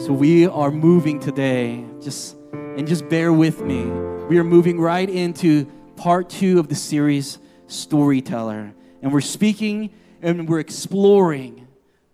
So 0.00 0.14
we 0.14 0.46
are 0.46 0.70
moving 0.70 1.20
today, 1.20 1.84
just 2.00 2.34
and 2.54 2.88
just 2.88 3.06
bear 3.10 3.34
with 3.34 3.60
me. 3.60 3.84
We 4.30 4.38
are 4.38 4.44
moving 4.44 4.80
right 4.80 5.08
into 5.08 5.66
part 5.96 6.30
two 6.30 6.58
of 6.58 6.68
the 6.68 6.74
series, 6.74 7.38
Storyteller. 7.66 8.72
And 9.02 9.12
we're 9.12 9.20
speaking 9.20 9.90
and 10.22 10.48
we're 10.48 10.60
exploring 10.60 11.68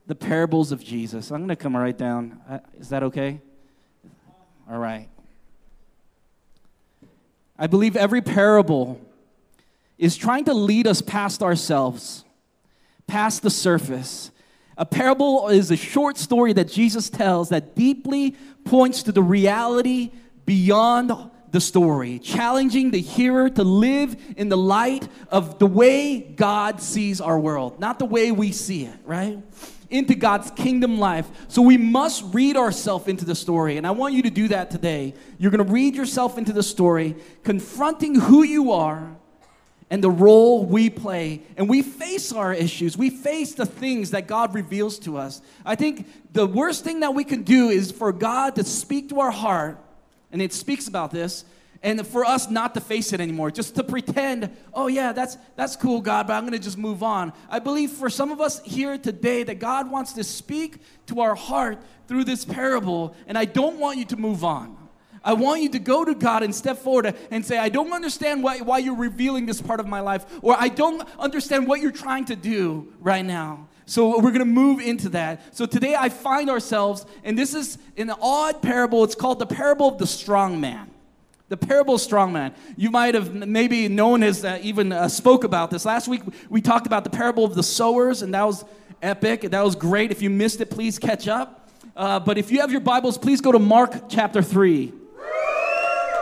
the 0.08 0.16
parables 0.16 0.72
of 0.72 0.82
Jesus. 0.82 1.30
I'm 1.30 1.38
going 1.38 1.48
to 1.48 1.54
come 1.54 1.76
right 1.76 1.96
down. 1.96 2.40
Is 2.76 2.88
that 2.88 3.04
okay? 3.04 3.40
All 4.68 4.78
right. 4.78 5.08
I 7.56 7.68
believe 7.68 7.96
every 7.96 8.20
parable 8.20 9.00
is 9.96 10.16
trying 10.16 10.46
to 10.46 10.54
lead 10.54 10.88
us 10.88 11.02
past 11.02 11.40
ourselves, 11.40 12.24
past 13.06 13.42
the 13.42 13.50
surface. 13.50 14.32
A 14.78 14.84
parable 14.84 15.48
is 15.48 15.70
a 15.70 15.76
short 15.76 16.18
story 16.18 16.52
that 16.52 16.68
Jesus 16.68 17.08
tells 17.08 17.48
that 17.48 17.74
deeply 17.74 18.36
points 18.64 19.04
to 19.04 19.12
the 19.12 19.22
reality 19.22 20.10
beyond 20.44 21.12
the 21.50 21.60
story, 21.60 22.18
challenging 22.18 22.90
the 22.90 23.00
hearer 23.00 23.48
to 23.48 23.64
live 23.64 24.16
in 24.36 24.50
the 24.50 24.56
light 24.56 25.08
of 25.30 25.58
the 25.58 25.66
way 25.66 26.20
God 26.20 26.82
sees 26.82 27.20
our 27.20 27.40
world, 27.40 27.80
not 27.80 27.98
the 27.98 28.04
way 28.04 28.32
we 28.32 28.52
see 28.52 28.84
it, 28.84 28.98
right? 29.06 29.38
Into 29.88 30.14
God's 30.14 30.50
kingdom 30.50 30.98
life. 30.98 31.26
So 31.48 31.62
we 31.62 31.78
must 31.78 32.34
read 32.34 32.58
ourselves 32.58 33.08
into 33.08 33.24
the 33.24 33.34
story. 33.34 33.78
And 33.78 33.86
I 33.86 33.92
want 33.92 34.12
you 34.12 34.22
to 34.24 34.30
do 34.30 34.48
that 34.48 34.70
today. 34.70 35.14
You're 35.38 35.52
going 35.52 35.64
to 35.64 35.72
read 35.72 35.94
yourself 35.94 36.36
into 36.36 36.52
the 36.52 36.62
story, 36.62 37.16
confronting 37.44 38.16
who 38.16 38.42
you 38.42 38.72
are 38.72 39.15
and 39.90 40.02
the 40.02 40.10
role 40.10 40.64
we 40.64 40.90
play. 40.90 41.42
And 41.56 41.68
we 41.68 41.82
face 41.82 42.32
our 42.32 42.52
issues, 42.52 42.96
we 42.96 43.10
face 43.10 43.54
the 43.54 43.66
things 43.66 44.10
that 44.10 44.26
God 44.26 44.54
reveals 44.54 44.98
to 45.00 45.16
us. 45.16 45.40
I 45.64 45.74
think 45.74 46.06
the 46.32 46.46
worst 46.46 46.84
thing 46.84 47.00
that 47.00 47.14
we 47.14 47.24
can 47.24 47.42
do 47.42 47.68
is 47.68 47.92
for 47.92 48.12
God 48.12 48.56
to 48.56 48.64
speak 48.64 49.10
to 49.10 49.20
our 49.20 49.30
heart, 49.30 49.78
and 50.32 50.42
it 50.42 50.52
speaks 50.52 50.88
about 50.88 51.10
this. 51.10 51.44
And 51.82 52.04
for 52.04 52.24
us 52.24 52.50
not 52.50 52.74
to 52.74 52.80
face 52.80 53.12
it 53.12 53.20
anymore, 53.20 53.50
just 53.50 53.76
to 53.76 53.84
pretend, 53.84 54.50
oh 54.74 54.88
yeah, 54.88 55.12
that's 55.12 55.36
that's 55.54 55.76
cool, 55.76 56.00
God, 56.00 56.26
but 56.26 56.32
I'm 56.32 56.44
gonna 56.44 56.58
just 56.58 56.78
move 56.78 57.02
on. 57.02 57.32
I 57.48 57.58
believe 57.60 57.92
for 57.92 58.10
some 58.10 58.32
of 58.32 58.40
us 58.40 58.60
here 58.64 58.98
today 58.98 59.44
that 59.44 59.60
God 59.60 59.88
wants 59.88 60.14
to 60.14 60.24
speak 60.24 60.78
to 61.06 61.20
our 61.20 61.34
heart 61.36 61.78
through 62.08 62.24
this 62.24 62.44
parable, 62.44 63.14
and 63.28 63.38
I 63.38 63.44
don't 63.44 63.78
want 63.78 63.98
you 63.98 64.04
to 64.06 64.16
move 64.16 64.42
on. 64.42 64.85
I 65.26 65.32
want 65.32 65.60
you 65.60 65.68
to 65.70 65.80
go 65.80 66.04
to 66.04 66.14
God 66.14 66.44
and 66.44 66.54
step 66.54 66.78
forward 66.78 67.12
and 67.32 67.44
say, 67.44 67.58
I 67.58 67.68
don't 67.68 67.92
understand 67.92 68.44
why, 68.44 68.60
why 68.60 68.78
you're 68.78 68.94
revealing 68.94 69.44
this 69.44 69.60
part 69.60 69.80
of 69.80 69.86
my 69.88 69.98
life, 69.98 70.24
or 70.40 70.54
I 70.56 70.68
don't 70.68 71.06
understand 71.18 71.66
what 71.66 71.80
you're 71.80 71.90
trying 71.90 72.26
to 72.26 72.36
do 72.36 72.92
right 73.00 73.24
now. 73.24 73.66
So 73.86 74.20
we're 74.20 74.30
going 74.30 74.38
to 74.38 74.44
move 74.44 74.80
into 74.80 75.08
that. 75.10 75.54
So 75.54 75.66
today 75.66 75.96
I 75.96 76.10
find 76.10 76.48
ourselves, 76.48 77.06
and 77.24 77.36
this 77.36 77.54
is 77.54 77.76
an 77.96 78.10
odd 78.10 78.62
parable. 78.62 79.02
It's 79.02 79.16
called 79.16 79.40
the 79.40 79.46
parable 79.46 79.88
of 79.88 79.98
the 79.98 80.06
strong 80.06 80.60
man. 80.60 80.90
The 81.48 81.56
parable 81.56 81.96
of 81.96 82.00
strong 82.00 82.32
man. 82.32 82.54
You 82.76 82.92
might 82.92 83.14
have 83.14 83.34
maybe 83.34 83.88
known 83.88 84.22
as 84.22 84.44
uh, 84.44 84.60
even 84.62 84.92
uh, 84.92 85.08
spoke 85.08 85.42
about 85.42 85.72
this. 85.72 85.84
Last 85.84 86.06
week 86.06 86.22
we 86.48 86.60
talked 86.60 86.86
about 86.86 87.02
the 87.02 87.10
parable 87.10 87.44
of 87.44 87.54
the 87.54 87.64
sowers, 87.64 88.22
and 88.22 88.32
that 88.32 88.44
was 88.44 88.64
epic. 89.02 89.42
That 89.42 89.64
was 89.64 89.74
great. 89.74 90.12
If 90.12 90.22
you 90.22 90.30
missed 90.30 90.60
it, 90.60 90.70
please 90.70 91.00
catch 91.00 91.26
up. 91.26 91.68
Uh, 91.96 92.20
but 92.20 92.38
if 92.38 92.52
you 92.52 92.60
have 92.60 92.70
your 92.70 92.80
Bibles, 92.80 93.18
please 93.18 93.40
go 93.40 93.50
to 93.50 93.58
Mark 93.58 94.08
chapter 94.08 94.40
3. 94.40 94.92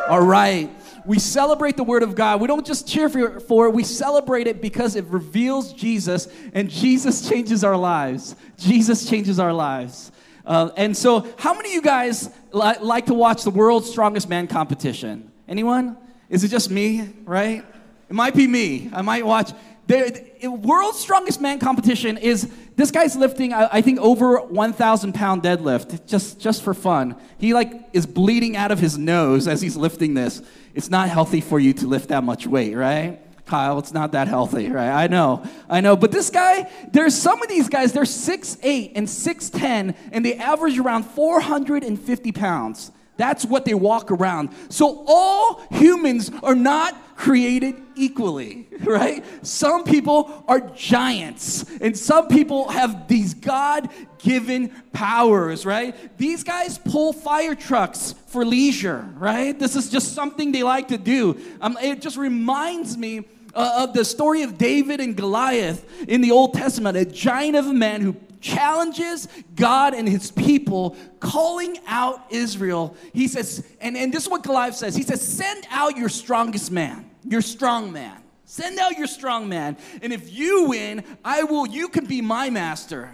All 0.08 0.20
right. 0.20 0.70
We 1.06 1.18
celebrate 1.18 1.76
the 1.76 1.84
Word 1.84 2.02
of 2.02 2.14
God. 2.14 2.40
We 2.40 2.46
don't 2.46 2.66
just 2.66 2.86
cheer 2.86 3.08
for, 3.08 3.66
it, 3.66 3.72
we 3.74 3.84
celebrate 3.84 4.46
it 4.46 4.60
because 4.60 4.96
it 4.96 5.04
reveals 5.06 5.72
Jesus, 5.72 6.28
and 6.52 6.68
Jesus 6.68 7.28
changes 7.28 7.64
our 7.64 7.76
lives. 7.76 8.36
Jesus 8.58 9.08
changes 9.08 9.38
our 9.38 9.52
lives. 9.52 10.12
Uh, 10.44 10.70
and 10.76 10.94
so, 10.94 11.26
how 11.38 11.54
many 11.54 11.70
of 11.70 11.74
you 11.74 11.82
guys 11.82 12.28
li- 12.52 12.74
like 12.80 13.06
to 13.06 13.14
watch 13.14 13.44
the 13.44 13.50
World's 13.50 13.88
Strongest 13.88 14.28
Man 14.28 14.46
competition? 14.46 15.32
Anyone? 15.48 15.96
Is 16.28 16.44
it 16.44 16.48
just 16.48 16.70
me, 16.70 17.08
right? 17.24 17.64
It 18.08 18.14
might 18.14 18.34
be 18.34 18.46
me. 18.46 18.90
I 18.92 19.00
might 19.00 19.24
watch. 19.24 19.52
The, 19.86 20.48
World's 20.48 20.98
Strongest 20.98 21.40
Man 21.40 21.58
competition 21.58 22.16
is 22.16 22.50
this 22.76 22.90
guy's 22.90 23.16
lifting, 23.16 23.52
I, 23.52 23.68
I 23.72 23.80
think, 23.82 23.98
over 24.00 24.38
1,000 24.38 25.14
pound 25.14 25.42
deadlift, 25.42 26.06
just, 26.06 26.40
just 26.40 26.62
for 26.62 26.74
fun. 26.74 27.16
He 27.38 27.54
like 27.54 27.90
is 27.92 28.06
bleeding 28.06 28.56
out 28.56 28.70
of 28.70 28.78
his 28.78 28.96
nose 28.96 29.46
as 29.46 29.60
he's 29.60 29.76
lifting 29.76 30.14
this. 30.14 30.42
It's 30.74 30.90
not 30.90 31.08
healthy 31.08 31.40
for 31.40 31.60
you 31.60 31.72
to 31.74 31.86
lift 31.86 32.08
that 32.08 32.24
much 32.24 32.46
weight, 32.46 32.74
right? 32.74 33.20
Kyle, 33.46 33.78
it's 33.78 33.92
not 33.92 34.12
that 34.12 34.26
healthy, 34.26 34.70
right? 34.70 34.90
I 34.90 35.06
know, 35.06 35.44
I 35.68 35.82
know. 35.82 35.96
But 35.96 36.12
this 36.12 36.30
guy, 36.30 36.70
there's 36.92 37.14
some 37.14 37.42
of 37.42 37.48
these 37.48 37.68
guys, 37.68 37.92
they're 37.92 38.04
6'8 38.04 38.92
and 38.94 39.06
6'10, 39.06 39.94
and 40.12 40.24
they 40.24 40.34
average 40.36 40.78
around 40.78 41.04
450 41.04 42.32
pounds. 42.32 42.90
That's 43.16 43.44
what 43.44 43.64
they 43.64 43.74
walk 43.74 44.10
around. 44.10 44.50
So 44.68 45.04
all 45.06 45.62
humans 45.70 46.30
are 46.42 46.54
not 46.54 47.16
created 47.16 47.80
equally, 47.94 48.66
right? 48.80 49.24
Some 49.46 49.84
people 49.84 50.44
are 50.48 50.60
giants, 50.60 51.64
and 51.80 51.96
some 51.96 52.28
people 52.28 52.68
have 52.68 53.06
these 53.08 53.34
God 53.34 53.88
given 54.18 54.70
powers, 54.92 55.64
right? 55.64 55.94
These 56.18 56.42
guys 56.44 56.78
pull 56.78 57.12
fire 57.12 57.54
trucks 57.54 58.14
for 58.26 58.44
leisure, 58.44 59.08
right? 59.16 59.56
This 59.56 59.76
is 59.76 59.90
just 59.90 60.14
something 60.14 60.50
they 60.50 60.62
like 60.62 60.88
to 60.88 60.98
do. 60.98 61.38
Um, 61.60 61.78
it 61.80 62.00
just 62.00 62.16
reminds 62.16 62.96
me 62.96 63.24
uh, 63.54 63.84
of 63.84 63.94
the 63.94 64.04
story 64.04 64.42
of 64.42 64.58
David 64.58 65.00
and 65.00 65.16
Goliath 65.16 65.84
in 66.08 66.20
the 66.20 66.32
Old 66.32 66.54
Testament, 66.54 66.96
a 66.96 67.04
giant 67.04 67.56
of 67.56 67.66
a 67.66 67.72
man 67.72 68.00
who 68.00 68.14
challenges 68.44 69.26
God 69.56 69.94
and 69.94 70.06
his 70.08 70.30
people, 70.30 70.96
calling 71.18 71.78
out 71.86 72.26
Israel. 72.30 72.94
He 73.12 73.26
says, 73.26 73.66
and, 73.80 73.96
and 73.96 74.12
this 74.12 74.24
is 74.24 74.28
what 74.28 74.42
Goliath 74.42 74.76
says 74.76 74.94
He 74.94 75.02
says, 75.02 75.26
Send 75.26 75.66
out 75.70 75.96
your 75.96 76.10
strongest 76.10 76.70
man, 76.70 77.10
your 77.24 77.40
strong 77.40 77.90
man. 77.90 78.20
Send 78.44 78.78
out 78.78 78.98
your 78.98 79.06
strong 79.06 79.48
man. 79.48 79.78
And 80.02 80.12
if 80.12 80.32
you 80.32 80.68
win, 80.68 81.02
I 81.24 81.44
will, 81.44 81.66
you 81.66 81.88
can 81.88 82.04
be 82.04 82.20
my 82.20 82.50
master. 82.50 83.10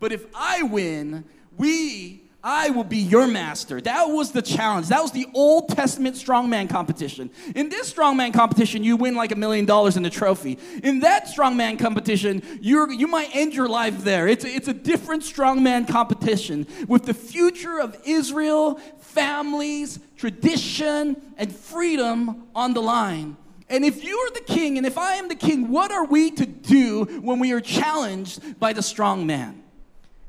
But 0.00 0.10
if 0.10 0.24
I 0.34 0.62
win, 0.62 1.24
we 1.58 2.29
I 2.42 2.70
will 2.70 2.84
be 2.84 2.98
your 2.98 3.26
master. 3.26 3.80
That 3.82 4.04
was 4.04 4.32
the 4.32 4.40
challenge. 4.40 4.88
That 4.88 5.02
was 5.02 5.12
the 5.12 5.26
Old 5.34 5.68
Testament 5.68 6.16
strongman 6.16 6.70
competition. 6.70 7.30
In 7.54 7.68
this 7.68 7.92
strongman 7.92 8.32
competition, 8.32 8.82
you 8.82 8.96
win 8.96 9.14
like 9.14 9.30
a 9.30 9.36
million 9.36 9.66
dollars 9.66 9.98
in 9.98 10.02
the 10.02 10.10
trophy. 10.10 10.58
In 10.82 11.00
that 11.00 11.26
strongman 11.26 11.78
competition, 11.78 12.42
you 12.62 12.90
you 12.90 13.06
might 13.06 13.34
end 13.34 13.52
your 13.52 13.68
life 13.68 14.02
there. 14.02 14.26
It's 14.26 14.44
a, 14.44 14.48
it's 14.48 14.68
a 14.68 14.72
different 14.72 15.22
strongman 15.22 15.86
competition 15.86 16.66
with 16.88 17.04
the 17.04 17.14
future 17.14 17.78
of 17.78 17.96
Israel, 18.06 18.76
families, 19.00 20.00
tradition, 20.16 21.20
and 21.36 21.54
freedom 21.54 22.48
on 22.54 22.72
the 22.72 22.80
line. 22.80 23.36
And 23.68 23.84
if 23.84 24.02
you 24.02 24.16
are 24.16 24.30
the 24.32 24.40
king, 24.40 24.78
and 24.78 24.86
if 24.86 24.98
I 24.98 25.14
am 25.14 25.28
the 25.28 25.36
king, 25.36 25.68
what 25.68 25.92
are 25.92 26.04
we 26.04 26.30
to 26.32 26.46
do 26.46 27.04
when 27.20 27.38
we 27.38 27.52
are 27.52 27.60
challenged 27.60 28.58
by 28.58 28.72
the 28.72 28.82
strong 28.82 29.26
man? 29.26 29.59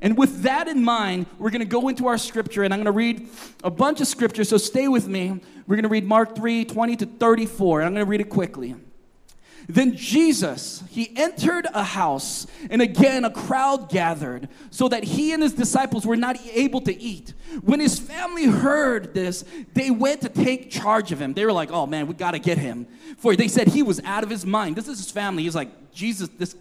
And 0.02 0.18
with 0.18 0.42
that 0.42 0.66
in 0.66 0.84
mind, 0.84 1.26
we're 1.38 1.50
going 1.50 1.60
to 1.60 1.64
go 1.64 1.88
into 1.88 2.08
our 2.08 2.18
scripture, 2.18 2.64
and 2.64 2.74
I'm 2.74 2.78
going 2.78 2.86
to 2.86 2.90
read 2.92 3.28
a 3.62 3.70
bunch 3.70 4.00
of 4.00 4.08
scripture, 4.08 4.42
so 4.42 4.58
stay 4.58 4.88
with 4.88 5.06
me. 5.06 5.40
We're 5.66 5.76
going 5.76 5.84
to 5.84 5.88
read 5.88 6.04
Mark 6.04 6.34
3 6.34 6.64
20 6.64 6.96
to 6.96 7.06
34, 7.06 7.80
and 7.80 7.86
I'm 7.86 7.94
going 7.94 8.04
to 8.04 8.10
read 8.10 8.20
it 8.20 8.28
quickly. 8.28 8.74
Then 9.68 9.94
Jesus, 9.94 10.82
he 10.90 11.16
entered 11.16 11.68
a 11.72 11.84
house, 11.84 12.48
and 12.68 12.82
again 12.82 13.24
a 13.24 13.30
crowd 13.30 13.90
gathered, 13.90 14.48
so 14.70 14.88
that 14.88 15.04
he 15.04 15.32
and 15.32 15.40
his 15.40 15.52
disciples 15.52 16.04
were 16.04 16.16
not 16.16 16.36
able 16.52 16.80
to 16.80 17.00
eat. 17.00 17.32
When 17.62 17.78
his 17.78 18.00
family 18.00 18.46
heard 18.46 19.14
this, 19.14 19.44
they 19.72 19.92
went 19.92 20.22
to 20.22 20.28
take 20.28 20.68
charge 20.68 21.12
of 21.12 21.22
him. 21.22 21.32
They 21.32 21.46
were 21.46 21.52
like, 21.52 21.70
oh 21.70 21.86
man, 21.86 22.08
we 22.08 22.14
got 22.14 22.32
to 22.32 22.40
get 22.40 22.58
him. 22.58 22.88
For 23.18 23.36
they 23.36 23.46
said 23.46 23.68
he 23.68 23.84
was 23.84 24.00
out 24.04 24.24
of 24.24 24.30
his 24.30 24.44
mind. 24.44 24.74
This 24.74 24.88
is 24.88 24.98
his 24.98 25.12
family. 25.12 25.44
He's 25.44 25.54
like, 25.54 25.92
Jesus, 25.92 26.28
this 26.36 26.56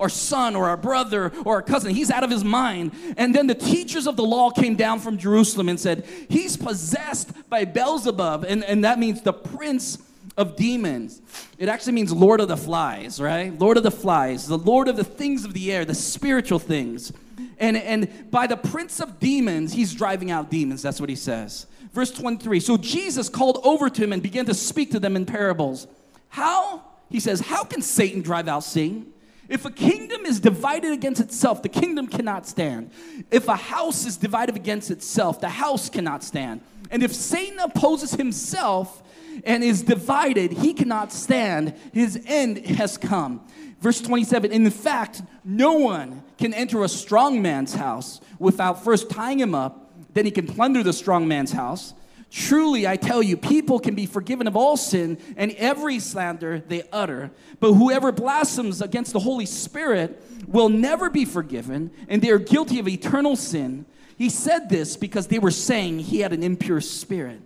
our 0.00 0.08
son 0.08 0.56
or 0.56 0.68
our 0.68 0.76
brother 0.76 1.32
or 1.44 1.56
our 1.56 1.62
cousin. 1.62 1.94
He's 1.94 2.10
out 2.10 2.24
of 2.24 2.30
his 2.30 2.42
mind. 2.42 2.92
And 3.16 3.34
then 3.34 3.46
the 3.46 3.54
teachers 3.54 4.06
of 4.06 4.16
the 4.16 4.24
law 4.24 4.50
came 4.50 4.74
down 4.74 5.00
from 5.00 5.18
Jerusalem 5.18 5.68
and 5.68 5.78
said, 5.78 6.04
He's 6.28 6.56
possessed 6.56 7.30
by 7.48 7.64
Beelzebub. 7.64 8.44
And, 8.48 8.64
and 8.64 8.84
that 8.84 8.98
means 8.98 9.22
the 9.22 9.32
prince 9.32 9.98
of 10.36 10.56
demons. 10.56 11.20
It 11.58 11.68
actually 11.68 11.92
means 11.92 12.12
Lord 12.12 12.40
of 12.40 12.48
the 12.48 12.56
flies, 12.56 13.20
right? 13.20 13.56
Lord 13.58 13.76
of 13.76 13.82
the 13.82 13.90
flies, 13.90 14.46
the 14.46 14.58
Lord 14.58 14.88
of 14.88 14.96
the 14.96 15.04
things 15.04 15.44
of 15.44 15.52
the 15.52 15.72
air, 15.72 15.84
the 15.84 15.94
spiritual 15.94 16.58
things. 16.58 17.12
And, 17.58 17.76
and 17.76 18.30
by 18.30 18.46
the 18.46 18.56
prince 18.56 19.00
of 19.00 19.20
demons, 19.20 19.72
he's 19.72 19.94
driving 19.94 20.30
out 20.30 20.50
demons. 20.50 20.82
That's 20.82 21.00
what 21.00 21.10
he 21.10 21.16
says. 21.16 21.66
Verse 21.92 22.10
23 22.10 22.60
So 22.60 22.76
Jesus 22.76 23.28
called 23.28 23.60
over 23.64 23.90
to 23.90 24.02
him 24.02 24.12
and 24.12 24.22
began 24.22 24.46
to 24.46 24.54
speak 24.54 24.92
to 24.92 25.00
them 25.00 25.16
in 25.16 25.26
parables. 25.26 25.86
How? 26.30 26.82
He 27.10 27.20
says, 27.20 27.40
How 27.40 27.64
can 27.64 27.82
Satan 27.82 28.22
drive 28.22 28.48
out 28.48 28.64
Satan? 28.64 29.12
If 29.50 29.66
a 29.66 29.70
kingdom 29.70 30.24
is 30.24 30.40
divided 30.40 30.92
against 30.92 31.20
itself, 31.20 31.62
the 31.62 31.68
kingdom 31.68 32.06
cannot 32.06 32.46
stand. 32.46 32.90
If 33.30 33.48
a 33.48 33.56
house 33.56 34.06
is 34.06 34.16
divided 34.16 34.56
against 34.56 34.90
itself, 34.90 35.40
the 35.40 35.50
house 35.50 35.90
cannot 35.90 36.24
stand. 36.24 36.62
And 36.90 37.02
if 37.02 37.14
Satan 37.14 37.58
opposes 37.58 38.12
himself 38.12 39.02
and 39.44 39.62
is 39.62 39.82
divided, 39.82 40.52
he 40.52 40.72
cannot 40.72 41.12
stand. 41.12 41.74
His 41.92 42.22
end 42.26 42.64
has 42.66 42.96
come. 42.96 43.46
Verse 43.80 44.00
27 44.00 44.52
In 44.52 44.70
fact, 44.70 45.22
no 45.44 45.74
one 45.74 46.22
can 46.38 46.54
enter 46.54 46.82
a 46.82 46.88
strong 46.88 47.42
man's 47.42 47.74
house 47.74 48.20
without 48.38 48.82
first 48.82 49.10
tying 49.10 49.40
him 49.40 49.54
up 49.54 49.90
then 50.14 50.24
he 50.24 50.30
can 50.30 50.46
plunder 50.46 50.82
the 50.82 50.92
strong 50.92 51.28
man's 51.28 51.52
house. 51.52 51.94
Truly, 52.30 52.86
I 52.86 52.96
tell 52.96 53.22
you, 53.22 53.36
people 53.36 53.80
can 53.80 53.96
be 53.96 54.06
forgiven 54.06 54.46
of 54.46 54.56
all 54.56 54.76
sin 54.76 55.18
and 55.36 55.50
every 55.52 55.98
slander 55.98 56.60
they 56.60 56.84
utter. 56.92 57.32
But 57.58 57.72
whoever 57.72 58.12
blasphemes 58.12 58.80
against 58.80 59.12
the 59.12 59.18
Holy 59.18 59.46
Spirit 59.46 60.22
will 60.46 60.68
never 60.68 61.10
be 61.10 61.24
forgiven, 61.24 61.90
and 62.08 62.22
they 62.22 62.30
are 62.30 62.38
guilty 62.38 62.78
of 62.78 62.86
eternal 62.86 63.34
sin. 63.34 63.84
He 64.16 64.28
said 64.28 64.68
this 64.68 64.96
because 64.96 65.26
they 65.26 65.40
were 65.40 65.50
saying 65.50 66.00
he 66.00 66.20
had 66.20 66.32
an 66.32 66.44
impure 66.44 66.80
spirit. 66.80 67.40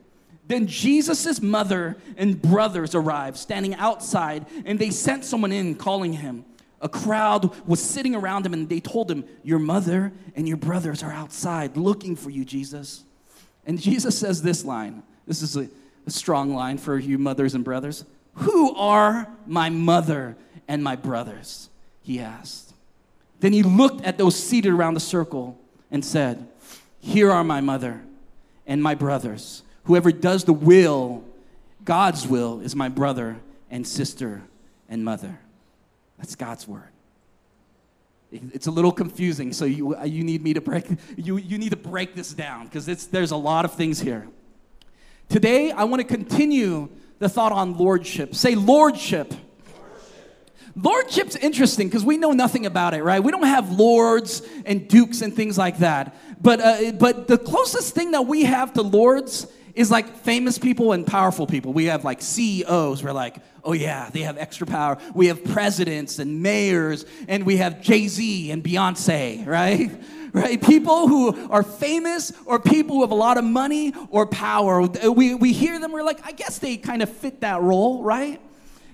Then 0.46 0.66
Jesus' 0.66 1.40
mother 1.40 1.96
and 2.18 2.40
brothers 2.40 2.94
arrived, 2.94 3.38
standing 3.38 3.74
outside, 3.76 4.44
and 4.66 4.78
they 4.78 4.90
sent 4.90 5.24
someone 5.24 5.52
in 5.52 5.76
calling 5.76 6.12
him. 6.12 6.44
A 6.82 6.88
crowd 6.90 7.54
was 7.66 7.80
sitting 7.80 8.14
around 8.14 8.44
him, 8.44 8.52
and 8.52 8.68
they 8.68 8.80
told 8.80 9.10
him, 9.10 9.24
Your 9.42 9.58
mother 9.58 10.12
and 10.36 10.46
your 10.46 10.58
brothers 10.58 11.02
are 11.02 11.12
outside 11.12 11.78
looking 11.78 12.14
for 12.14 12.28
you, 12.28 12.44
Jesus. 12.44 13.04
And 13.66 13.80
Jesus 13.80 14.18
says 14.18 14.42
this 14.42 14.64
line. 14.64 15.02
This 15.26 15.42
is 15.42 15.56
a, 15.56 15.68
a 16.06 16.10
strong 16.10 16.54
line 16.54 16.78
for 16.78 16.98
you 16.98 17.18
mothers 17.18 17.54
and 17.54 17.64
brothers. 17.64 18.04
Who 18.34 18.74
are 18.74 19.28
my 19.46 19.70
mother 19.70 20.36
and 20.68 20.82
my 20.82 20.96
brothers? 20.96 21.70
He 22.02 22.20
asked. 22.20 22.74
Then 23.40 23.52
he 23.52 23.62
looked 23.62 24.04
at 24.04 24.18
those 24.18 24.36
seated 24.36 24.72
around 24.72 24.94
the 24.94 25.00
circle 25.00 25.58
and 25.90 26.04
said, 26.04 26.48
Here 27.00 27.30
are 27.30 27.44
my 27.44 27.60
mother 27.60 28.02
and 28.66 28.82
my 28.82 28.94
brothers. 28.94 29.62
Whoever 29.84 30.12
does 30.12 30.44
the 30.44 30.52
will, 30.52 31.24
God's 31.84 32.26
will, 32.26 32.60
is 32.60 32.74
my 32.74 32.88
brother 32.88 33.38
and 33.70 33.86
sister 33.86 34.42
and 34.88 35.04
mother. 35.04 35.38
That's 36.18 36.34
God's 36.34 36.66
word. 36.66 36.93
It's 38.52 38.66
a 38.66 38.70
little 38.70 38.90
confusing, 38.90 39.52
so 39.52 39.64
you, 39.64 39.96
you 40.04 40.24
need 40.24 40.42
me 40.42 40.54
to 40.54 40.60
break, 40.60 40.86
you, 41.16 41.36
you 41.36 41.56
need 41.56 41.70
to 41.70 41.76
break 41.76 42.14
this 42.14 42.32
down 42.32 42.66
because 42.66 42.86
there's 43.06 43.30
a 43.30 43.36
lot 43.36 43.64
of 43.64 43.74
things 43.74 44.00
here. 44.00 44.26
Today, 45.28 45.70
I 45.70 45.84
want 45.84 46.00
to 46.00 46.08
continue 46.08 46.88
the 47.20 47.28
thought 47.28 47.52
on 47.52 47.78
lordship. 47.78 48.34
Say 48.34 48.56
lordship. 48.56 49.32
Lordship's 50.76 51.36
interesting 51.36 51.86
because 51.86 52.04
we 52.04 52.16
know 52.16 52.32
nothing 52.32 52.66
about 52.66 52.94
it, 52.94 53.04
right? 53.04 53.22
We 53.22 53.30
don't 53.30 53.44
have 53.44 53.70
lords 53.70 54.42
and 54.66 54.88
dukes 54.88 55.22
and 55.22 55.32
things 55.32 55.56
like 55.56 55.78
that. 55.78 56.16
But, 56.42 56.60
uh, 56.60 56.92
but 56.92 57.28
the 57.28 57.38
closest 57.38 57.94
thing 57.94 58.10
that 58.10 58.22
we 58.22 58.42
have 58.42 58.72
to 58.72 58.82
lords 58.82 59.46
is 59.74 59.90
like 59.90 60.18
famous 60.18 60.58
people 60.58 60.92
and 60.92 61.06
powerful 61.06 61.46
people. 61.46 61.72
We 61.72 61.86
have 61.86 62.04
like 62.04 62.22
CEOs. 62.22 63.02
We're 63.02 63.12
like, 63.12 63.36
oh 63.64 63.72
yeah, 63.72 64.08
they 64.10 64.20
have 64.20 64.38
extra 64.38 64.66
power. 64.66 64.98
We 65.14 65.26
have 65.26 65.42
presidents 65.44 66.18
and 66.18 66.42
mayors, 66.42 67.04
and 67.26 67.44
we 67.44 67.56
have 67.56 67.82
Jay 67.82 68.06
Z 68.06 68.50
and 68.50 68.62
Beyonce, 68.62 69.46
right? 69.46 69.90
Right? 70.32 70.60
People 70.60 71.06
who 71.06 71.50
are 71.50 71.62
famous 71.62 72.32
or 72.44 72.58
people 72.58 72.96
who 72.96 73.00
have 73.02 73.12
a 73.12 73.16
lot 73.16 73.38
of 73.38 73.44
money 73.44 73.94
or 74.10 74.26
power. 74.26 74.82
We, 74.82 75.34
we 75.34 75.52
hear 75.52 75.78
them, 75.78 75.92
we're 75.92 76.02
like, 76.02 76.26
I 76.26 76.32
guess 76.32 76.58
they 76.58 76.76
kind 76.76 77.02
of 77.02 77.08
fit 77.08 77.40
that 77.42 77.60
role, 77.60 78.02
right? 78.02 78.40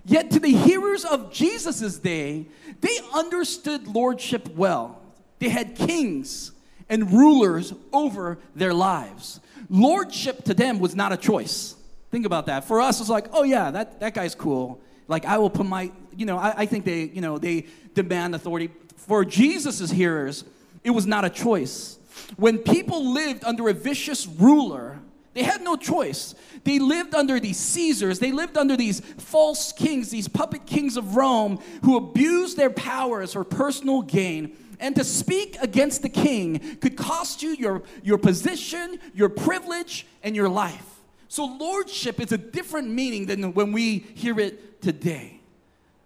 Yet 0.04 0.32
to 0.32 0.40
the 0.40 0.52
hearers 0.52 1.04
of 1.04 1.32
Jesus' 1.32 1.98
day, 1.98 2.46
they 2.80 2.98
understood 3.14 3.86
lordship 3.86 4.54
well. 4.54 5.00
They 5.38 5.48
had 5.48 5.76
kings 5.76 6.52
and 6.90 7.10
rulers 7.10 7.72
over 7.92 8.38
their 8.54 8.74
lives 8.74 9.40
lordship 9.70 10.44
to 10.44 10.54
them 10.54 10.80
was 10.80 10.94
not 10.94 11.12
a 11.12 11.16
choice. 11.16 11.76
Think 12.10 12.26
about 12.26 12.46
that. 12.46 12.64
For 12.64 12.80
us, 12.80 13.00
it's 13.00 13.08
like, 13.08 13.26
oh 13.32 13.44
yeah, 13.44 13.70
that, 13.70 14.00
that 14.00 14.14
guy's 14.14 14.34
cool. 14.34 14.80
Like 15.08 15.24
I 15.24 15.38
will 15.38 15.50
put 15.50 15.64
my, 15.64 15.90
you 16.16 16.26
know, 16.26 16.36
I, 16.36 16.54
I 16.58 16.66
think 16.66 16.84
they, 16.84 17.04
you 17.04 17.20
know, 17.20 17.38
they 17.38 17.66
demand 17.94 18.34
authority. 18.34 18.70
For 18.96 19.24
Jesus' 19.24 19.90
hearers, 19.90 20.44
it 20.84 20.90
was 20.90 21.06
not 21.06 21.24
a 21.24 21.30
choice. 21.30 21.98
When 22.36 22.58
people 22.58 23.12
lived 23.12 23.44
under 23.44 23.68
a 23.68 23.72
vicious 23.72 24.26
ruler, 24.26 24.98
they 25.32 25.42
had 25.44 25.62
no 25.62 25.76
choice. 25.76 26.34
They 26.64 26.78
lived 26.78 27.14
under 27.14 27.38
these 27.40 27.58
Caesars, 27.58 28.18
they 28.18 28.32
lived 28.32 28.56
under 28.56 28.76
these 28.76 29.00
false 29.00 29.72
kings, 29.72 30.10
these 30.10 30.28
puppet 30.28 30.66
kings 30.66 30.96
of 30.96 31.16
Rome 31.16 31.60
who 31.84 31.96
abused 31.96 32.56
their 32.56 32.70
powers 32.70 33.32
for 33.32 33.44
personal 33.44 34.02
gain 34.02 34.56
and 34.80 34.96
to 34.96 35.04
speak 35.04 35.56
against 35.60 36.02
the 36.02 36.08
king 36.08 36.76
could 36.80 36.96
cost 36.96 37.42
you 37.42 37.50
your, 37.50 37.82
your 38.02 38.18
position, 38.18 38.98
your 39.14 39.28
privilege, 39.28 40.06
and 40.22 40.34
your 40.34 40.48
life. 40.48 40.86
So, 41.28 41.44
lordship 41.44 42.18
is 42.18 42.32
a 42.32 42.38
different 42.38 42.88
meaning 42.88 43.26
than 43.26 43.54
when 43.54 43.70
we 43.72 43.98
hear 43.98 44.40
it 44.40 44.82
today. 44.82 45.40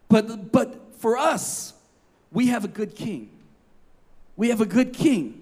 But, 0.09 0.53
but 0.53 0.95
for 0.99 1.17
us, 1.17 1.73
we 2.31 2.49
have 2.49 2.65
a 2.65 2.69
good 2.69 2.95
king. 2.95 3.31
We 4.37 4.51
have 4.51 4.61
a 4.61 4.67
good 4.67 4.93
king. 4.93 5.41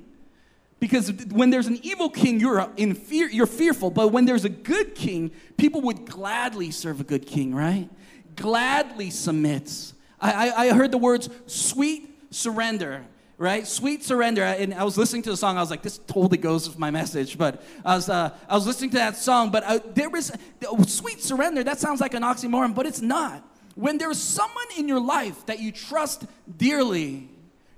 Because 0.78 1.10
when 1.30 1.50
there's 1.50 1.68
an 1.68 1.78
evil 1.82 2.10
king, 2.10 2.38
you're 2.38 2.68
in 2.76 2.94
fear, 2.94 3.28
you're 3.28 3.46
fearful. 3.46 3.90
But 3.90 4.08
when 4.08 4.24
there's 4.24 4.44
a 4.44 4.48
good 4.48 4.94
king, 4.94 5.30
people 5.56 5.80
would 5.82 6.06
gladly 6.06 6.70
serve 6.70 7.00
a 7.00 7.04
good 7.04 7.26
king, 7.26 7.54
right? 7.54 7.88
Gladly 8.36 9.10
submits. 9.10 9.94
I, 10.20 10.48
I, 10.48 10.66
I 10.66 10.72
heard 10.72 10.90
the 10.92 10.98
words 10.98 11.28
sweet 11.46 12.08
surrender 12.30 13.04
right? 13.42 13.66
Sweet 13.66 14.04
surrender. 14.04 14.44
And 14.44 14.72
I 14.72 14.84
was 14.84 14.96
listening 14.96 15.22
to 15.22 15.30
the 15.30 15.36
song. 15.36 15.56
I 15.56 15.60
was 15.60 15.68
like, 15.68 15.82
this 15.82 15.98
totally 15.98 16.38
goes 16.38 16.68
with 16.68 16.78
my 16.78 16.92
message. 16.92 17.36
But 17.36 17.60
I 17.84 17.96
was, 17.96 18.08
uh, 18.08 18.30
I 18.48 18.54
was 18.54 18.68
listening 18.68 18.90
to 18.90 18.98
that 18.98 19.16
song. 19.16 19.50
But 19.50 19.64
uh, 19.64 19.80
there 19.94 20.08
was 20.08 20.30
uh, 20.30 20.84
sweet 20.84 21.20
surrender. 21.20 21.64
That 21.64 21.80
sounds 21.80 22.00
like 22.00 22.14
an 22.14 22.22
oxymoron, 22.22 22.72
but 22.72 22.86
it's 22.86 23.00
not. 23.00 23.44
When 23.74 23.98
there's 23.98 24.18
someone 24.18 24.66
in 24.78 24.86
your 24.86 25.00
life 25.00 25.44
that 25.46 25.58
you 25.58 25.72
trust 25.72 26.24
dearly, 26.56 27.28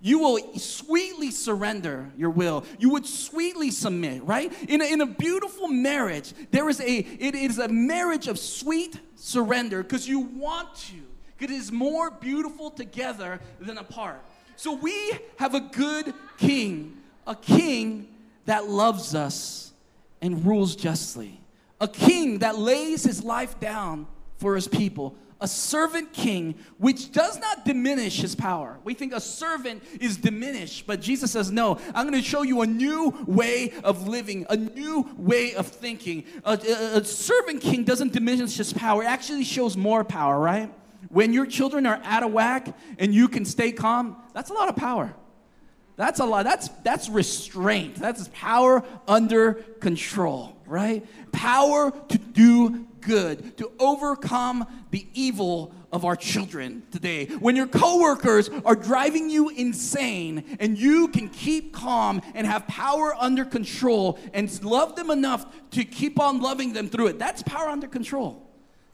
you 0.03 0.19
will 0.19 0.59
sweetly 0.59 1.31
surrender 1.31 2.13
your 2.15 2.29
will. 2.29 2.67
You 2.79 2.91
would 2.91 3.07
sweetly 3.07 3.71
submit, 3.71 4.23
right? 4.25 4.53
In 4.69 4.83
a, 4.83 4.85
in 4.85 5.01
a 5.01 5.07
beautiful 5.07 5.69
marriage, 5.69 6.35
there 6.51 6.69
is 6.69 6.79
a 6.81 6.99
it 6.99 7.35
is 7.35 7.59
a 7.59 7.69
marriage 7.69 8.29
of 8.29 8.39
sweet 8.39 9.01
surrender 9.17 9.83
because 9.83 10.07
you 10.07 10.21
want 10.21 10.75
to. 10.75 10.97
Because 11.39 11.57
it 11.57 11.59
is 11.59 11.73
more 11.73 12.11
beautiful 12.11 12.71
together 12.71 13.41
than 13.61 13.79
apart. 13.79 14.23
So 14.57 14.75
we 14.75 15.13
have 15.37 15.55
a 15.55 15.61
good 15.61 16.15
king, 16.39 16.97
a 17.27 17.35
king 17.35 18.09
that 18.47 18.69
loves 18.69 19.15
us 19.15 19.73
and 20.21 20.45
rules 20.45 20.77
justly, 20.77 21.41
a 21.81 21.89
king 21.89 22.39
that 22.39 22.59
lays 22.59 23.05
his 23.05 23.23
life 23.23 23.59
down 23.61 24.07
for 24.37 24.55
his 24.55 24.69
people, 24.69 25.17
a 25.41 25.49
servant 25.49 26.13
king 26.13 26.55
which 26.79 27.13
does 27.13 27.39
not 27.39 27.65
diminish 27.65 28.21
his 28.21 28.35
power. 28.35 28.79
We 28.85 28.95
think 28.95 29.13
a 29.13 29.21
servant 29.21 29.83
is 30.01 30.17
diminished, 30.17 30.87
but 30.87 31.01
Jesus 31.01 31.33
says, 31.33 31.51
No, 31.51 31.79
I'm 31.95 32.09
going 32.09 32.21
to 32.21 32.27
show 32.27 32.43
you 32.43 32.63
a 32.63 32.67
new 32.67 33.15
way 33.27 33.73
of 33.83 34.09
living, 34.09 34.47
a 34.49 34.57
new 34.57 35.09
way 35.17 35.55
of 35.55 35.67
thinking. 35.67 36.25
A, 36.45 36.53
a, 36.53 36.99
a 36.99 37.05
servant 37.05 37.61
king 37.61 37.85
doesn't 37.85 38.13
diminish 38.13 38.57
his 38.57 38.73
power, 38.73 39.03
it 39.03 39.07
actually 39.07 39.45
shows 39.45 39.77
more 39.77 40.05
power, 40.05 40.39
right? 40.39 40.73
When 41.15 41.33
your 41.33 41.47
children 41.47 41.87
are 41.87 42.01
out 42.03 42.25
of 42.25 42.33
whack 42.33 42.77
and 42.99 43.15
you 43.15 43.29
can 43.29 43.45
stay 43.45 43.71
calm, 43.71 44.17
that's 44.33 44.51
a 44.51 44.53
lot 44.53 44.69
of 44.69 44.75
power. 44.75 45.15
That's 45.95 46.19
a 46.19 46.25
lot. 46.25 46.43
That's 46.43 46.69
that's 46.83 47.09
restraint. 47.09 47.95
That's 47.95 48.29
power 48.33 48.83
under 49.07 49.53
control, 49.79 50.57
right? 50.67 51.07
Power 51.31 51.93
to 52.09 52.19
do 52.19 52.89
good, 53.01 53.57
to 53.59 53.71
overcome 53.79 54.67
the 54.91 55.07
evil 55.15 55.73
of 55.93 56.05
our 56.05 56.17
children 56.17 56.83
today. 56.91 57.27
When 57.27 57.55
your 57.55 57.69
coworkers 57.69 58.51
are 58.65 58.75
driving 58.75 59.31
you 59.31 59.51
insane 59.51 60.57
and 60.59 60.77
you 60.77 61.07
can 61.07 61.29
keep 61.29 61.73
calm 61.73 62.23
and 62.35 62.45
have 62.45 62.67
power 62.67 63.15
under 63.15 63.45
control 63.45 64.19
and 64.33 64.51
love 64.65 64.97
them 64.97 65.13
enough 65.13 65.47
to 65.71 65.85
keep 65.85 66.19
on 66.19 66.41
loving 66.41 66.73
them 66.73 66.89
through 66.89 67.07
it. 67.07 67.21
That's 67.21 67.45
power 67.45 67.69
under 67.69 67.87
control. 67.87 68.43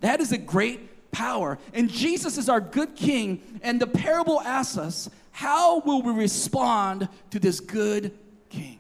That 0.00 0.20
is 0.20 0.32
a 0.32 0.38
great 0.38 0.89
power. 1.12 1.58
And 1.74 1.90
Jesus 1.90 2.38
is 2.38 2.48
our 2.48 2.60
good 2.60 2.96
king. 2.96 3.42
And 3.62 3.80
the 3.80 3.86
parable 3.86 4.40
asks 4.40 4.78
us, 4.78 5.10
how 5.30 5.80
will 5.80 6.02
we 6.02 6.12
respond 6.12 7.08
to 7.30 7.38
this 7.38 7.60
good 7.60 8.16
king? 8.48 8.78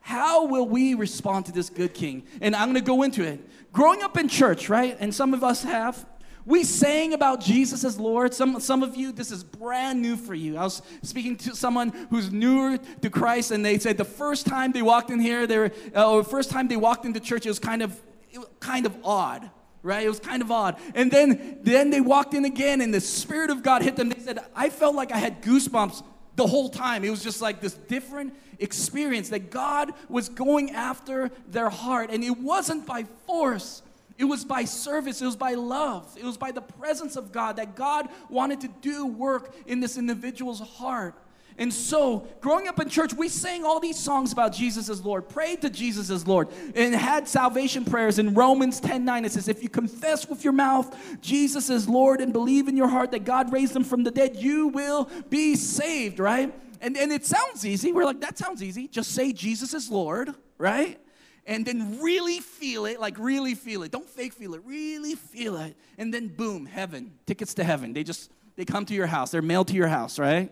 How 0.00 0.46
will 0.46 0.66
we 0.66 0.94
respond 0.94 1.46
to 1.46 1.52
this 1.52 1.68
good 1.68 1.92
king? 1.92 2.22
And 2.40 2.54
I'm 2.54 2.68
going 2.72 2.76
to 2.76 2.80
go 2.80 3.02
into 3.02 3.24
it. 3.24 3.40
Growing 3.72 4.02
up 4.02 4.16
in 4.16 4.28
church, 4.28 4.68
right? 4.68 4.96
And 5.00 5.14
some 5.14 5.34
of 5.34 5.42
us 5.42 5.64
have. 5.64 6.06
We 6.44 6.62
sang 6.62 7.12
about 7.12 7.40
Jesus 7.40 7.84
as 7.84 7.98
Lord. 7.98 8.32
Some, 8.32 8.60
some 8.60 8.84
of 8.84 8.94
you, 8.94 9.10
this 9.10 9.32
is 9.32 9.42
brand 9.42 10.00
new 10.00 10.16
for 10.16 10.32
you. 10.32 10.56
I 10.56 10.62
was 10.62 10.80
speaking 11.02 11.36
to 11.38 11.56
someone 11.56 11.88
who's 12.08 12.30
newer 12.30 12.78
to 13.02 13.10
Christ, 13.10 13.50
and 13.50 13.64
they 13.64 13.78
said 13.78 13.98
the 13.98 14.04
first 14.04 14.46
time 14.46 14.70
they 14.70 14.82
walked 14.82 15.10
in 15.10 15.18
here, 15.18 15.44
they 15.48 15.58
were, 15.58 15.72
uh, 15.94 16.08
or 16.08 16.22
first 16.22 16.50
time 16.50 16.68
they 16.68 16.76
walked 16.76 17.04
into 17.04 17.18
church, 17.18 17.44
it 17.44 17.48
was 17.48 17.58
kind 17.58 17.82
of, 17.82 18.00
it 18.30 18.38
was 18.38 18.48
kind 18.60 18.86
of 18.86 18.96
odd 19.04 19.50
right? 19.86 20.04
It 20.04 20.08
was 20.08 20.20
kind 20.20 20.42
of 20.42 20.50
odd. 20.50 20.78
And 20.94 21.10
then, 21.10 21.60
then 21.62 21.90
they 21.90 22.00
walked 22.00 22.34
in 22.34 22.44
again, 22.44 22.80
and 22.80 22.92
the 22.92 23.00
Spirit 23.00 23.50
of 23.50 23.62
God 23.62 23.82
hit 23.82 23.96
them. 23.96 24.08
They 24.08 24.20
said, 24.20 24.40
I 24.54 24.68
felt 24.68 24.94
like 24.96 25.12
I 25.12 25.18
had 25.18 25.42
goosebumps 25.42 26.02
the 26.34 26.46
whole 26.46 26.68
time. 26.68 27.04
It 27.04 27.10
was 27.10 27.22
just 27.22 27.40
like 27.40 27.60
this 27.60 27.74
different 27.74 28.34
experience 28.58 29.28
that 29.30 29.50
God 29.50 29.92
was 30.08 30.28
going 30.28 30.72
after 30.72 31.30
their 31.48 31.70
heart. 31.70 32.10
And 32.10 32.24
it 32.24 32.36
wasn't 32.36 32.86
by 32.86 33.04
force, 33.26 33.82
it 34.18 34.24
was 34.24 34.44
by 34.44 34.64
service, 34.64 35.22
it 35.22 35.26
was 35.26 35.36
by 35.36 35.54
love, 35.54 36.16
it 36.18 36.24
was 36.24 36.36
by 36.36 36.50
the 36.50 36.62
presence 36.62 37.16
of 37.16 37.32
God 37.32 37.56
that 37.56 37.76
God 37.76 38.08
wanted 38.28 38.60
to 38.62 38.68
do 38.80 39.06
work 39.06 39.54
in 39.66 39.80
this 39.80 39.96
individual's 39.96 40.60
heart. 40.60 41.14
And 41.58 41.72
so, 41.72 42.26
growing 42.40 42.68
up 42.68 42.78
in 42.80 42.88
church, 42.88 43.14
we 43.14 43.28
sang 43.28 43.64
all 43.64 43.80
these 43.80 43.98
songs 43.98 44.32
about 44.32 44.52
Jesus 44.52 44.90
as 44.90 45.04
Lord, 45.04 45.28
prayed 45.28 45.62
to 45.62 45.70
Jesus 45.70 46.10
as 46.10 46.26
Lord, 46.26 46.48
and 46.74 46.94
had 46.94 47.26
salvation 47.26 47.84
prayers. 47.84 48.18
In 48.18 48.34
Romans 48.34 48.78
10 48.78 49.04
9, 49.04 49.24
it 49.24 49.32
says, 49.32 49.48
If 49.48 49.62
you 49.62 49.68
confess 49.68 50.28
with 50.28 50.44
your 50.44 50.52
mouth 50.52 50.94
Jesus 51.20 51.70
is 51.70 51.88
Lord 51.88 52.20
and 52.20 52.32
believe 52.32 52.68
in 52.68 52.76
your 52.76 52.88
heart 52.88 53.10
that 53.12 53.24
God 53.24 53.52
raised 53.52 53.74
him 53.74 53.84
from 53.84 54.02
the 54.02 54.10
dead, 54.10 54.36
you 54.36 54.68
will 54.68 55.08
be 55.28 55.56
saved, 55.56 56.18
right? 56.18 56.52
And, 56.80 56.96
and 56.96 57.10
it 57.10 57.24
sounds 57.24 57.64
easy. 57.64 57.92
We're 57.92 58.04
like, 58.04 58.20
that 58.20 58.38
sounds 58.38 58.62
easy. 58.62 58.88
Just 58.88 59.12
say 59.12 59.32
Jesus 59.32 59.74
is 59.74 59.90
Lord, 59.90 60.34
right? 60.58 61.00
And 61.46 61.64
then 61.64 62.00
really 62.02 62.40
feel 62.40 62.86
it, 62.86 63.00
like 63.00 63.18
really 63.18 63.54
feel 63.54 63.82
it. 63.82 63.92
Don't 63.92 64.08
fake 64.08 64.32
feel 64.32 64.54
it, 64.54 64.62
really 64.64 65.14
feel 65.14 65.56
it. 65.56 65.76
And 65.96 66.12
then 66.12 66.28
boom, 66.28 66.66
heaven, 66.66 67.12
tickets 67.24 67.54
to 67.54 67.64
heaven. 67.64 67.92
They 67.92 68.04
just, 68.04 68.30
they 68.56 68.64
come 68.64 68.84
to 68.86 68.94
your 68.94 69.06
house. 69.06 69.30
They're 69.30 69.42
mailed 69.42 69.68
to 69.68 69.74
your 69.74 69.88
house, 69.88 70.18
right? 70.18 70.50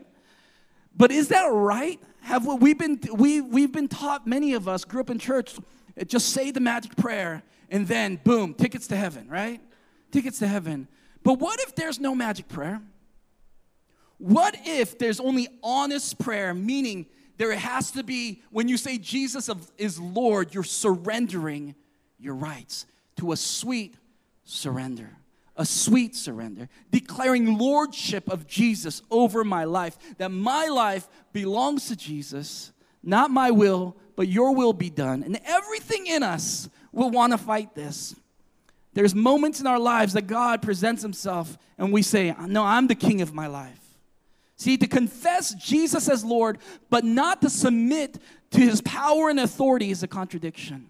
But 0.96 1.10
is 1.10 1.28
that 1.28 1.46
right? 1.46 2.00
Have 2.20 2.46
we 2.46 2.74
been 2.74 3.00
we 3.12 3.40
we've 3.40 3.72
been 3.72 3.88
taught 3.88 4.26
many 4.26 4.54
of 4.54 4.68
us 4.68 4.84
grew 4.84 5.00
up 5.00 5.10
in 5.10 5.18
church 5.18 5.54
just 6.06 6.30
say 6.30 6.50
the 6.50 6.60
magic 6.60 6.96
prayer 6.96 7.42
and 7.70 7.86
then 7.86 8.20
boom, 8.24 8.54
tickets 8.54 8.86
to 8.88 8.96
heaven, 8.96 9.28
right? 9.28 9.60
Tickets 10.10 10.38
to 10.40 10.46
heaven. 10.46 10.88
But 11.22 11.38
what 11.38 11.60
if 11.60 11.74
there's 11.74 11.98
no 11.98 12.14
magic 12.14 12.48
prayer? 12.48 12.80
What 14.18 14.56
if 14.64 14.98
there's 14.98 15.20
only 15.20 15.48
honest 15.62 16.18
prayer, 16.18 16.54
meaning 16.54 17.06
there 17.36 17.52
has 17.52 17.90
to 17.92 18.02
be, 18.02 18.42
when 18.50 18.68
you 18.68 18.76
say 18.76 18.98
Jesus 18.98 19.50
is 19.76 19.98
Lord, 19.98 20.54
you're 20.54 20.62
surrendering 20.62 21.74
your 22.18 22.34
rights 22.34 22.86
to 23.16 23.32
a 23.32 23.36
sweet 23.36 23.94
surrender 24.44 25.10
a 25.56 25.64
sweet 25.64 26.16
surrender, 26.16 26.68
declaring 26.90 27.58
lordship 27.58 28.28
of 28.28 28.46
Jesus 28.46 29.02
over 29.10 29.44
my 29.44 29.64
life, 29.64 29.96
that 30.18 30.30
my 30.30 30.66
life 30.66 31.08
belongs 31.32 31.88
to 31.88 31.96
Jesus, 31.96 32.72
not 33.02 33.30
my 33.30 33.50
will, 33.50 33.96
but 34.16 34.28
your 34.28 34.54
will 34.54 34.72
be 34.72 34.90
done. 34.90 35.22
And 35.22 35.40
everything 35.44 36.06
in 36.06 36.22
us 36.22 36.68
will 36.92 37.10
want 37.10 37.32
to 37.32 37.38
fight 37.38 37.74
this. 37.74 38.14
There's 38.94 39.14
moments 39.14 39.60
in 39.60 39.66
our 39.66 39.78
lives 39.78 40.12
that 40.12 40.26
God 40.26 40.62
presents 40.62 41.02
himself 41.02 41.58
and 41.78 41.92
we 41.92 42.02
say, 42.02 42.34
No, 42.46 42.64
I'm 42.64 42.86
the 42.86 42.94
king 42.94 43.20
of 43.20 43.34
my 43.34 43.46
life. 43.46 43.80
See, 44.56 44.76
to 44.76 44.86
confess 44.86 45.52
Jesus 45.54 46.08
as 46.08 46.24
Lord, 46.24 46.58
but 46.90 47.04
not 47.04 47.42
to 47.42 47.50
submit 47.50 48.18
to 48.52 48.60
his 48.60 48.80
power 48.80 49.28
and 49.28 49.40
authority 49.40 49.90
is 49.90 50.04
a 50.04 50.08
contradiction. 50.08 50.86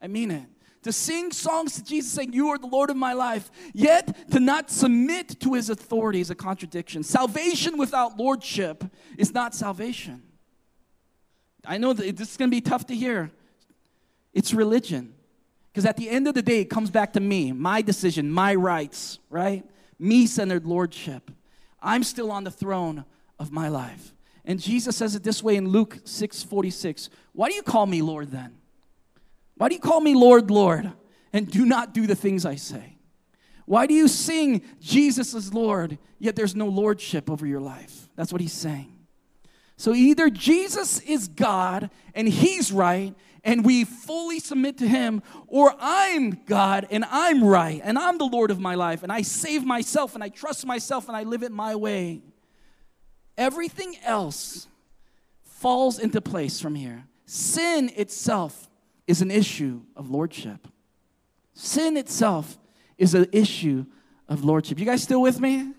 I 0.00 0.06
mean 0.06 0.30
it 0.30 0.46
to 0.82 0.92
sing 0.92 1.32
songs 1.32 1.74
to 1.74 1.84
Jesus 1.84 2.12
saying, 2.12 2.32
You 2.32 2.48
are 2.48 2.58
the 2.58 2.66
Lord 2.66 2.90
of 2.90 2.96
my 2.96 3.12
life, 3.12 3.50
yet 3.72 4.30
to 4.30 4.40
not 4.40 4.70
submit 4.70 5.40
to 5.40 5.54
his 5.54 5.70
authority 5.70 6.20
is 6.20 6.30
a 6.30 6.34
contradiction. 6.34 7.02
Salvation 7.02 7.78
without 7.78 8.16
lordship 8.16 8.84
is 9.16 9.32
not 9.34 9.54
salvation. 9.54 10.22
I 11.64 11.78
know 11.78 11.92
that 11.92 12.16
this 12.16 12.30
is 12.30 12.36
going 12.36 12.50
to 12.50 12.56
be 12.56 12.60
tough 12.60 12.86
to 12.86 12.94
hear. 12.94 13.30
It's 14.32 14.54
religion. 14.54 15.14
Because 15.72 15.84
at 15.84 15.96
the 15.96 16.08
end 16.08 16.26
of 16.26 16.34
the 16.34 16.42
day, 16.42 16.60
it 16.60 16.70
comes 16.70 16.90
back 16.90 17.12
to 17.12 17.20
me, 17.20 17.52
my 17.52 17.82
decision, 17.82 18.30
my 18.30 18.54
rights, 18.54 19.18
right? 19.30 19.64
Me 19.98 20.26
centered 20.26 20.66
lordship. 20.66 21.30
I'm 21.80 22.02
still 22.02 22.32
on 22.32 22.44
the 22.44 22.50
throne 22.50 23.04
of 23.38 23.52
my 23.52 23.68
life. 23.68 24.14
And 24.44 24.58
Jesus 24.58 24.96
says 24.96 25.14
it 25.14 25.22
this 25.22 25.42
way 25.42 25.56
in 25.56 25.68
Luke 25.68 25.98
6 26.04 26.42
46. 26.42 27.10
Why 27.32 27.48
do 27.48 27.54
you 27.54 27.62
call 27.62 27.86
me 27.86 28.02
Lord 28.02 28.30
then? 28.30 28.57
Why 29.58 29.68
do 29.68 29.74
you 29.74 29.80
call 29.80 30.00
me 30.00 30.14
Lord, 30.14 30.50
Lord, 30.50 30.92
and 31.32 31.50
do 31.50 31.66
not 31.66 31.92
do 31.92 32.06
the 32.06 32.14
things 32.14 32.46
I 32.46 32.54
say? 32.54 32.96
Why 33.66 33.86
do 33.86 33.92
you 33.92 34.08
sing 34.08 34.62
Jesus 34.80 35.34
is 35.34 35.52
Lord, 35.52 35.98
yet 36.18 36.36
there's 36.36 36.56
no 36.56 36.66
lordship 36.68 37.28
over 37.28 37.46
your 37.46 37.60
life? 37.60 38.08
That's 38.16 38.32
what 38.32 38.40
he's 38.40 38.52
saying. 38.52 38.94
So 39.76 39.92
either 39.94 40.30
Jesus 40.30 41.00
is 41.00 41.28
God 41.28 41.90
and 42.14 42.28
he's 42.28 42.72
right 42.72 43.14
and 43.44 43.64
we 43.64 43.84
fully 43.84 44.40
submit 44.40 44.78
to 44.78 44.88
him, 44.88 45.22
or 45.46 45.74
I'm 45.78 46.40
God 46.46 46.86
and 46.90 47.04
I'm 47.10 47.44
right 47.44 47.80
and 47.84 47.98
I'm 47.98 48.18
the 48.18 48.24
Lord 48.24 48.50
of 48.50 48.58
my 48.58 48.74
life 48.74 49.02
and 49.02 49.12
I 49.12 49.22
save 49.22 49.64
myself 49.64 50.14
and 50.14 50.24
I 50.24 50.28
trust 50.28 50.66
myself 50.66 51.08
and 51.08 51.16
I 51.16 51.24
live 51.24 51.42
it 51.42 51.52
my 51.52 51.76
way. 51.76 52.22
Everything 53.36 53.96
else 54.04 54.66
falls 55.42 55.98
into 55.98 56.20
place 56.20 56.60
from 56.60 56.74
here. 56.74 57.06
Sin 57.26 57.90
itself 57.94 58.67
is 59.08 59.22
an 59.22 59.30
issue 59.32 59.80
of 59.96 60.10
lordship. 60.10 60.68
Sin 61.54 61.96
itself 61.96 62.58
is 62.98 63.14
an 63.14 63.26
issue 63.32 63.86
of 64.28 64.44
lordship. 64.44 64.78
You 64.78 64.84
guys 64.84 65.02
still 65.02 65.22
with 65.22 65.40
me? 65.40 65.72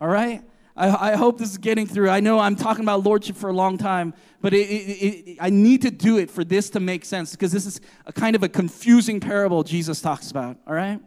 All 0.00 0.08
right? 0.08 0.42
I, 0.74 1.12
I, 1.12 1.16
hope 1.16 1.38
this 1.38 1.50
is 1.50 1.58
getting 1.58 1.86
through. 1.86 2.08
I 2.08 2.20
know 2.20 2.38
I'm 2.38 2.56
talking 2.56 2.82
about 2.82 3.04
lordship 3.04 3.36
for 3.36 3.50
a 3.50 3.52
long 3.52 3.76
time, 3.76 4.14
but 4.40 4.54
it, 4.54 4.68
it, 4.70 5.28
it, 5.28 5.38
I 5.38 5.50
need 5.50 5.82
to 5.82 5.90
do 5.90 6.16
it 6.16 6.30
for 6.30 6.44
this 6.44 6.70
to 6.70 6.80
make 6.80 7.04
sense 7.04 7.32
because 7.32 7.52
this 7.52 7.66
is 7.66 7.78
a 8.06 8.12
kind 8.12 8.34
of 8.34 8.42
a 8.42 8.48
confusing 8.48 9.20
parable 9.20 9.62
Jesus 9.64 10.00
talks 10.00 10.30
about. 10.30 10.56
All 10.66 10.72
right? 10.72 10.98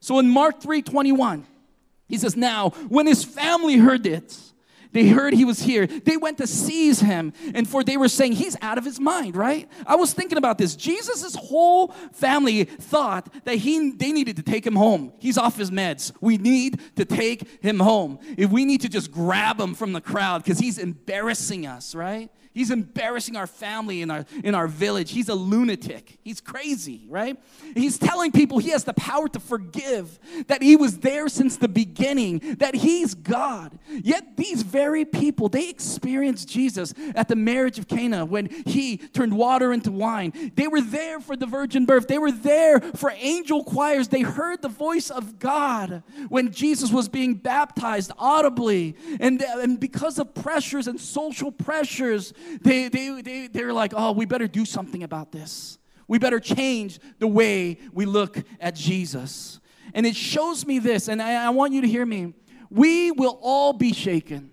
So 0.00 0.18
in 0.18 0.28
Mark 0.28 0.60
3 0.60 0.82
21, 0.82 1.46
he 2.08 2.18
says, 2.18 2.36
Now, 2.36 2.70
when 2.88 3.06
his 3.06 3.22
family 3.22 3.76
heard 3.76 4.04
it, 4.04 4.36
they 4.92 5.08
heard 5.08 5.34
he 5.34 5.44
was 5.44 5.60
here. 5.60 5.86
They 5.86 6.16
went 6.16 6.38
to 6.38 6.46
seize 6.46 7.00
him, 7.00 7.32
and 7.54 7.68
for 7.68 7.84
they 7.84 7.96
were 7.96 8.08
saying 8.08 8.32
he's 8.32 8.56
out 8.62 8.78
of 8.78 8.84
his 8.84 9.00
mind, 9.00 9.36
right? 9.36 9.68
I 9.86 9.96
was 9.96 10.12
thinking 10.12 10.38
about 10.38 10.58
this. 10.58 10.76
Jesus' 10.76 11.34
whole 11.34 11.88
family 12.12 12.64
thought 12.64 13.32
that 13.44 13.56
he 13.56 13.90
they 13.90 14.12
needed 14.12 14.36
to 14.36 14.42
take 14.42 14.66
him 14.66 14.76
home. 14.76 15.12
He's 15.18 15.38
off 15.38 15.56
his 15.56 15.70
meds. 15.70 16.12
We 16.20 16.38
need 16.38 16.80
to 16.96 17.04
take 17.04 17.62
him 17.62 17.80
home. 17.80 18.18
If 18.36 18.50
we 18.50 18.64
need 18.64 18.80
to 18.82 18.88
just 18.88 19.12
grab 19.12 19.60
him 19.60 19.74
from 19.74 19.92
the 19.92 20.00
crowd 20.00 20.42
because 20.42 20.58
he's 20.58 20.78
embarrassing 20.78 21.66
us, 21.66 21.94
right? 21.94 22.30
He's 22.58 22.72
embarrassing 22.72 23.36
our 23.36 23.46
family 23.46 24.02
in 24.02 24.10
our, 24.10 24.26
in 24.42 24.56
our 24.56 24.66
village. 24.66 25.12
He's 25.12 25.28
a 25.28 25.34
lunatic. 25.36 26.18
He's 26.22 26.40
crazy, 26.40 27.06
right? 27.08 27.38
He's 27.76 27.98
telling 27.98 28.32
people 28.32 28.58
he 28.58 28.70
has 28.70 28.82
the 28.82 28.94
power 28.94 29.28
to 29.28 29.38
forgive, 29.38 30.18
that 30.48 30.60
he 30.60 30.74
was 30.74 30.98
there 30.98 31.28
since 31.28 31.56
the 31.56 31.68
beginning, 31.68 32.56
that 32.58 32.74
he's 32.74 33.14
God. 33.14 33.78
Yet 33.88 34.36
these 34.36 34.62
very 34.62 35.04
people, 35.04 35.48
they 35.48 35.68
experienced 35.68 36.48
Jesus 36.48 36.92
at 37.14 37.28
the 37.28 37.36
marriage 37.36 37.78
of 37.78 37.86
Cana 37.86 38.24
when 38.24 38.48
he 38.66 38.96
turned 38.96 39.36
water 39.36 39.72
into 39.72 39.92
wine. 39.92 40.32
They 40.56 40.66
were 40.66 40.80
there 40.80 41.20
for 41.20 41.36
the 41.36 41.46
virgin 41.46 41.86
birth, 41.86 42.08
they 42.08 42.18
were 42.18 42.32
there 42.32 42.80
for 42.80 43.12
angel 43.18 43.62
choirs. 43.62 44.08
They 44.08 44.22
heard 44.22 44.62
the 44.62 44.68
voice 44.68 45.10
of 45.10 45.38
God 45.38 46.02
when 46.28 46.50
Jesus 46.50 46.90
was 46.90 47.08
being 47.08 47.34
baptized 47.34 48.10
audibly. 48.18 48.96
And, 49.20 49.40
and 49.42 49.78
because 49.78 50.18
of 50.18 50.34
pressures 50.34 50.88
and 50.88 51.00
social 51.00 51.52
pressures, 51.52 52.32
they, 52.60 52.88
they, 52.88 53.20
they, 53.22 53.46
they're 53.46 53.72
like, 53.72 53.92
oh, 53.96 54.12
we 54.12 54.26
better 54.26 54.48
do 54.48 54.64
something 54.64 55.02
about 55.02 55.32
this. 55.32 55.78
We 56.06 56.18
better 56.18 56.40
change 56.40 56.98
the 57.18 57.26
way 57.26 57.78
we 57.92 58.06
look 58.06 58.38
at 58.60 58.74
Jesus. 58.74 59.60
And 59.94 60.06
it 60.06 60.16
shows 60.16 60.66
me 60.66 60.78
this, 60.78 61.08
and 61.08 61.20
I, 61.22 61.46
I 61.46 61.50
want 61.50 61.72
you 61.72 61.82
to 61.82 61.88
hear 61.88 62.04
me. 62.04 62.34
We 62.70 63.10
will 63.10 63.38
all 63.42 63.72
be 63.72 63.92
shaken. 63.92 64.50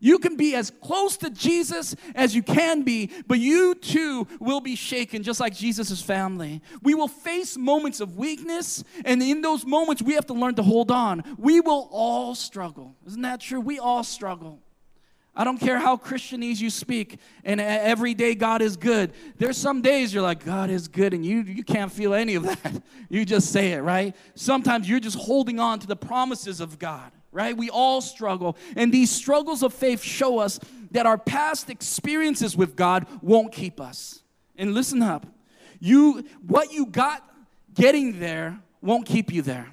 You 0.00 0.18
can 0.18 0.36
be 0.36 0.54
as 0.54 0.70
close 0.70 1.16
to 1.18 1.30
Jesus 1.30 1.96
as 2.14 2.34
you 2.34 2.42
can 2.42 2.82
be, 2.82 3.10
but 3.26 3.40
you 3.40 3.74
too 3.74 4.28
will 4.38 4.60
be 4.60 4.76
shaken, 4.76 5.24
just 5.24 5.40
like 5.40 5.56
Jesus' 5.56 6.00
family. 6.00 6.62
We 6.82 6.94
will 6.94 7.08
face 7.08 7.56
moments 7.56 8.00
of 8.00 8.16
weakness, 8.16 8.84
and 9.04 9.20
in 9.20 9.40
those 9.40 9.66
moments, 9.66 10.00
we 10.00 10.14
have 10.14 10.26
to 10.26 10.34
learn 10.34 10.54
to 10.54 10.62
hold 10.62 10.92
on. 10.92 11.24
We 11.36 11.60
will 11.60 11.88
all 11.90 12.36
struggle. 12.36 12.94
Isn't 13.06 13.22
that 13.22 13.40
true? 13.40 13.60
We 13.60 13.80
all 13.80 14.04
struggle. 14.04 14.60
I 15.38 15.44
don't 15.44 15.58
care 15.58 15.78
how 15.78 15.96
Christianese 15.96 16.60
you 16.60 16.68
speak, 16.68 17.20
and 17.44 17.60
every 17.60 18.12
day 18.12 18.34
God 18.34 18.60
is 18.60 18.76
good. 18.76 19.12
There's 19.36 19.56
some 19.56 19.82
days 19.82 20.12
you're 20.12 20.22
like, 20.22 20.44
God 20.44 20.68
is 20.68 20.88
good, 20.88 21.14
and 21.14 21.24
you, 21.24 21.42
you 21.42 21.62
can't 21.62 21.92
feel 21.92 22.12
any 22.12 22.34
of 22.34 22.42
that. 22.42 22.82
You 23.10 23.24
just 23.24 23.52
say 23.52 23.72
it, 23.72 23.78
right? 23.78 24.14
Sometimes 24.34 24.86
you're 24.86 25.00
just 25.00 25.16
holding 25.16 25.58
on 25.58 25.78
to 25.78 25.86
the 25.86 25.96
promises 25.96 26.60
of 26.60 26.78
God, 26.78 27.10
right? 27.32 27.56
We 27.56 27.70
all 27.70 28.02
struggle, 28.02 28.58
and 28.76 28.92
these 28.92 29.10
struggles 29.10 29.62
of 29.62 29.72
faith 29.72 30.02
show 30.02 30.38
us 30.38 30.60
that 30.90 31.06
our 31.06 31.16
past 31.16 31.70
experiences 31.70 32.54
with 32.54 32.76
God 32.76 33.06
won't 33.22 33.50
keep 33.50 33.80
us. 33.80 34.22
And 34.58 34.74
listen 34.74 35.00
up, 35.00 35.26
you 35.80 36.26
what 36.46 36.70
you 36.70 36.84
got 36.84 37.24
getting 37.72 38.20
there 38.20 38.58
won't 38.82 39.06
keep 39.06 39.32
you 39.32 39.40
there. 39.40 39.68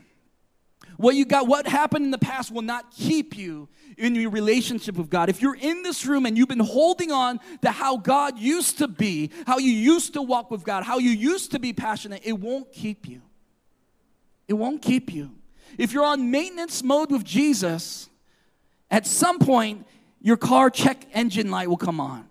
What 0.98 1.16
you 1.16 1.26
got, 1.26 1.48
what 1.48 1.68
happened 1.68 2.06
in 2.06 2.12
the 2.12 2.18
past 2.18 2.52
will 2.52 2.62
not 2.62 2.92
keep 2.92 3.38
you 3.38 3.68
in 3.98 4.16
your 4.16 4.30
relationship 4.30 4.96
with 4.96 5.10
God. 5.10 5.30
If 5.30 5.42
you're 5.42 5.56
in 5.56 5.84
this 5.84 6.06
room 6.06 6.26
and 6.26 6.38
you've 6.38 6.48
been 6.48 6.60
holding 6.60 7.12
on 7.12 7.40
to 7.62 7.72
how 7.72 7.98
God 7.98 8.38
used 8.38 8.78
to 8.80 8.88
be, 8.88 9.32
how 9.46 9.58
you 9.58 9.72
used 9.72 10.14
to 10.14 10.22
walk 10.22 10.52
with 10.52 10.64
God, 10.64 10.84
how 10.84 10.98
you 10.98 11.12
used 11.12 11.52
to 11.52 11.60
be 11.60 11.74
passionate, 11.74 12.22
it 12.24 12.40
won't 12.40 12.72
keep 12.72 13.08
you. 13.08 13.22
It 14.48 14.54
won't 14.54 14.82
keep 14.82 15.14
you. 15.14 15.32
If 15.78 15.92
you're 15.92 16.06
on 16.06 16.32
maintenance 16.32 16.84
mode 16.84 17.12
with 17.12 17.24
Jesus, 17.24 18.10
at 18.90 19.06
some 19.06 19.40
point, 19.40 19.86
your 20.22 20.38
car 20.38 20.70
check 20.70 21.06
engine 21.14 21.52
light 21.52 21.70
will 21.70 21.78
come 21.78 22.00
on. 22.00 22.28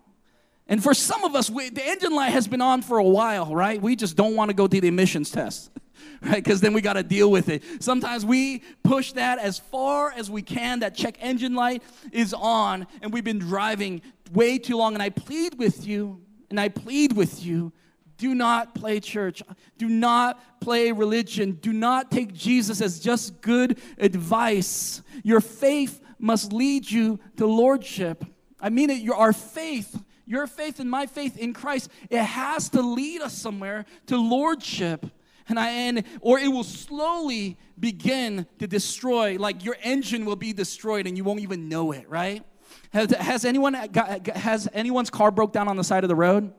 And 0.66 0.82
for 0.82 0.94
some 0.94 1.24
of 1.24 1.34
us, 1.34 1.50
we, 1.50 1.68
the 1.68 1.86
engine 1.86 2.14
light 2.14 2.32
has 2.32 2.48
been 2.48 2.62
on 2.62 2.82
for 2.82 2.98
a 2.98 3.04
while, 3.04 3.54
right? 3.54 3.80
We 3.80 3.96
just 3.96 4.16
don't 4.16 4.34
want 4.34 4.48
to 4.48 4.54
go 4.54 4.66
do 4.66 4.80
the 4.80 4.88
emissions 4.88 5.30
test, 5.30 5.70
right? 6.22 6.42
Because 6.42 6.60
then 6.60 6.72
we 6.72 6.80
got 6.80 6.94
to 6.94 7.02
deal 7.02 7.30
with 7.30 7.48
it. 7.48 7.62
Sometimes 7.80 8.24
we 8.24 8.62
push 8.82 9.12
that 9.12 9.38
as 9.38 9.58
far 9.58 10.12
as 10.12 10.30
we 10.30 10.42
can. 10.42 10.80
That 10.80 10.94
check 10.94 11.16
engine 11.20 11.54
light 11.54 11.82
is 12.12 12.32
on, 12.34 12.86
and 13.02 13.12
we've 13.12 13.24
been 13.24 13.38
driving 13.38 14.02
way 14.32 14.58
too 14.58 14.76
long. 14.76 14.94
And 14.94 15.02
I 15.02 15.10
plead 15.10 15.58
with 15.58 15.86
you, 15.86 16.20
and 16.50 16.58
I 16.58 16.68
plead 16.68 17.12
with 17.12 17.44
you 17.44 17.72
do 18.16 18.34
not 18.34 18.74
play 18.74 19.00
church. 19.00 19.42
Do 19.76 19.88
not 19.88 20.60
play 20.60 20.92
religion. 20.92 21.58
Do 21.60 21.72
not 21.72 22.10
take 22.10 22.32
Jesus 22.32 22.80
as 22.80 23.00
just 23.00 23.40
good 23.40 23.78
advice. 23.98 25.02
Your 25.24 25.40
faith 25.40 26.00
must 26.18 26.52
lead 26.52 26.88
you 26.88 27.18
to 27.36 27.46
lordship. 27.46 28.24
I 28.60 28.70
mean 28.70 28.90
it, 28.90 29.02
your, 29.02 29.16
our 29.16 29.32
faith 29.32 30.00
your 30.26 30.46
faith 30.46 30.80
and 30.80 30.90
my 30.90 31.06
faith 31.06 31.36
in 31.36 31.52
Christ, 31.52 31.90
it 32.08 32.22
has 32.22 32.70
to 32.70 32.80
lead 32.80 33.20
us 33.20 33.34
somewhere 33.34 33.84
to 34.06 34.16
lordship. 34.16 35.04
And 35.48 35.58
I 35.58 35.68
and 35.70 36.04
or 36.20 36.38
it 36.38 36.48
will 36.48 36.64
slowly 36.64 37.58
begin 37.78 38.46
to 38.58 38.66
destroy, 38.66 39.36
like 39.38 39.64
your 39.64 39.76
engine 39.82 40.24
will 40.24 40.36
be 40.36 40.52
destroyed 40.52 41.06
and 41.06 41.16
you 41.16 41.24
won't 41.24 41.40
even 41.40 41.68
know 41.68 41.92
it, 41.92 42.08
right? 42.08 42.44
Has, 42.92 43.10
has 43.10 43.44
anyone 43.44 43.76
got, 43.92 44.26
has 44.28 44.68
anyone's 44.72 45.10
car 45.10 45.30
broke 45.30 45.52
down 45.52 45.68
on 45.68 45.76
the 45.76 45.84
side 45.84 46.04
of 46.04 46.08
the 46.08 46.14
road? 46.14 46.52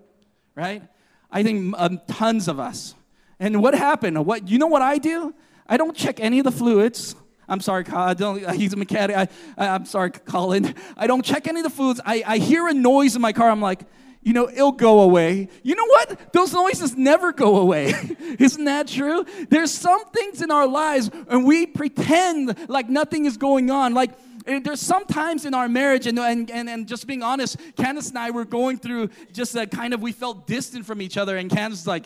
Right? 0.54 0.84
I 1.32 1.44
think 1.44 1.74
um, 1.78 2.00
tons 2.08 2.48
of 2.48 2.60
us. 2.60 2.94
And 3.40 3.62
what 3.62 3.74
happened? 3.74 4.26
What 4.26 4.48
you 4.48 4.58
know 4.58 4.68
what 4.68 4.82
I 4.82 4.98
do? 4.98 5.34
I 5.68 5.78
don't 5.78 5.96
check 5.96 6.20
any 6.20 6.40
of 6.40 6.46
the 6.46 6.52
fluids. 6.52 7.16
I'm 7.48 7.60
sorry, 7.60 7.86
I 7.88 8.14
don't, 8.14 8.50
he's 8.56 8.74
a 8.74 8.78
mechanic. 8.78 9.16
I, 9.16 9.28
I, 9.58 9.76
am 9.76 9.86
sorry, 9.86 10.12
Colin. 10.12 10.74
I 10.98 11.08
don't 11.08 11.24
check 11.24 11.48
any 11.48 11.60
of 11.60 11.64
the 11.64 11.70
fluids. 11.70 12.02
I, 12.06 12.24
I 12.26 12.38
hear 12.38 12.68
a 12.68 12.74
noise 12.74 13.16
in 13.16 13.22
my 13.22 13.34
car. 13.34 13.50
I'm 13.50 13.62
like, 13.62 13.82
you 14.26 14.34
know, 14.34 14.50
it'll 14.50 14.72
go 14.72 15.02
away. 15.02 15.48
You 15.62 15.76
know 15.76 15.86
what? 15.86 16.34
Those 16.34 16.52
noises 16.52 16.98
never 16.98 17.32
go 17.32 17.58
away. 17.58 17.94
Isn't 18.40 18.66
that 18.66 18.88
true? 18.88 19.24
There's 19.50 19.72
some 19.72 20.04
things 20.06 20.42
in 20.42 20.50
our 20.50 20.68
lives 20.68 21.12
and 21.30 21.46
we 21.46 21.68
pretend 21.68 22.68
like 22.68 22.90
nothing 22.90 23.26
is 23.26 23.38
going 23.38 23.70
on. 23.70 23.94
Like, 23.94 24.18
eh, 24.48 24.60
there's 24.64 24.82
sometimes 24.82 25.46
in 25.46 25.54
our 25.54 25.70
marriage, 25.70 26.08
and, 26.08 26.18
and, 26.18 26.50
and, 26.50 26.68
and 26.68 26.88
just 26.88 27.06
being 27.06 27.22
honest, 27.22 27.58
Candace 27.78 28.10
and 28.10 28.18
I 28.18 28.32
were 28.32 28.46
going 28.46 28.78
through 28.78 29.12
just 29.32 29.56
a 29.56 29.68
kind 29.68 29.94
of, 29.94 30.02
we 30.02 30.12
felt 30.12 30.48
distant 30.48 30.88
from 30.88 31.04
each 31.04 31.18
other, 31.18 31.38
and 31.38 31.48
Candace 31.48 31.82
is 31.82 31.88
like, 31.88 32.06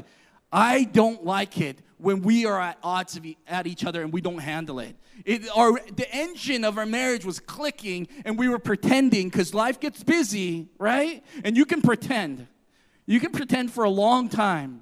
I 0.52 0.84
don't 0.84 1.24
like 1.24 1.62
it 1.62 1.80
when 2.00 2.22
we 2.22 2.46
are 2.46 2.60
at 2.60 2.78
odds 2.82 3.20
at 3.48 3.68
each 3.68 3.86
other 3.86 4.02
and 4.02 4.12
we 4.12 4.22
don't 4.22 4.40
handle 4.40 4.80
it. 4.80 4.96
it 5.26 5.48
our, 5.56 5.74
the 5.96 6.08
engine 6.16 6.64
of 6.64 6.78
our 6.78 6.86
marriage 6.86 7.26
was 7.26 7.40
clicking 7.40 8.08
and 8.26 8.40
we 8.40 8.48
were 8.48 8.60
pretending 8.60 9.30
because 9.30 9.54
life 9.54 9.80
gets 9.80 10.02
busy, 10.04 10.70
right? 10.78 11.24
And 11.44 11.58
you 11.58 11.66
can 11.66 11.82
pretend. 11.82 12.48
You 13.06 13.20
can 13.20 13.32
pretend 13.32 13.72
for 13.72 13.84
a 13.84 13.90
long 13.90 14.30
time, 14.30 14.82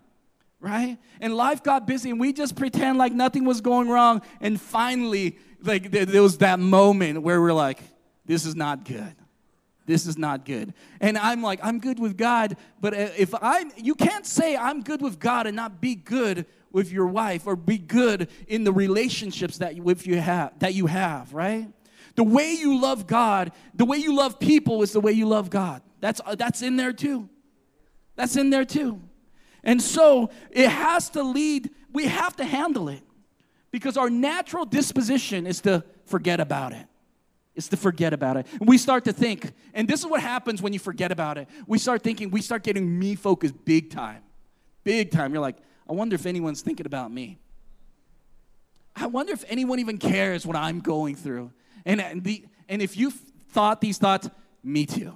right? 0.60 0.98
And 1.20 1.36
life 1.36 1.64
got 1.64 1.88
busy 1.88 2.12
and 2.12 2.20
we 2.20 2.34
just 2.34 2.56
pretend 2.56 3.00
like 3.00 3.14
nothing 3.14 3.46
was 3.46 3.62
going 3.62 3.90
wrong. 3.90 4.22
And 4.40 4.62
finally, 4.62 5.38
like 5.64 5.90
there 5.90 6.22
was 6.22 6.38
that 6.38 6.60
moment 6.60 7.24
where 7.24 7.42
we're 7.42 7.54
like, 7.54 7.82
this 8.26 8.46
is 8.46 8.56
not 8.56 8.86
good 8.86 9.16
this 9.88 10.06
is 10.06 10.18
not 10.18 10.46
good. 10.46 10.74
And 11.00 11.18
I'm 11.18 11.42
like, 11.42 11.60
I'm 11.64 11.80
good 11.80 11.98
with 11.98 12.18
God, 12.18 12.58
but 12.80 12.94
uh, 12.94 13.08
if 13.18 13.34
I, 13.34 13.64
you 13.78 13.96
can't 13.96 14.26
say 14.26 14.56
I'm 14.56 14.84
good 14.84 15.02
with 15.02 15.18
God 15.18 15.48
and 15.48 15.56
not 15.56 15.82
be 15.82 15.96
good 15.96 16.46
with 16.72 16.92
your 16.92 17.08
wife 17.08 17.48
or 17.48 17.56
be 17.56 17.78
good 17.78 18.30
in 18.48 18.64
the 18.64 18.72
relationships 18.72 19.58
that 19.60 19.76
you, 19.76 19.96
you 20.04 20.20
have 20.20 20.58
that 20.60 20.74
you 20.74 20.88
have, 20.88 21.34
right? 21.34 21.68
The 22.16 22.24
way 22.24 22.54
you 22.54 22.82
love 22.82 23.08
God, 23.08 23.52
the 23.74 23.86
way 23.86 23.98
you 23.98 24.16
love 24.16 24.40
people 24.40 24.82
is 24.82 24.92
the 24.92 25.00
way 25.00 25.12
you 25.12 25.28
love 25.28 25.50
God. 25.50 25.82
That's 26.00 26.22
uh, 26.26 26.36
that's 26.36 26.62
in 26.62 26.76
there 26.76 26.94
too. 26.94 27.30
That's 28.16 28.36
in 28.36 28.50
there 28.50 28.66
too. 28.66 29.02
And 29.64 29.82
so 29.82 30.30
it 30.52 30.70
has 30.70 31.10
to 31.12 31.24
lead, 31.24 31.70
we 31.92 32.06
have 32.06 32.36
to 32.38 32.46
handle 32.46 32.90
it 32.90 33.02
because 33.72 33.98
our 33.98 34.10
natural 34.10 34.66
disposition 34.66 35.46
is 35.46 35.62
to 35.62 35.84
forget 36.06 36.40
about 36.40 36.74
it. 36.74 36.86
It's 37.54 37.68
to 37.70 37.78
forget 37.78 38.14
about 38.14 38.38
it. 38.38 38.46
And 38.60 38.70
we 38.70 38.78
start 38.78 39.04
to 39.06 39.14
think, 39.14 39.52
and 39.74 39.88
this 39.88 40.02
is 40.02 40.06
what 40.06 40.22
happens 40.22 40.62
when 40.62 40.74
you 40.74 40.80
forget 40.80 41.12
about 41.12 41.38
it. 41.38 41.48
We 41.66 41.80
start 41.80 42.04
thinking, 42.04 42.30
we 42.30 42.42
start 42.42 42.64
getting 42.64 42.98
me 42.98 43.16
focused 43.16 43.56
big 43.66 43.90
time. 43.90 44.22
Big 44.84 45.12
time. 45.12 45.34
You're 45.34 45.42
like, 45.42 45.58
I 45.90 45.94
wonder 45.94 46.16
if 46.16 46.26
anyone's 46.26 46.62
thinking 46.62 46.86
about 46.86 47.12
me. 47.12 47.40
I 48.96 49.08
wonder 49.08 49.32
if 49.32 49.46
anyone 49.48 49.80
even 49.80 49.98
cares 49.98 50.46
what 50.46 50.56
I'm 50.56 50.80
going 50.80 51.16
through. 51.16 51.52
And, 51.86 52.02
and, 52.02 52.24
the, 52.24 52.44
and 52.68 52.82
if 52.82 52.98
you've 52.98 53.20
thought 53.50 53.80
these 53.80 53.98
thoughts, 53.98 54.30
me 54.64 54.86
too. 54.86 55.14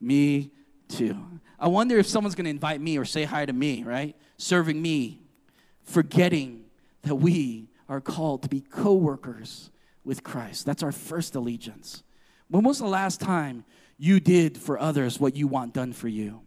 Me 0.00 0.50
too. 0.88 1.16
I 1.58 1.68
wonder 1.68 1.98
if 1.98 2.06
someone's 2.06 2.34
going 2.34 2.44
to 2.44 2.50
invite 2.50 2.80
me 2.80 2.96
or 2.96 3.04
say 3.04 3.24
hi 3.24 3.44
to 3.44 3.52
me, 3.52 3.82
right? 3.82 4.16
Serving 4.38 4.80
me, 4.80 5.22
forgetting 5.82 6.64
that 7.02 7.16
we 7.16 7.68
are 7.88 8.00
called 8.00 8.42
to 8.42 8.48
be 8.48 8.60
co 8.60 8.94
workers 8.94 9.70
with 10.04 10.22
Christ. 10.22 10.66
That's 10.66 10.82
our 10.82 10.92
first 10.92 11.34
allegiance. 11.34 12.02
When 12.48 12.64
was 12.64 12.78
the 12.78 12.86
last 12.86 13.20
time 13.20 13.64
you 13.98 14.20
did 14.20 14.58
for 14.58 14.78
others 14.78 15.18
what 15.18 15.36
you 15.36 15.46
want 15.46 15.74
done 15.74 15.92
for 15.92 16.08
you? 16.08 16.42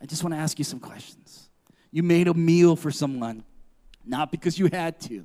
I 0.00 0.06
just 0.06 0.22
want 0.22 0.34
to 0.34 0.38
ask 0.38 0.58
you 0.58 0.64
some 0.64 0.80
questions. 0.80 1.48
You 1.90 2.02
made 2.02 2.28
a 2.28 2.34
meal 2.34 2.76
for 2.76 2.90
someone, 2.90 3.44
not 4.04 4.30
because 4.30 4.58
you 4.58 4.68
had 4.70 5.00
to, 5.02 5.24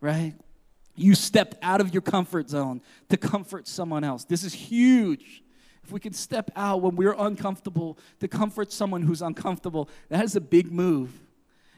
right? 0.00 0.34
You 0.96 1.14
stepped 1.14 1.56
out 1.62 1.80
of 1.80 1.92
your 1.92 2.02
comfort 2.02 2.50
zone 2.50 2.82
to 3.08 3.16
comfort 3.16 3.66
someone 3.66 4.04
else. 4.04 4.24
This 4.24 4.44
is 4.44 4.52
huge. 4.52 5.42
If 5.82 5.92
we 5.92 6.00
can 6.00 6.12
step 6.12 6.50
out 6.56 6.82
when 6.82 6.96
we're 6.96 7.14
uncomfortable 7.16 7.98
to 8.20 8.28
comfort 8.28 8.72
someone 8.72 9.02
who's 9.02 9.22
uncomfortable, 9.22 9.88
that 10.08 10.24
is 10.24 10.36
a 10.36 10.40
big 10.40 10.72
move. 10.72 11.10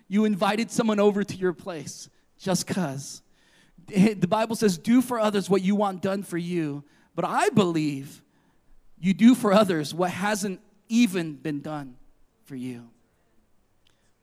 You 0.08 0.24
invited 0.24 0.70
someone 0.70 1.00
over 1.00 1.24
to 1.24 1.36
your 1.36 1.52
place 1.52 2.08
just 2.38 2.66
because. 2.66 3.22
The 3.88 4.28
Bible 4.28 4.56
says, 4.56 4.78
do 4.78 5.00
for 5.00 5.18
others 5.18 5.48
what 5.48 5.62
you 5.62 5.74
want 5.76 6.02
done 6.02 6.22
for 6.22 6.38
you. 6.38 6.84
But 7.14 7.24
I 7.24 7.48
believe 7.50 8.22
you 8.98 9.14
do 9.14 9.34
for 9.34 9.52
others 9.52 9.94
what 9.94 10.10
hasn't 10.10 10.60
even 10.88 11.34
been 11.34 11.60
done 11.60 11.96
for 12.46 12.56
you. 12.56 12.88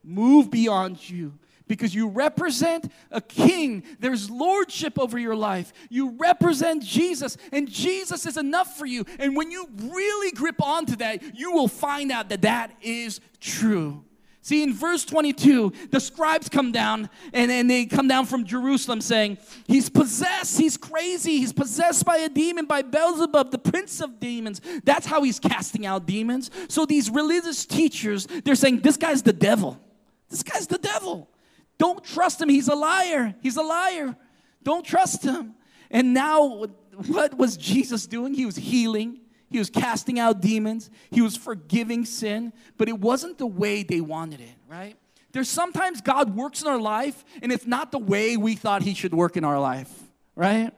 Move 0.02 0.50
beyond 0.50 1.08
you 1.08 1.38
because 1.66 1.94
you 1.94 2.08
represent 2.08 2.90
a 3.10 3.20
king. 3.20 3.84
There's 4.00 4.30
lordship 4.30 4.98
over 4.98 5.18
your 5.18 5.36
life. 5.36 5.72
You 5.88 6.10
represent 6.18 6.82
Jesus, 6.82 7.36
and 7.52 7.68
Jesus 7.68 8.26
is 8.26 8.36
enough 8.36 8.76
for 8.76 8.86
you. 8.86 9.04
And 9.18 9.36
when 9.36 9.50
you 9.50 9.68
really 9.78 10.30
grip 10.32 10.62
onto 10.62 10.96
that, 10.96 11.36
you 11.36 11.52
will 11.52 11.68
find 11.68 12.10
out 12.12 12.28
that 12.30 12.42
that 12.42 12.72
is 12.82 13.20
true. 13.40 14.04
See, 14.44 14.62
in 14.62 14.74
verse 14.74 15.06
22, 15.06 15.72
the 15.90 15.98
scribes 15.98 16.50
come 16.50 16.70
down 16.70 17.08
and, 17.32 17.50
and 17.50 17.70
they 17.70 17.86
come 17.86 18.06
down 18.06 18.26
from 18.26 18.44
Jerusalem 18.44 19.00
saying, 19.00 19.38
He's 19.66 19.88
possessed, 19.88 20.58
he's 20.58 20.76
crazy, 20.76 21.38
he's 21.38 21.54
possessed 21.54 22.04
by 22.04 22.18
a 22.18 22.28
demon, 22.28 22.66
by 22.66 22.82
Beelzebub, 22.82 23.50
the 23.50 23.58
prince 23.58 24.02
of 24.02 24.20
demons. 24.20 24.60
That's 24.84 25.06
how 25.06 25.22
he's 25.22 25.40
casting 25.40 25.86
out 25.86 26.04
demons. 26.04 26.50
So 26.68 26.84
these 26.84 27.08
religious 27.08 27.64
teachers, 27.64 28.26
they're 28.44 28.54
saying, 28.54 28.80
This 28.80 28.98
guy's 28.98 29.22
the 29.22 29.32
devil. 29.32 29.80
This 30.28 30.42
guy's 30.42 30.66
the 30.66 30.76
devil. 30.76 31.30
Don't 31.78 32.04
trust 32.04 32.42
him. 32.42 32.50
He's 32.50 32.68
a 32.68 32.74
liar. 32.74 33.34
He's 33.40 33.56
a 33.56 33.62
liar. 33.62 34.14
Don't 34.62 34.84
trust 34.84 35.22
him. 35.22 35.54
And 35.90 36.12
now, 36.12 36.66
what 37.06 37.38
was 37.38 37.56
Jesus 37.56 38.06
doing? 38.06 38.34
He 38.34 38.44
was 38.44 38.56
healing, 38.56 39.20
he 39.50 39.58
was 39.58 39.70
casting 39.70 40.18
out 40.18 40.40
demons. 40.40 40.90
He 41.10 41.20
was 41.20 41.36
forgiving 41.36 42.04
sin, 42.04 42.52
but 42.76 42.88
it 42.88 42.98
wasn't 42.98 43.38
the 43.38 43.46
way 43.46 43.82
they 43.82 44.00
wanted 44.00 44.40
it, 44.40 44.54
right? 44.68 44.96
There's 45.32 45.48
sometimes 45.48 46.00
God 46.00 46.36
works 46.36 46.62
in 46.62 46.68
our 46.68 46.80
life, 46.80 47.24
and 47.42 47.50
it's 47.50 47.66
not 47.66 47.90
the 47.90 47.98
way 47.98 48.36
we 48.36 48.54
thought 48.54 48.82
He 48.82 48.94
should 48.94 49.12
work 49.12 49.36
in 49.36 49.44
our 49.44 49.58
life, 49.58 49.90
right? 50.36 50.72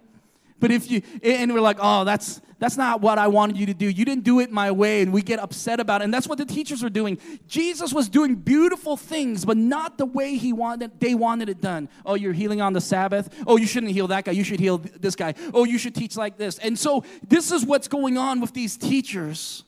But 0.59 0.71
if 0.71 0.91
you, 0.91 1.03
and 1.23 1.53
we're 1.53 1.61
like, 1.61 1.79
oh, 1.81 2.05
that's, 2.05 2.41
that's 2.59 2.79
not 2.79 3.03
what 3.03 3.19
I 3.19 3.29
wanted 3.29 3.59
you 3.59 3.67
to 3.67 3.75
do. 3.75 3.87
You 3.87 4.07
didn't 4.07 4.25
do 4.25 4.41
it 4.41 4.51
my 4.51 4.71
way, 4.71 5.03
and 5.03 5.13
we 5.13 5.21
get 5.21 5.39
upset 5.39 5.79
about 5.79 6.01
it. 6.01 6.05
And 6.05 6.15
that's 6.15 6.27
what 6.27 6.39
the 6.39 6.47
teachers 6.47 6.83
were 6.83 6.91
doing. 6.91 7.19
Jesus 7.47 7.93
was 7.93 8.09
doing 8.09 8.37
beautiful 8.37 8.97
things, 8.97 9.45
but 9.45 9.59
not 9.59 9.99
the 9.99 10.07
way 10.07 10.37
he 10.37 10.55
wanted 10.55 10.99
they 10.99 11.15
wanted 11.15 11.51
it 11.51 11.61
done. 11.61 11.91
Oh, 12.07 12.15
you're 12.15 12.33
healing 12.33 12.63
on 12.63 12.73
the 12.73 12.81
Sabbath. 12.81 13.29
Oh, 13.47 13.57
you 13.57 13.67
shouldn't 13.67 13.93
heal 13.93 14.09
that 14.09 14.25
guy. 14.25 14.33
You 14.33 14.45
should 14.45 14.61
heal 14.61 14.79
this 14.79 15.15
guy. 15.15 15.35
Oh, 15.53 15.65
you 15.65 15.77
should 15.77 15.95
teach 15.95 16.17
like 16.17 16.39
this. 16.39 16.59
And 16.59 16.79
so 16.79 17.05
this 17.29 17.53
is 17.53 17.65
what's 17.67 17.89
going 17.89 18.17
on 18.17 18.41
with 18.41 18.55
these 18.55 18.79
teachers. 18.79 19.65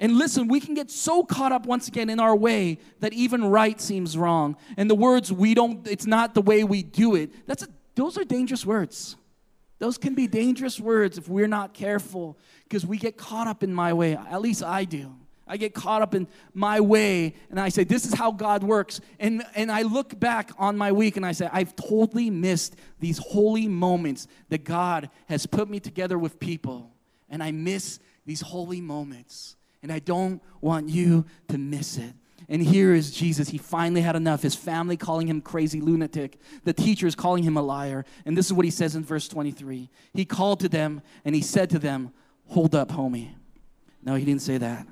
And 0.00 0.18
listen, 0.18 0.48
we 0.48 0.58
can 0.58 0.74
get 0.74 0.90
so 0.90 1.22
caught 1.22 1.52
up 1.52 1.66
once 1.66 1.86
again 1.86 2.10
in 2.10 2.18
our 2.18 2.34
way 2.34 2.78
that 2.98 3.12
even 3.12 3.44
right 3.44 3.80
seems 3.80 4.18
wrong. 4.18 4.56
And 4.76 4.90
the 4.90 4.96
words 4.96 5.32
we 5.32 5.54
don't, 5.54 5.86
it's 5.86 6.06
not 6.06 6.34
the 6.34 6.42
way 6.42 6.64
we 6.64 6.82
do 6.82 7.14
it. 7.14 7.46
That's 7.46 7.62
a, 7.62 7.68
those 7.94 8.18
are 8.18 8.24
dangerous 8.24 8.66
words. 8.66 9.14
Those 9.84 9.98
can 9.98 10.14
be 10.14 10.26
dangerous 10.26 10.80
words 10.80 11.18
if 11.18 11.28
we're 11.28 11.46
not 11.46 11.74
careful 11.74 12.38
because 12.62 12.86
we 12.86 12.96
get 12.96 13.18
caught 13.18 13.46
up 13.46 13.62
in 13.62 13.74
my 13.74 13.92
way. 13.92 14.16
At 14.16 14.40
least 14.40 14.62
I 14.62 14.84
do. 14.86 15.14
I 15.46 15.58
get 15.58 15.74
caught 15.74 16.00
up 16.00 16.14
in 16.14 16.26
my 16.54 16.80
way 16.80 17.34
and 17.50 17.60
I 17.60 17.68
say, 17.68 17.84
This 17.84 18.06
is 18.06 18.14
how 18.14 18.32
God 18.32 18.64
works. 18.64 19.02
And, 19.20 19.44
and 19.54 19.70
I 19.70 19.82
look 19.82 20.18
back 20.18 20.52
on 20.56 20.78
my 20.78 20.90
week 20.90 21.18
and 21.18 21.26
I 21.26 21.32
say, 21.32 21.50
I've 21.52 21.76
totally 21.76 22.30
missed 22.30 22.76
these 22.98 23.18
holy 23.18 23.68
moments 23.68 24.26
that 24.48 24.64
God 24.64 25.10
has 25.28 25.44
put 25.44 25.68
me 25.68 25.80
together 25.80 26.18
with 26.18 26.40
people. 26.40 26.90
And 27.28 27.42
I 27.42 27.52
miss 27.52 28.00
these 28.24 28.40
holy 28.40 28.80
moments. 28.80 29.54
And 29.82 29.92
I 29.92 29.98
don't 29.98 30.40
want 30.62 30.88
you 30.88 31.26
to 31.48 31.58
miss 31.58 31.98
it. 31.98 32.14
And 32.48 32.62
here 32.62 32.94
is 32.94 33.10
Jesus. 33.10 33.48
He 33.48 33.58
finally 33.58 34.00
had 34.00 34.16
enough. 34.16 34.42
His 34.42 34.54
family 34.54 34.96
calling 34.96 35.26
him 35.26 35.40
crazy 35.40 35.80
lunatic. 35.80 36.38
The 36.64 36.72
teachers 36.72 37.14
calling 37.14 37.42
him 37.42 37.56
a 37.56 37.62
liar. 37.62 38.04
And 38.26 38.36
this 38.36 38.46
is 38.46 38.52
what 38.52 38.64
he 38.64 38.70
says 38.70 38.94
in 38.96 39.04
verse 39.04 39.28
23. 39.28 39.88
He 40.12 40.24
called 40.24 40.60
to 40.60 40.68
them 40.68 41.02
and 41.24 41.34
he 41.34 41.40
said 41.40 41.70
to 41.70 41.78
them, 41.78 42.12
Hold 42.48 42.74
up, 42.74 42.90
homie. 42.90 43.30
No, 44.02 44.14
he 44.14 44.24
didn't 44.24 44.42
say 44.42 44.58
that. 44.58 44.86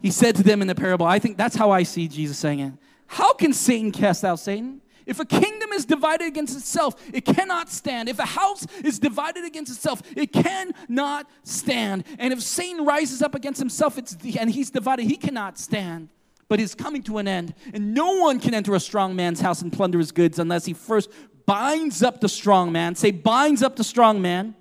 He 0.00 0.10
said 0.10 0.36
to 0.36 0.42
them 0.42 0.62
in 0.62 0.68
the 0.68 0.74
parable, 0.74 1.06
I 1.06 1.18
think 1.18 1.36
that's 1.36 1.56
how 1.56 1.70
I 1.70 1.82
see 1.82 2.08
Jesus 2.08 2.38
saying 2.38 2.60
it. 2.60 2.72
How 3.06 3.32
can 3.32 3.52
Satan 3.52 3.90
cast 3.90 4.24
out 4.24 4.38
Satan? 4.38 4.80
If 5.06 5.20
a 5.20 5.24
kingdom 5.24 5.72
is 5.72 5.84
divided 5.84 6.26
against 6.26 6.56
itself, 6.56 6.94
it 7.12 7.24
cannot 7.24 7.70
stand. 7.70 8.08
If 8.08 8.18
a 8.18 8.24
house 8.24 8.66
is 8.82 8.98
divided 8.98 9.44
against 9.44 9.70
itself, 9.70 10.02
it 10.16 10.32
cannot 10.32 11.28
stand. 11.42 12.04
And 12.18 12.32
if 12.32 12.40
Satan 12.40 12.84
rises 12.84 13.20
up 13.20 13.34
against 13.34 13.58
himself 13.58 13.98
and 13.98 14.50
he's 14.50 14.70
divided, 14.70 15.04
he 15.04 15.16
cannot 15.16 15.58
stand. 15.58 16.08
But 16.48 16.60
is 16.60 16.74
coming 16.74 17.02
to 17.04 17.18
an 17.18 17.28
end. 17.28 17.54
And 17.72 17.94
no 17.94 18.16
one 18.16 18.38
can 18.40 18.54
enter 18.54 18.74
a 18.74 18.80
strong 18.80 19.14
man's 19.16 19.40
house 19.40 19.62
and 19.62 19.72
plunder 19.72 19.98
his 19.98 20.12
goods 20.12 20.38
unless 20.38 20.64
he 20.64 20.72
first 20.72 21.10
binds 21.46 22.02
up 22.02 22.20
the 22.20 22.28
strong 22.28 22.72
man. 22.72 22.94
Say, 22.94 23.10
binds 23.10 23.62
up 23.62 23.76
the 23.76 23.84
strong 23.84 24.22
man. 24.22 24.54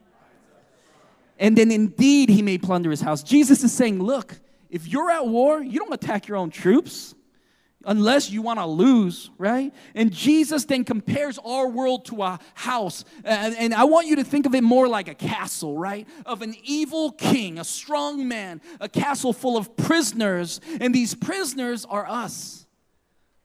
And 1.40 1.58
then 1.58 1.72
indeed 1.72 2.30
he 2.30 2.42
may 2.42 2.58
plunder 2.58 2.90
his 2.92 3.02
house. 3.02 3.24
Jesus 3.24 3.64
is 3.64 3.74
saying, 3.74 4.02
look, 4.02 4.40
if 4.70 4.88
you're 4.88 5.12
at 5.12 5.28
war, 5.28 5.62
you 5.62 5.80
don't 5.80 5.94
attack 5.94 6.28
your 6.28 6.38
own 6.38 6.50
troops 6.50 7.16
unless 7.86 8.30
you 8.30 8.42
want 8.42 8.60
to 8.60 8.66
lose, 8.66 9.30
right? 9.38 9.74
And 9.96 10.12
Jesus 10.12 10.66
then 10.66 10.84
compares 10.84 11.38
our 11.40 11.68
world 11.68 12.06
to 12.06 12.24
a 12.24 12.40
house. 12.54 13.04
And, 13.24 13.56
and, 13.56 13.74
I 13.74 13.84
want 13.86 14.08
you 14.08 14.18
to 14.18 14.24
think 14.24 14.46
of 14.46 14.56
it 14.56 14.64
more 14.64 14.88
like 14.88 15.08
a 15.08 15.16
castle, 15.16 15.78
right? 15.78 16.08
Of 16.26 16.42
an 16.42 16.56
evil 16.64 17.12
king, 17.12 17.60
a 17.60 17.64
strong 17.64 18.28
man, 18.28 18.62
a 18.80 18.88
castle 18.88 19.34
full 19.34 19.58
of 19.58 19.76
prisoners. 19.76 20.62
And 20.80 20.94
these 20.94 21.16
prisoners 21.16 21.86
are 21.86 22.08
us. 22.08 22.66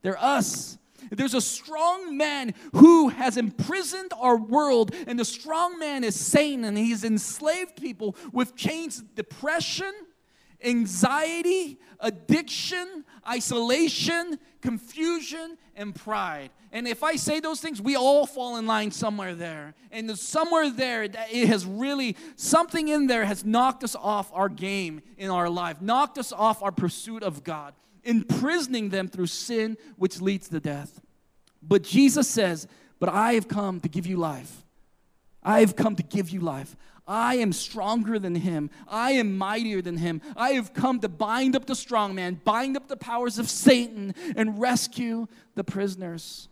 They're 0.03 0.23
us. 0.23 0.79
There's 1.11 1.35
a 1.35 1.41
strong 1.41 2.17
man 2.17 2.55
who 2.73 3.09
has 3.09 3.39
imprisoned 3.39 4.13
our 4.21 4.37
world, 4.37 4.95
and 5.07 5.19
the 5.19 5.25
strong 5.25 5.79
man 5.79 6.05
is 6.05 6.15
Satan, 6.15 6.65
and 6.65 6.77
he's 6.77 7.03
enslaved 7.03 7.81
people 7.81 8.15
with 8.33 8.55
chains 8.57 9.03
depression 9.15 9.93
anxiety, 10.65 11.79
addiction, 12.01 13.05
isolation, 13.27 14.39
confusion, 14.61 15.57
and 15.75 15.95
pride. 15.95 16.51
And 16.73 16.87
if 16.87 17.03
I 17.03 17.17
say 17.17 17.41
those 17.41 17.61
things, 17.61 17.81
we 17.81 17.97
all 17.97 18.27
fall 18.27 18.57
in 18.57 18.67
line 18.67 18.91
somewhere 18.91 19.35
there. 19.35 19.75
And 19.91 20.19
somewhere 20.19 20.71
there, 20.71 21.05
it 21.05 21.49
has 21.49 21.65
really, 21.65 22.17
something 22.37 22.89
in 22.89 23.07
there 23.07 23.25
has 23.25 23.45
knocked 23.45 23.85
us 23.85 23.97
off 23.97 24.31
our 24.35 24.49
game 24.49 25.01
in 25.17 25.31
our 25.31 25.49
life, 25.49 25.81
knocked 25.81 26.19
us 26.19 26.33
off 26.33 26.63
our 26.63 26.73
pursuit 26.73 27.23
of 27.23 27.45
God, 27.45 27.75
imprisoning 28.05 28.91
them 28.91 29.09
through 29.09 29.27
sin, 29.27 29.77
which 29.97 30.21
leads 30.21 30.49
to 30.49 30.61
death. 30.61 31.01
But 31.63 31.83
Jesus 31.83 32.29
says, 32.29 32.67
But 32.99 33.09
I 33.09 33.35
have 33.35 33.49
come 33.49 33.81
to 33.81 33.89
give 33.89 34.07
you 34.07 34.17
life. 34.17 34.65
I 35.43 35.61
have 35.61 35.77
come 35.77 35.97
to 35.97 36.03
give 36.03 36.31
you 36.31 36.41
life. 36.41 36.77
I 37.09 37.37
am 37.37 37.55
stronger 37.55 38.19
than 38.19 38.35
him. 38.35 38.69
I 38.87 39.13
am 39.13 39.39
mightier 39.39 39.81
than 39.81 39.97
him. 39.97 40.21
I 40.37 40.51
have 40.51 40.75
come 40.75 41.01
to 41.01 41.09
bind 41.09 41.57
up 41.57 41.65
the 41.65 41.75
strong 41.75 42.15
man, 42.15 42.41
bind 42.45 42.77
up 42.77 42.87
the 42.87 42.99
powers 42.99 43.39
of 43.39 43.49
Satan, 43.49 44.15
and 44.37 44.61
rescue 44.61 45.27
the 45.55 45.65
prisoners. 45.65 46.49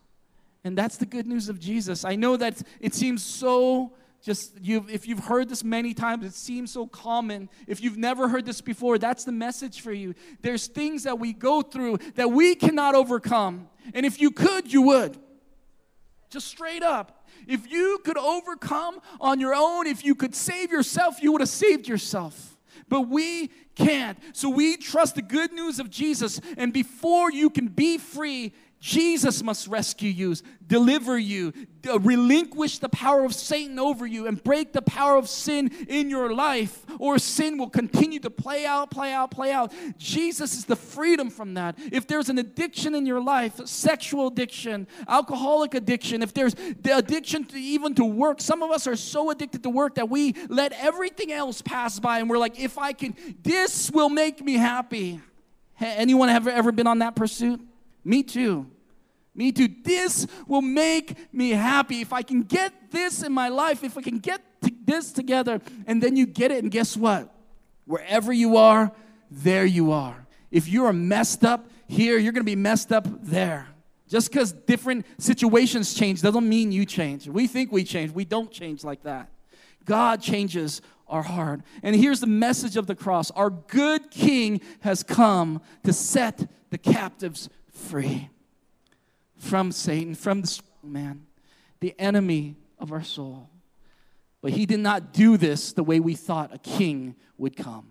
And 0.65 0.77
that's 0.77 0.97
the 0.97 1.07
good 1.07 1.27
news 1.27 1.51
of 1.51 1.61
Jesus. 1.61 2.05
I 2.05 2.17
know 2.17 2.37
that 2.39 2.61
it 2.81 2.95
seems 2.95 3.23
so 3.23 3.93
just 4.23 4.59
you've, 4.61 4.91
if 4.91 5.07
you've 5.07 5.25
heard 5.25 5.49
this 5.49 5.63
many 5.63 5.95
times 5.95 6.25
it 6.25 6.35
seems 6.35 6.73
so 6.73 6.87
common 6.87 7.49
if 7.69 7.81
you've 7.81 7.97
never 7.99 8.29
heard 8.29 8.45
this 8.45 8.61
before 8.61 8.99
that's 8.99 9.23
the 9.23 9.31
message 9.31 9.83
for 9.83 9.93
you 9.93 10.15
there's 10.43 10.67
things 10.67 11.05
that 11.05 11.21
we 11.21 11.33
go 11.33 11.63
through 11.63 11.99
that 12.17 12.33
we 12.33 12.57
cannot 12.57 12.97
overcome 12.97 13.69
and 13.95 14.05
if 14.05 14.21
you 14.21 14.33
could 14.33 14.73
you 14.73 14.83
would 14.83 15.17
just 16.29 16.49
straight 16.49 16.83
up 16.83 17.16
if 17.47 17.71
you 17.71 18.01
could 18.05 18.19
overcome 18.19 19.01
on 19.21 19.41
your 19.41 19.55
own, 19.55 19.87
if 19.87 20.05
you 20.05 20.15
could 20.15 20.35
save 20.35 20.71
yourself, 20.71 21.23
you 21.23 21.33
would 21.33 21.41
have 21.41 21.49
saved 21.49 21.89
yourself. 21.89 22.57
But 22.89 23.03
we 23.03 23.51
can't. 23.75 24.19
So 24.33 24.49
we 24.49 24.77
trust 24.77 25.17
the 25.17 25.23
good 25.23 25.53
news 25.53 25.79
of 25.79 25.91
Jesus. 25.91 26.41
And 26.57 26.73
before 26.73 27.31
you 27.31 27.51
can 27.51 27.69
be 27.69 27.99
free, 27.99 28.53
Jesus 28.87 29.43
must 29.43 29.67
rescue 29.67 30.09
you, 30.09 30.37
deliver 30.65 31.19
you, 31.19 31.53
relinquish 31.85 32.79
the 32.79 32.89
power 32.89 33.25
of 33.25 33.35
Satan 33.35 33.81
over 33.81 34.07
you, 34.07 34.29
and 34.29 34.43
break 34.45 34.73
the 34.73 34.81
power 34.81 35.17
of 35.17 35.29
sin 35.29 35.73
in 35.89 36.09
your 36.09 36.33
life, 36.33 36.87
or 37.01 37.19
sin 37.19 37.59
will 37.59 37.69
continue 37.69 38.21
to 38.21 38.31
play 38.31 38.65
out, 38.65 38.93
play 38.93 39.13
out, 39.13 39.33
play 39.33 39.51
out. 39.51 39.73
Jesus 39.99 40.55
is 40.57 40.67
the 40.67 40.77
freedom 40.77 41.31
from 41.31 41.55
that. 41.55 41.77
If 41.91 42.07
there's 42.07 42.29
an 42.29 42.39
addiction 42.39 42.95
in 42.95 43.07
your 43.07 43.21
life, 43.21 43.61
sexual 43.67 44.29
addiction, 44.29 44.87
alcoholic 45.09 45.75
addiction, 45.75 46.23
if 46.23 46.33
there's 46.33 46.55
the 46.55 46.97
addiction 46.97 47.45
to 47.47 47.59
even 47.59 47.93
to 47.97 48.05
work, 48.05 48.41
some 48.41 48.63
of 48.63 48.71
us 48.71 48.87
are 48.87 48.95
so 48.95 49.33
addicted 49.33 49.65
to 49.65 49.69
work 49.69 49.97
that 49.97 50.09
we 50.09 50.37
let 50.49 50.71
everything 50.75 51.33
else 51.33 51.61
pass 51.61 51.99
by, 51.99 52.21
and 52.21 52.31
we're 52.31 52.39
like, 52.39 52.61
if 52.61 52.79
I 52.79 52.93
can, 52.93 53.17
this 53.43 53.91
will 53.91 54.11
make 54.11 54.45
me 54.45 54.55
happy. 54.55 55.21
Anyone 55.81 56.29
ever 56.29 56.51
ever 56.51 56.71
been 56.71 56.87
on 56.87 57.01
that 57.01 57.17
pursuit? 57.17 57.61
Me 58.05 58.23
too. 58.23 58.71
Me 59.37 59.53
too. 59.53 59.69
This 59.85 60.27
will 60.49 60.63
make 60.63 61.33
me 61.33 61.51
happy. 61.51 62.01
If 62.01 62.13
I 62.13 62.23
can 62.23 62.43
get 62.43 62.91
this 62.91 63.23
in 63.23 63.33
my 63.33 63.49
life, 63.49 63.85
if 63.85 63.99
I 63.99 64.03
can 64.03 64.19
get 64.19 64.41
this 64.85 65.13
together, 65.13 65.61
and 65.87 66.03
then 66.03 66.17
you 66.17 66.27
get 66.27 66.51
it, 66.51 66.63
and 66.63 66.73
guess 66.73 66.97
what? 66.97 67.33
Wherever 67.85 68.33
you 68.33 68.57
are, 68.57 68.91
there 69.31 69.67
you 69.67 69.93
are. 69.93 70.27
If 70.51 70.69
you 70.69 70.87
are 70.87 70.93
messed 70.93 71.45
up 71.45 71.69
here, 71.87 72.19
you're 72.19 72.33
gonna 72.33 72.45
be 72.45 72.57
messed 72.57 72.93
up 72.93 73.07
there. 73.23 73.69
Just 74.09 74.31
because 74.31 74.53
different 74.53 75.05
situations 75.19 75.93
change 75.93 76.23
doesn't 76.23 76.49
mean 76.49 76.73
you 76.73 76.87
change. 76.87 77.29
We 77.29 77.47
think 77.47 77.71
we 77.71 77.85
change, 77.85 78.13
we 78.13 78.25
don't 78.25 78.51
change 78.51 78.85
like 78.85 79.03
that. 79.03 79.29
God 79.85 80.23
changes 80.23 80.81
our 81.09 81.23
heart. 81.23 81.61
And 81.83 81.95
here's 81.95 82.21
the 82.21 82.27
message 82.27 82.77
of 82.77 82.87
the 82.87 82.95
cross 82.95 83.31
our 83.33 83.51
good 83.51 84.11
King 84.11 84.61
has 84.81 85.03
come 85.03 85.61
to 85.85 85.93
set 85.93 86.49
the 86.71 86.79
captives 86.79 87.49
free 87.71 88.31
from 89.39 89.73
Satan, 89.73 90.15
from 90.15 90.43
the 90.43 90.61
man, 90.83 91.27
the 91.81 91.95
enemy 91.99 92.57
of 92.79 92.93
our 92.93 93.03
soul. 93.03 93.51
But 94.41 94.53
he 94.53 94.67
did 94.67 94.81
not 94.81 95.13
do 95.13 95.37
this 95.37 95.73
the 95.73 95.83
way 95.83 96.01
we 96.01 96.15
thought 96.15 96.55
a 96.55 96.59
king 96.59 97.17
would 97.39 97.57
come. 97.57 97.89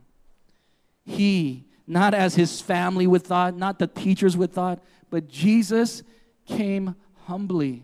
He, 1.04 1.66
not 1.88 2.14
as 2.14 2.36
his 2.36 2.62
family 2.62 3.08
would 3.08 3.24
thought, 3.24 3.56
not 3.56 3.80
the 3.80 3.88
teachers 3.88 4.36
would 4.38 4.52
thought, 4.52 4.84
but 5.10 5.28
Jesus 5.28 6.04
came 6.46 6.96
humbly. 7.26 7.84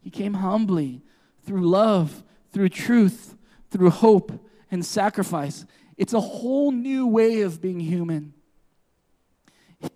He 0.00 0.10
came 0.10 0.34
humbly 0.34 1.02
through 1.44 1.68
love, 1.68 2.22
through 2.52 2.70
truth, 2.70 3.36
through 3.70 3.90
hope 3.90 4.32
and 4.70 4.84
sacrifice. 4.84 5.64
It's 5.96 6.12
a 6.12 6.20
whole 6.20 6.70
new 6.70 7.06
way 7.06 7.42
of 7.42 7.60
being 7.60 7.80
human 7.80 8.34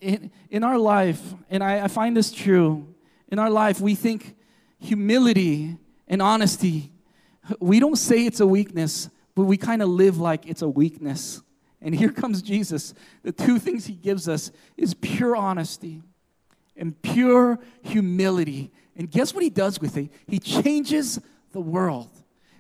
in, 0.01 0.31
in 0.51 0.65
our 0.65 0.79
life, 0.79 1.21
and 1.51 1.63
I, 1.63 1.85
I 1.85 1.89
find 1.89 2.17
this 2.17 2.33
true, 2.33 2.95
in 3.29 3.39
our 3.39 3.51
life, 3.51 3.81
we 3.81 3.95
think 3.95 4.37
humility 4.79 5.77
and 6.09 6.21
honesty, 6.21 6.93
we 7.61 7.81
don't 7.81 7.97
say 7.97 8.27
it's 8.27 8.41
a 8.41 8.47
weakness, 8.47 9.09
but 9.35 9.45
we 9.45 9.57
kind 9.57 9.83
of 9.83 9.89
live 9.89 10.19
like 10.19 10.47
it's 10.47 10.63
a 10.63 10.69
weakness. 10.69 11.43
And 11.81 11.95
here 11.95 12.13
comes 12.13 12.43
Jesus. 12.43 12.95
The 13.23 13.33
two 13.33 13.59
things 13.59 13.87
he 13.87 13.95
gives 13.95 14.29
us 14.29 14.53
is 14.77 14.95
pure 14.95 15.35
honesty 15.35 16.03
and 16.77 17.01
pure 17.03 17.59
humility. 17.83 18.71
And 18.97 19.11
guess 19.11 19.35
what 19.35 19.43
he 19.43 19.51
does 19.51 19.81
with 19.81 19.97
it? 19.97 20.11
He 20.27 20.39
changes 20.39 21.19
the 21.53 21.61
world. 21.61 22.11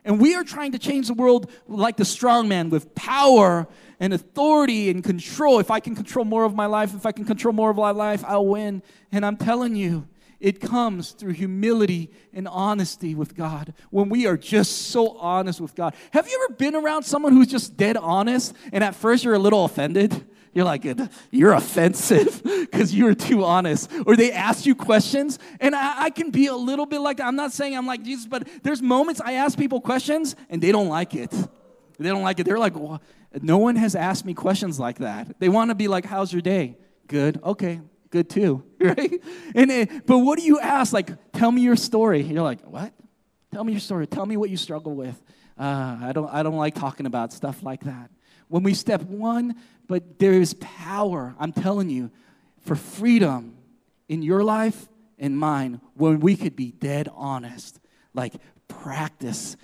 And 0.04 0.20
we 0.20 0.34
are 0.34 0.44
trying 0.44 0.72
to 0.72 0.78
change 0.78 1.06
the 1.06 1.14
world 1.14 1.50
like 1.68 1.96
the 1.96 2.04
strong 2.04 2.48
man 2.48 2.70
with 2.70 2.94
power 2.94 3.68
and 4.00 4.12
authority 4.12 4.90
and 4.90 5.04
control. 5.04 5.60
If 5.60 5.70
I 5.70 5.78
can 5.78 5.94
control 5.94 6.24
more 6.24 6.44
of 6.44 6.54
my 6.54 6.66
life, 6.66 6.94
if 6.94 7.06
I 7.06 7.12
can 7.12 7.24
control 7.24 7.54
more 7.54 7.70
of 7.70 7.76
my 7.76 7.92
life, 7.92 8.24
I'll 8.26 8.46
win. 8.46 8.82
And 9.12 9.24
I'm 9.24 9.36
telling 9.36 9.76
you, 9.76 10.08
it 10.40 10.60
comes 10.60 11.12
through 11.12 11.34
humility 11.34 12.10
and 12.34 12.48
honesty 12.48 13.14
with 13.14 13.36
God 13.36 13.74
when 13.90 14.08
we 14.08 14.26
are 14.26 14.36
just 14.36 14.88
so 14.88 15.16
honest 15.18 15.60
with 15.60 15.76
God. 15.76 15.94
Have 16.10 16.26
you 16.26 16.44
ever 16.44 16.56
been 16.56 16.74
around 16.74 17.04
someone 17.04 17.32
who's 17.32 17.46
just 17.46 17.76
dead 17.76 17.96
honest 17.96 18.52
and 18.72 18.82
at 18.82 18.96
first 18.96 19.22
you're 19.22 19.34
a 19.34 19.38
little 19.38 19.64
offended? 19.64 20.26
You're 20.54 20.66
like, 20.66 20.86
you're 21.30 21.52
offensive 21.52 22.42
because 22.60 22.94
you're 22.94 23.14
too 23.14 23.44
honest. 23.44 23.90
Or 24.06 24.16
they 24.16 24.32
ask 24.32 24.66
you 24.66 24.74
questions, 24.74 25.38
and 25.60 25.74
I, 25.74 26.04
I, 26.04 26.10
can 26.10 26.30
be 26.30 26.46
a 26.46 26.54
little 26.54 26.84
bit 26.84 27.00
like, 27.00 27.20
I'm 27.20 27.36
not 27.36 27.52
saying 27.52 27.74
I'm 27.74 27.86
like 27.86 28.02
Jesus, 28.02 28.26
but 28.26 28.46
there's 28.62 28.82
moments 28.82 29.20
I 29.24 29.34
ask 29.34 29.56
people 29.56 29.80
questions 29.80 30.36
and 30.50 30.62
they 30.62 30.70
don't 30.70 30.88
like 30.88 31.14
it. 31.14 31.32
They 31.98 32.08
don't 32.08 32.22
like 32.22 32.38
it. 32.38 32.44
They're 32.44 32.58
like, 32.58 32.74
no 33.40 33.58
one 33.58 33.76
has 33.76 33.94
asked 33.94 34.26
me 34.26 34.34
questions 34.34 34.78
like 34.78 34.98
that. 34.98 35.38
They 35.40 35.48
want 35.48 35.70
to 35.70 35.74
be 35.74 35.88
like, 35.88 36.04
how's 36.04 36.32
your 36.32 36.42
day? 36.42 36.76
Good. 37.06 37.40
Okay. 37.42 37.80
Good 38.10 38.28
too. 38.28 38.64
Right? 38.82 39.22
And 39.54 39.70
it, 39.70 40.06
but 40.06 40.18
what 40.18 40.40
do 40.40 40.44
you 40.44 40.58
ask? 40.58 40.92
Like, 40.92 41.10
tell 41.32 41.52
me 41.52 41.62
your 41.62 41.76
story. 41.76 42.20
You're 42.22 42.42
like, 42.42 42.60
what? 42.62 42.92
Tell 43.52 43.62
me 43.62 43.72
your 43.72 43.80
story. 43.80 44.08
Tell 44.08 44.26
me 44.26 44.36
what 44.36 44.50
you 44.50 44.56
struggle 44.56 44.96
with. 44.96 45.22
Uh, 45.56 45.98
I, 46.02 46.10
don't, 46.12 46.28
I 46.28 46.42
don't 46.42 46.56
like 46.56 46.74
talking 46.74 47.06
about 47.06 47.32
stuff 47.32 47.62
like 47.62 47.84
that. 47.84 48.10
When 48.52 48.64
we 48.64 48.74
step 48.74 49.00
one, 49.04 49.56
but 49.88 50.18
there 50.18 50.34
is 50.34 50.52
power, 50.60 51.34
I'm 51.38 51.54
telling 51.54 51.88
you, 51.88 52.10
for 52.60 52.76
freedom 52.76 53.56
in 54.10 54.20
your 54.20 54.44
life 54.44 54.90
and 55.18 55.38
mine 55.38 55.80
when 55.94 56.20
we 56.20 56.36
could 56.36 56.54
be 56.54 56.70
dead 56.70 57.08
honest. 57.14 57.80
Like, 58.12 58.34
practice 58.68 59.56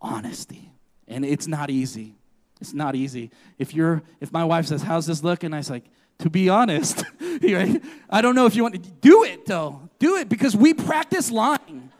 honesty. 0.00 0.72
And 1.06 1.26
it's 1.26 1.46
not 1.46 1.68
easy. 1.68 2.14
It's 2.58 2.72
not 2.72 2.94
easy. 2.94 3.30
If 3.58 3.74
you're, 3.74 4.02
if 4.18 4.32
my 4.32 4.46
wife 4.46 4.64
says, 4.64 4.80
"How's 4.80 5.04
this 5.04 5.22
look?" 5.22 5.44
and 5.44 5.54
I 5.54 5.58
was 5.58 5.68
like, 5.68 5.84
"To 6.20 6.30
be 6.30 6.48
honest, 6.48 7.04
I 7.20 8.20
don't 8.22 8.34
know 8.34 8.46
if 8.46 8.56
you 8.56 8.62
want 8.62 8.82
to 8.82 8.90
do 9.02 9.24
it 9.24 9.44
though. 9.44 9.90
Do 9.98 10.16
it 10.16 10.30
because 10.30 10.56
we 10.56 10.72
practice 10.72 11.30
lying. 11.30 11.90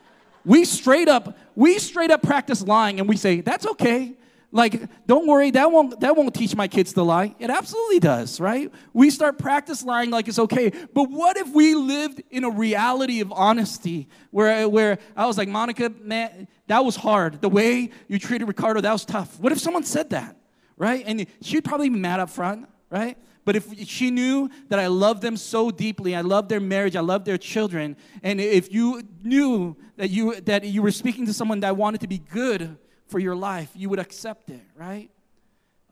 We 0.46 0.64
straight 0.64 1.08
up, 1.08 1.36
we 1.54 1.78
straight 1.78 2.10
up 2.10 2.22
practice 2.22 2.62
lying, 2.62 3.00
and 3.00 3.06
we 3.06 3.18
say 3.18 3.42
that's 3.42 3.66
okay. 3.66 4.16
Like, 4.54 4.82
don't 5.06 5.26
worry, 5.26 5.50
that 5.52 5.72
won't 5.72 5.98
that 6.00 6.14
won't 6.14 6.34
teach 6.34 6.54
my 6.54 6.68
kids 6.68 6.92
to 6.92 7.02
lie. 7.02 7.34
It 7.38 7.48
absolutely 7.48 8.00
does, 8.00 8.38
right? 8.38 8.70
We 8.92 9.08
start 9.08 9.38
practice 9.38 9.82
lying 9.82 10.10
like 10.10 10.28
it's 10.28 10.38
okay. 10.38 10.70
But 10.92 11.04
what 11.10 11.38
if 11.38 11.48
we 11.48 11.74
lived 11.74 12.22
in 12.30 12.44
a 12.44 12.50
reality 12.50 13.22
of 13.22 13.32
honesty 13.32 14.08
where 14.30 14.68
where 14.68 14.98
I 15.16 15.24
was 15.24 15.38
like, 15.38 15.48
Monica, 15.48 15.90
man, 16.02 16.48
that 16.66 16.84
was 16.84 16.96
hard. 16.96 17.40
The 17.40 17.48
way 17.48 17.90
you 18.08 18.18
treated 18.18 18.46
Ricardo, 18.46 18.82
that 18.82 18.92
was 18.92 19.06
tough. 19.06 19.40
What 19.40 19.52
if 19.52 19.58
someone 19.58 19.84
said 19.84 20.10
that? 20.10 20.36
Right? 20.76 21.02
And 21.06 21.26
she'd 21.40 21.64
probably 21.64 21.88
be 21.88 21.98
mad 21.98 22.20
up 22.20 22.28
front, 22.28 22.68
right? 22.90 23.16
But 23.46 23.56
if 23.56 23.88
she 23.88 24.10
knew 24.10 24.50
that 24.68 24.78
I 24.78 24.88
love 24.88 25.22
them 25.22 25.38
so 25.38 25.70
deeply, 25.70 26.14
I 26.14 26.20
love 26.20 26.48
their 26.48 26.60
marriage, 26.60 26.94
I 26.94 27.00
love 27.00 27.24
their 27.24 27.38
children, 27.38 27.96
and 28.22 28.40
if 28.40 28.72
you 28.72 29.02
knew 29.22 29.76
that 29.96 30.10
you 30.10 30.40
that 30.42 30.64
you 30.64 30.82
were 30.82 30.92
speaking 30.92 31.24
to 31.26 31.32
someone 31.32 31.60
that 31.60 31.76
wanted 31.76 32.02
to 32.02 32.06
be 32.06 32.18
good 32.18 32.76
for 33.12 33.18
your 33.18 33.36
life, 33.36 33.70
you 33.76 33.90
would 33.90 33.98
accept 33.98 34.50
it, 34.50 34.62
right? 34.74 35.10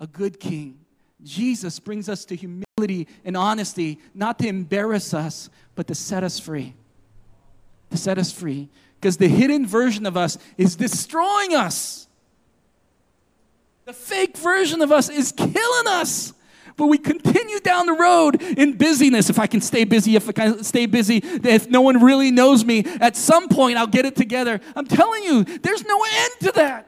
A 0.00 0.06
good 0.06 0.40
king. 0.40 0.80
Jesus 1.22 1.78
brings 1.78 2.09
us 2.09 2.24
to 2.24 2.35
humility 2.35 3.06
and 3.26 3.37
honesty, 3.37 3.98
not 4.14 4.38
to 4.38 4.48
embarrass 4.48 5.12
us, 5.12 5.50
but 5.74 5.87
to 5.88 5.94
set 5.94 6.24
us 6.24 6.40
free. 6.40 6.74
To 7.90 7.98
set 7.98 8.16
us 8.16 8.33
free. 8.33 8.70
Because 8.98 9.18
the 9.18 9.28
hidden 9.28 9.66
version 9.66 10.06
of 10.06 10.16
us 10.16 10.38
is 10.56 10.76
destroying 10.76 11.54
us. 11.54 12.09
The 13.85 13.92
fake 13.92 14.37
version 14.38 14.80
of 14.80 14.90
us 14.90 15.11
is 15.11 15.30
killing 15.30 15.87
us. 15.88 16.33
But 16.78 16.87
we 16.87 16.96
continue 16.96 17.61
down 17.61 17.85
the 17.85 17.92
road 17.92 18.40
in 18.40 18.78
busyness. 18.78 19.28
If 19.28 19.38
I 19.38 19.46
can 19.46 19.61
stay 19.61 19.85
busy, 19.85 20.16
if 20.16 20.26
I 20.26 20.33
can 20.33 20.64
stay 20.64 20.87
busy, 20.87 21.18
if 21.22 21.68
no 21.68 21.83
one 21.83 22.02
really 22.02 22.30
knows 22.30 22.64
me, 22.64 22.85
at 23.00 23.14
some 23.14 23.48
point 23.48 23.76
I'll 23.76 23.87
get 23.87 24.06
it 24.06 24.16
together. 24.16 24.59
I'm 24.74 24.87
telling 24.87 25.22
you, 25.22 25.44
there's 25.44 25.85
no 25.85 26.02
end 26.02 26.33
to 26.40 26.52
that. 26.52 26.87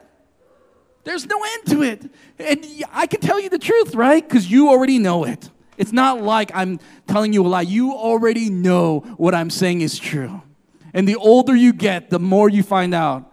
There's 1.04 1.26
no 1.26 1.36
end 1.42 1.66
to 1.66 1.82
it. 1.82 2.10
And 2.38 2.66
I 2.92 3.06
can 3.06 3.20
tell 3.20 3.40
you 3.40 3.48
the 3.48 3.58
truth, 3.58 3.94
right? 3.94 4.26
Because 4.26 4.50
you 4.50 4.68
already 4.68 4.98
know 4.98 5.24
it. 5.24 5.50
It's 5.76 5.92
not 5.92 6.22
like 6.22 6.52
I'm 6.54 6.78
telling 7.06 7.32
you 7.32 7.44
a 7.44 7.48
lie. 7.48 7.62
You 7.62 7.92
already 7.92 8.50
know 8.50 9.00
what 9.16 9.34
I'm 9.34 9.50
saying 9.50 9.80
is 9.80 9.98
true. 9.98 10.42
And 10.94 11.08
the 11.08 11.16
older 11.16 11.56
you 11.56 11.72
get, 11.72 12.10
the 12.10 12.18
more 12.18 12.48
you 12.48 12.62
find 12.62 12.94
out 12.94 13.32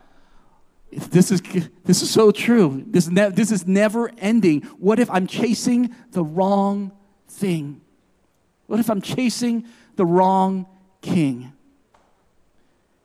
this 0.91 1.31
is, 1.31 1.41
this 1.83 2.01
is 2.01 2.09
so 2.09 2.31
true. 2.31 2.83
This, 2.87 3.07
ne- 3.07 3.29
this 3.29 3.51
is 3.51 3.67
never 3.67 4.11
ending. 4.17 4.61
What 4.79 4.99
if 4.99 5.09
I'm 5.11 5.27
chasing 5.27 5.93
the 6.11 6.23
wrong 6.23 6.91
thing? 7.27 7.81
What 8.65 8.79
if 8.79 8.89
I'm 8.89 9.01
chasing 9.01 9.67
the 9.95 10.05
wrong 10.05 10.65
king? 11.01 11.53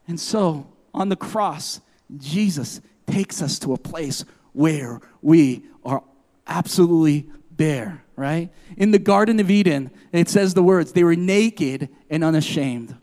And 0.09 0.19
so 0.19 0.73
on 0.95 1.09
the 1.09 1.17
cross, 1.17 1.81
Jesus 2.17 2.81
takes 3.07 3.43
us 3.43 3.59
to 3.61 3.73
a 3.73 3.79
place 3.79 4.25
where 4.55 5.03
we 5.21 5.65
are 5.85 6.03
absolutely 6.47 7.27
bare, 7.51 8.03
right? 8.17 8.51
In 8.77 8.91
the 8.91 8.99
Garden 8.99 9.39
of 9.41 9.51
Eden, 9.51 9.91
it 10.13 10.31
says 10.31 10.55
the 10.55 10.63
words, 10.63 10.93
they 10.93 11.05
were 11.05 11.17
naked 11.17 11.91
and 12.09 12.25
unashamed. 12.25 12.97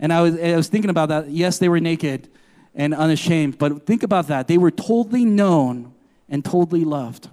And 0.00 0.12
I 0.12 0.22
was, 0.22 0.38
I 0.38 0.56
was 0.56 0.68
thinking 0.68 0.90
about 0.90 1.10
that. 1.10 1.30
Yes, 1.30 1.58
they 1.58 1.68
were 1.68 1.80
naked 1.80 2.28
and 2.74 2.92
unashamed, 2.92 3.58
but 3.58 3.86
think 3.86 4.02
about 4.02 4.26
that. 4.26 4.48
They 4.48 4.58
were 4.58 4.72
totally 4.72 5.24
known 5.24 5.94
and 6.28 6.44
totally 6.44 6.84
loved. 6.84 7.28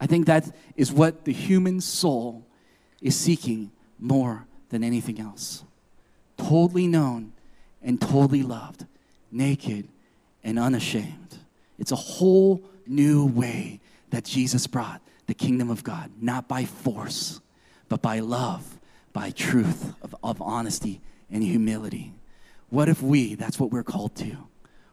I 0.00 0.06
think 0.06 0.26
that 0.26 0.54
is 0.76 0.92
what 0.92 1.24
the 1.24 1.32
human 1.32 1.80
soul 1.80 2.44
is 3.00 3.16
seeking 3.16 3.70
more 3.98 4.46
than 4.68 4.84
anything 4.84 5.20
else. 5.20 5.64
Totally 6.36 6.86
known 6.86 7.32
and 7.80 8.00
totally 8.00 8.42
loved, 8.42 8.84
naked 9.30 9.88
and 10.42 10.58
unashamed. 10.58 11.38
It's 11.82 11.90
a 11.90 11.96
whole 11.96 12.62
new 12.86 13.26
way 13.26 13.80
that 14.10 14.24
Jesus 14.24 14.68
brought 14.68 15.02
the 15.26 15.34
kingdom 15.34 15.68
of 15.68 15.82
God, 15.82 16.12
not 16.20 16.46
by 16.46 16.64
force, 16.64 17.40
but 17.88 18.00
by 18.00 18.20
love, 18.20 18.78
by 19.12 19.32
truth, 19.32 19.92
of, 20.00 20.14
of 20.22 20.40
honesty 20.40 21.00
and 21.28 21.42
humility. 21.42 22.12
What 22.70 22.88
if 22.88 23.02
we, 23.02 23.34
that's 23.34 23.58
what 23.58 23.72
we're 23.72 23.82
called 23.82 24.14
to? 24.16 24.36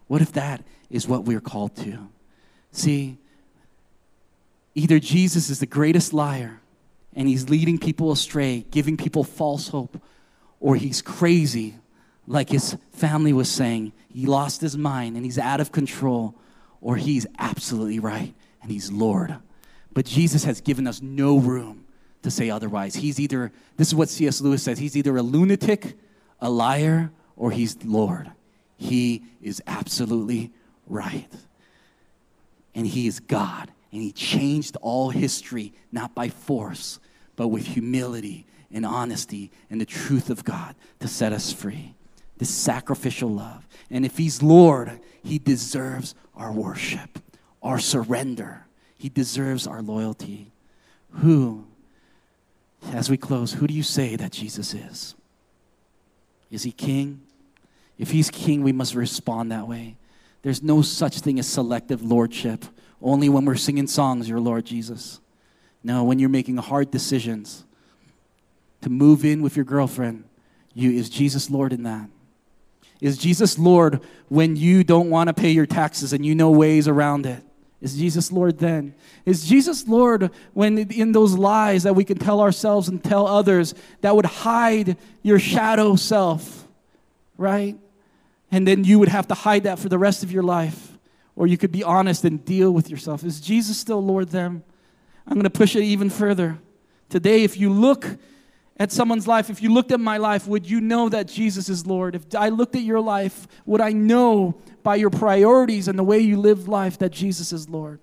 What 0.07 0.23
if 0.23 0.33
that 0.33 0.63
is 0.89 1.07
what 1.07 1.25
we're 1.25 1.39
called 1.39 1.75
to? 1.75 2.09
See, 2.71 3.19
either 4.73 4.97
Jesus 4.99 5.51
is 5.51 5.59
the 5.59 5.67
greatest 5.67 6.11
liar 6.11 6.59
and 7.15 7.27
he's 7.27 7.51
leading 7.51 7.77
people 7.77 8.11
astray, 8.11 8.65
giving 8.71 8.97
people 8.97 9.23
false 9.23 9.67
hope, 9.67 10.01
or 10.59 10.75
he's 10.75 11.03
crazy, 11.03 11.75
like 12.25 12.49
his 12.49 12.75
family 12.93 13.31
was 13.31 13.47
saying. 13.47 13.91
He 14.11 14.25
lost 14.25 14.61
his 14.61 14.75
mind 14.75 15.17
and 15.17 15.23
he's 15.23 15.37
out 15.37 15.59
of 15.59 15.71
control 15.71 16.33
or 16.81 16.95
he's 16.95 17.25
absolutely 17.37 17.99
right 17.99 18.33
and 18.61 18.71
he's 18.71 18.91
Lord. 18.91 19.35
But 19.93 20.05
Jesus 20.05 20.43
has 20.43 20.61
given 20.61 20.87
us 20.87 21.01
no 21.01 21.37
room 21.37 21.85
to 22.21 22.31
say 22.31 22.49
otherwise. 22.49 22.95
He's 22.95 23.19
either, 23.19 23.51
this 23.77 23.89
is 23.89 23.95
what 23.95 24.09
C.S. 24.09 24.41
Lewis 24.41 24.63
says, 24.63 24.77
he's 24.77 24.97
either 24.97 25.15
a 25.17 25.21
lunatic, 25.21 25.97
a 26.39 26.49
liar, 26.49 27.11
or 27.35 27.51
he's 27.51 27.77
Lord. 27.83 28.31
He 28.77 29.23
is 29.41 29.61
absolutely 29.67 30.51
right. 30.87 31.29
And 32.75 32.85
he 32.85 33.07
is 33.07 33.19
God. 33.19 33.71
And 33.91 34.01
he 34.01 34.11
changed 34.11 34.77
all 34.81 35.09
history, 35.09 35.73
not 35.91 36.13
by 36.13 36.29
force, 36.29 36.99
but 37.35 37.47
with 37.47 37.65
humility 37.65 38.45
and 38.71 38.85
honesty 38.85 39.51
and 39.69 39.81
the 39.81 39.85
truth 39.85 40.29
of 40.29 40.43
God 40.43 40.75
to 40.99 41.07
set 41.07 41.33
us 41.33 41.51
free. 41.51 41.95
This 42.39 42.49
sacrificial 42.49 43.29
love. 43.29 43.67
And 43.91 44.05
if 44.05 44.17
he's 44.17 44.41
Lord, 44.41 44.99
he 45.21 45.37
deserves 45.37 46.15
our 46.35 46.51
worship, 46.51 47.19
our 47.61 47.79
surrender. 47.79 48.65
He 48.97 49.09
deserves 49.09 49.67
our 49.67 49.81
loyalty. 49.81 50.51
Who, 51.21 51.67
as 52.93 53.09
we 53.09 53.17
close, 53.17 53.53
who 53.53 53.67
do 53.67 53.73
you 53.73 53.83
say 53.83 54.15
that 54.15 54.31
Jesus 54.31 54.73
is? 54.73 55.15
Is 56.49 56.63
he 56.63 56.71
king? 56.71 57.21
If 57.97 58.11
he's 58.11 58.31
king, 58.31 58.63
we 58.63 58.71
must 58.71 58.95
respond 58.95 59.51
that 59.51 59.67
way. 59.67 59.97
There's 60.41 60.63
no 60.63 60.81
such 60.81 61.19
thing 61.19 61.39
as 61.39 61.47
selective 61.47 62.01
lordship. 62.01 62.63
Only 63.01 63.27
when 63.27 63.43
we're 63.43 63.55
singing 63.55 63.87
songs, 63.87 64.29
your 64.29 64.39
Lord 64.39 64.65
Jesus. 64.65 65.19
No, 65.83 66.05
when 66.05 66.19
you're 66.19 66.29
making 66.29 66.57
hard 66.57 66.91
decisions 66.91 67.65
to 68.81 68.89
move 68.89 69.25
in 69.25 69.41
with 69.41 69.57
your 69.57 69.65
girlfriend, 69.65 70.23
you 70.73 70.91
is 70.91 71.09
Jesus 71.09 71.49
Lord 71.49 71.73
in 71.73 71.83
that? 71.83 72.09
Is 73.01 73.17
Jesus 73.17 73.57
Lord 73.57 74.01
when 74.27 74.55
you 74.55 74.83
don't 74.83 75.09
want 75.09 75.27
to 75.27 75.33
pay 75.33 75.51
your 75.51 75.65
taxes 75.65 76.13
and 76.13 76.25
you 76.25 76.35
know 76.35 76.51
ways 76.51 76.87
around 76.87 77.25
it? 77.25 77.43
Is 77.81 77.95
Jesus 77.95 78.31
Lord 78.31 78.59
then? 78.59 78.93
Is 79.25 79.47
Jesus 79.47 79.87
Lord 79.87 80.31
when 80.53 80.77
in 80.77 81.13
those 81.13 81.33
lies 81.33 81.83
that 81.83 81.95
we 81.95 82.03
can 82.03 82.17
tell 82.17 82.41
ourselves 82.41 82.89
and 82.89 83.01
tell 83.01 83.25
others 83.25 83.73
that 84.01 84.15
would 84.15 84.25
hide 84.25 84.97
your 85.21 85.39
shadow 85.39 85.95
self, 85.95 86.67
right? 87.37 87.77
And 88.51 88.67
then 88.67 88.83
you 88.83 88.99
would 88.99 89.07
have 89.07 89.27
to 89.27 89.33
hide 89.33 89.63
that 89.63 89.79
for 89.79 89.87
the 89.87 89.97
rest 89.97 90.23
of 90.23 90.31
your 90.31 90.43
life. 90.43 90.97
Or 91.37 91.47
you 91.47 91.57
could 91.57 91.71
be 91.71 91.83
honest 91.83 92.25
and 92.25 92.43
deal 92.43 92.71
with 92.71 92.89
yourself. 92.89 93.23
Is 93.23 93.39
Jesus 93.39 93.77
still 93.77 94.03
Lord 94.03 94.29
then? 94.29 94.61
I'm 95.25 95.35
going 95.35 95.43
to 95.43 95.49
push 95.49 95.75
it 95.75 95.83
even 95.83 96.09
further. 96.09 96.57
Today, 97.07 97.43
if 97.43 97.57
you 97.57 97.69
look 97.69 98.05
at 98.79 98.93
someone's 98.93 99.27
life, 99.27 99.49
if 99.49 99.61
you 99.61 99.73
looked 99.73 99.91
at 99.91 99.99
my 99.99 100.17
life, 100.17 100.47
would 100.47 100.69
you 100.69 100.79
know 100.79 101.09
that 101.09 101.27
Jesus 101.27 101.67
is 101.67 101.85
Lord? 101.85 102.15
If 102.15 102.33
I 102.33 102.47
looked 102.47 102.75
at 102.75 102.81
your 102.81 103.01
life, 103.01 103.45
would 103.65 103.81
I 103.81 103.91
know 103.91 104.55
by 104.83 104.95
your 104.95 105.09
priorities 105.09 105.89
and 105.89 105.99
the 105.99 106.03
way 106.03 106.19
you 106.19 106.39
live 106.39 106.69
life 106.69 106.97
that 106.99 107.11
Jesus 107.11 107.51
is 107.51 107.67
Lord? 107.67 107.99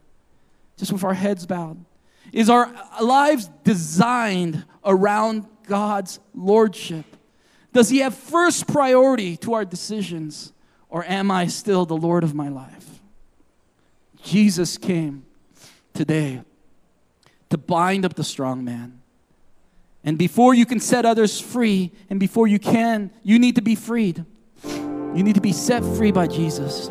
Just 0.76 0.92
with 0.92 1.02
our 1.02 1.14
heads 1.14 1.46
bowed. 1.46 1.82
Is 2.30 2.50
our 2.50 2.70
lives 3.00 3.48
designed 3.64 4.66
around 4.84 5.46
God's 5.66 6.20
Lordship? 6.34 7.06
Does 7.72 7.88
He 7.88 7.98
have 8.00 8.14
first 8.14 8.66
priority 8.66 9.38
to 9.38 9.54
our 9.54 9.64
decisions? 9.64 10.52
Or 10.90 11.04
am 11.04 11.30
I 11.30 11.46
still 11.46 11.86
the 11.86 11.96
Lord 11.96 12.22
of 12.22 12.34
my 12.34 12.48
life? 12.48 13.00
Jesus 14.22 14.76
came 14.76 15.24
today 15.94 16.42
to 17.48 17.56
bind 17.56 18.04
up 18.04 18.14
the 18.14 18.24
strong 18.24 18.62
man 18.62 18.95
and 20.06 20.16
before 20.16 20.54
you 20.54 20.64
can 20.64 20.78
set 20.78 21.04
others 21.04 21.40
free, 21.40 21.92
and 22.08 22.20
before 22.20 22.46
you 22.46 22.60
can, 22.60 23.10
you 23.24 23.40
need 23.40 23.56
to 23.56 23.62
be 23.62 23.74
freed. 23.74 24.24
You 24.64 25.22
need 25.22 25.34
to 25.34 25.40
be 25.40 25.52
set 25.52 25.84
free 25.84 26.12
by 26.12 26.28
Jesus. 26.28 26.88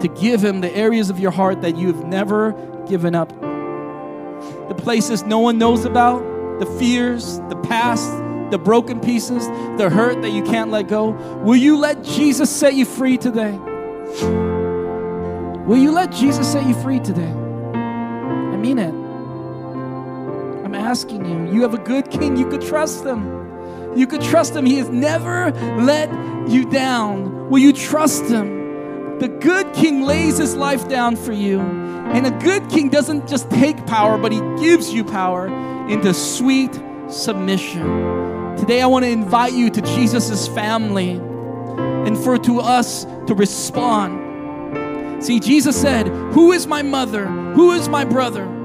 to 0.00 0.08
give 0.08 0.42
Him 0.42 0.60
the 0.60 0.74
areas 0.74 1.10
of 1.10 1.18
your 1.18 1.30
heart 1.30 1.62
that 1.62 1.76
you 1.76 1.88
have 1.88 2.04
never 2.04 2.52
given 2.88 3.14
up. 3.14 3.28
The 4.68 4.74
places 4.74 5.24
no 5.24 5.38
one 5.40 5.58
knows 5.58 5.84
about, 5.84 6.20
the 6.60 6.66
fears, 6.78 7.38
the 7.48 7.56
past, 7.56 8.10
the 8.50 8.58
broken 8.58 9.00
pieces, 9.00 9.46
the 9.76 9.90
hurt 9.90 10.22
that 10.22 10.30
you 10.30 10.42
can't 10.42 10.70
let 10.70 10.88
go. 10.88 11.10
Will 11.42 11.56
you 11.56 11.76
let 11.76 12.02
Jesus 12.02 12.48
set 12.50 12.74
you 12.74 12.84
free 12.84 13.18
today? 13.18 13.58
Will 15.66 15.76
you 15.76 15.92
let 15.92 16.12
Jesus 16.12 16.50
set 16.50 16.66
you 16.66 16.74
free 16.74 17.00
today? 17.00 17.30
I 17.30 18.56
mean 18.56 18.78
it. 18.78 19.07
I'm 20.68 20.74
asking 20.74 21.24
you. 21.24 21.50
You 21.50 21.62
have 21.62 21.72
a 21.72 21.78
good 21.78 22.10
king. 22.10 22.36
You 22.36 22.46
could 22.46 22.60
trust 22.60 23.02
him. 23.02 23.96
You 23.96 24.06
could 24.06 24.20
trust 24.20 24.54
him. 24.54 24.66
He 24.66 24.76
has 24.76 24.90
never 24.90 25.50
let 25.80 26.10
you 26.46 26.68
down. 26.68 27.48
Will 27.48 27.58
you 27.58 27.72
trust 27.72 28.24
him? 28.24 29.18
The 29.18 29.28
good 29.28 29.72
king 29.72 30.02
lays 30.02 30.36
his 30.36 30.54
life 30.54 30.86
down 30.86 31.16
for 31.16 31.32
you. 31.32 31.58
And 31.60 32.26
a 32.26 32.30
good 32.44 32.68
king 32.68 32.90
doesn't 32.90 33.26
just 33.26 33.48
take 33.48 33.86
power, 33.86 34.18
but 34.18 34.30
he 34.30 34.40
gives 34.60 34.92
you 34.92 35.04
power 35.04 35.46
into 35.88 36.12
sweet 36.12 36.78
submission. 37.08 38.56
Today, 38.58 38.82
I 38.82 38.86
want 38.88 39.06
to 39.06 39.10
invite 39.10 39.54
you 39.54 39.70
to 39.70 39.80
Jesus' 39.80 40.48
family 40.48 41.12
and 41.12 42.18
for 42.18 42.36
to 42.36 42.60
us 42.60 43.04
to 43.26 43.34
respond. 43.34 45.24
See, 45.24 45.40
Jesus 45.40 45.80
said, 45.80 46.08
Who 46.34 46.52
is 46.52 46.66
my 46.66 46.82
mother? 46.82 47.24
Who 47.26 47.72
is 47.72 47.88
my 47.88 48.04
brother? 48.04 48.57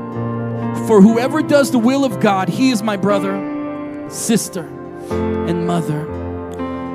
For 0.87 1.01
whoever 1.01 1.41
does 1.41 1.71
the 1.71 1.79
will 1.79 2.03
of 2.03 2.19
God, 2.19 2.49
he 2.49 2.71
is 2.71 2.83
my 2.83 2.97
brother, 2.97 4.09
sister, 4.09 4.67
and 5.09 5.65
mother. 5.65 6.09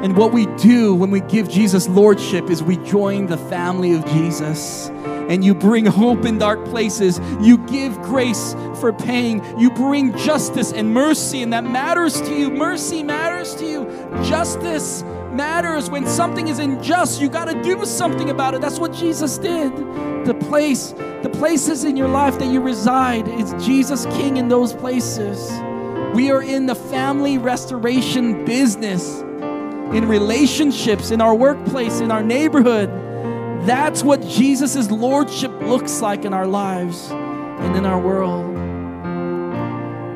And 0.02 0.14
what 0.14 0.32
we 0.32 0.44
do 0.56 0.94
when 0.94 1.10
we 1.10 1.20
give 1.20 1.48
Jesus 1.48 1.88
lordship 1.88 2.50
is 2.50 2.62
we 2.62 2.76
join 2.76 3.26
the 3.26 3.38
family 3.38 3.94
of 3.94 4.04
Jesus. 4.06 4.88
And 5.28 5.42
you 5.42 5.54
bring 5.54 5.86
hope 5.86 6.24
in 6.26 6.38
dark 6.38 6.64
places. 6.66 7.18
You 7.40 7.58
give 7.66 8.00
grace 8.02 8.54
for 8.78 8.92
pain. 8.92 9.42
You 9.58 9.70
bring 9.70 10.16
justice 10.18 10.72
and 10.72 10.92
mercy, 10.92 11.42
and 11.42 11.52
that 11.54 11.64
matters 11.64 12.20
to 12.20 12.34
you. 12.34 12.50
Mercy 12.50 13.02
matters 13.02 13.54
to 13.56 13.64
you. 13.64 13.84
Justice 14.22 15.02
matters. 15.38 15.88
When 15.88 16.06
something 16.06 16.48
is 16.48 16.58
unjust, 16.58 17.20
you 17.22 17.30
got 17.30 17.46
to 17.46 17.62
do 17.62 17.82
something 17.86 18.28
about 18.28 18.54
it. 18.54 18.60
That's 18.60 18.78
what 18.78 18.92
Jesus 18.92 19.38
did. 19.38 19.72
The 20.26 20.34
place, 20.48 20.92
the 21.22 21.30
places 21.32 21.84
in 21.84 21.96
your 21.96 22.08
life 22.08 22.38
that 22.40 22.52
you 22.52 22.60
reside, 22.60 23.26
it's 23.28 23.52
Jesus 23.64 24.04
King 24.06 24.36
in 24.36 24.48
those 24.48 24.74
places. 24.74 25.50
We 26.12 26.32
are 26.32 26.42
in 26.42 26.66
the 26.66 26.74
family 26.74 27.38
restoration 27.38 28.44
business 28.44 29.20
in 29.20 30.08
relationships, 30.08 31.12
in 31.12 31.20
our 31.20 31.34
workplace, 31.34 32.00
in 32.00 32.10
our 32.10 32.22
neighborhood. 32.22 32.90
That's 33.64 34.02
what 34.02 34.20
Jesus' 34.20 34.90
lordship 34.90 35.52
looks 35.62 36.00
like 36.02 36.24
in 36.24 36.34
our 36.34 36.46
lives 36.46 37.10
and 37.10 37.76
in 37.76 37.86
our 37.86 38.00
world. 38.00 38.44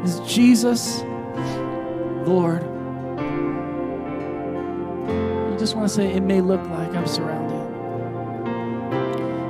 Is 0.05 0.21
Jesus 0.21 1.03
Lord? 2.27 2.72
Just 5.63 5.77
want 5.77 5.89
to 5.89 5.95
say, 5.95 6.13
it 6.13 6.25
may 6.25 6.41
look 6.41 6.61
like 6.71 6.93
I'm 6.93 7.07
surrounded. 7.07 7.63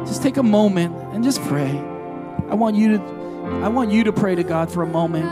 Just 0.07 0.23
take 0.23 0.37
a 0.37 0.43
moment 0.43 0.95
and 1.15 1.25
just 1.25 1.41
pray. 1.41 1.71
I 2.51 2.55
want 2.55 2.77
you 2.77 2.99
to 2.99 3.03
I 3.63 3.69
want 3.69 3.91
you 3.91 4.05
to 4.05 4.13
pray 4.13 4.35
to 4.35 4.45
God 4.45 4.71
for 4.71 4.83
a 4.83 4.87
moment. 4.87 5.25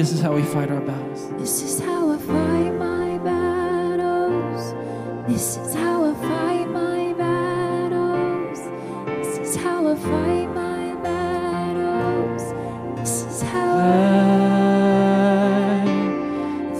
This 0.00 0.12
is 0.12 0.20
how 0.22 0.32
we 0.32 0.42
fight 0.42 0.70
our 0.70 0.80
battles. 0.80 1.28
this 1.32 1.60
is 1.62 1.78
how 1.78 2.10
I 2.10 2.16
fight 2.16 2.72
my 2.78 3.18
battles. 3.18 4.72
This 5.28 5.58
is 5.58 5.74
how 5.74 6.06
I 6.06 6.14
fight 6.14 6.70
my 6.70 7.12
battles. 7.12 8.60
This 9.04 9.36
is 9.36 9.56
how 9.56 9.86
I 9.86 9.94
fight 9.96 10.48
my 10.54 10.94
battles. 11.02 12.42
This 12.98 13.26
is 13.26 13.42
how 13.42 13.76
I. 13.76 13.92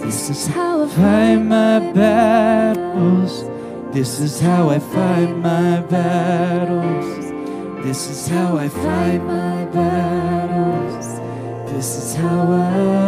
This 0.03 0.29
is 0.31 0.47
how 0.47 0.81
I 0.81 0.87
fight 0.87 1.37
my 1.43 1.79
battles. 1.93 3.43
This 3.93 4.19
is 4.19 4.39
how 4.39 4.69
I 4.71 4.79
fight 4.79 5.37
my 5.37 5.81
battles. 5.81 7.05
This 7.85 8.09
is 8.09 8.27
how 8.27 8.57
I 8.57 8.67
fight 8.67 9.19
my 9.19 9.65
battles. 9.65 11.19
This 11.71 11.97
is 11.97 12.15
how 12.15 12.51
I. 12.51 13.00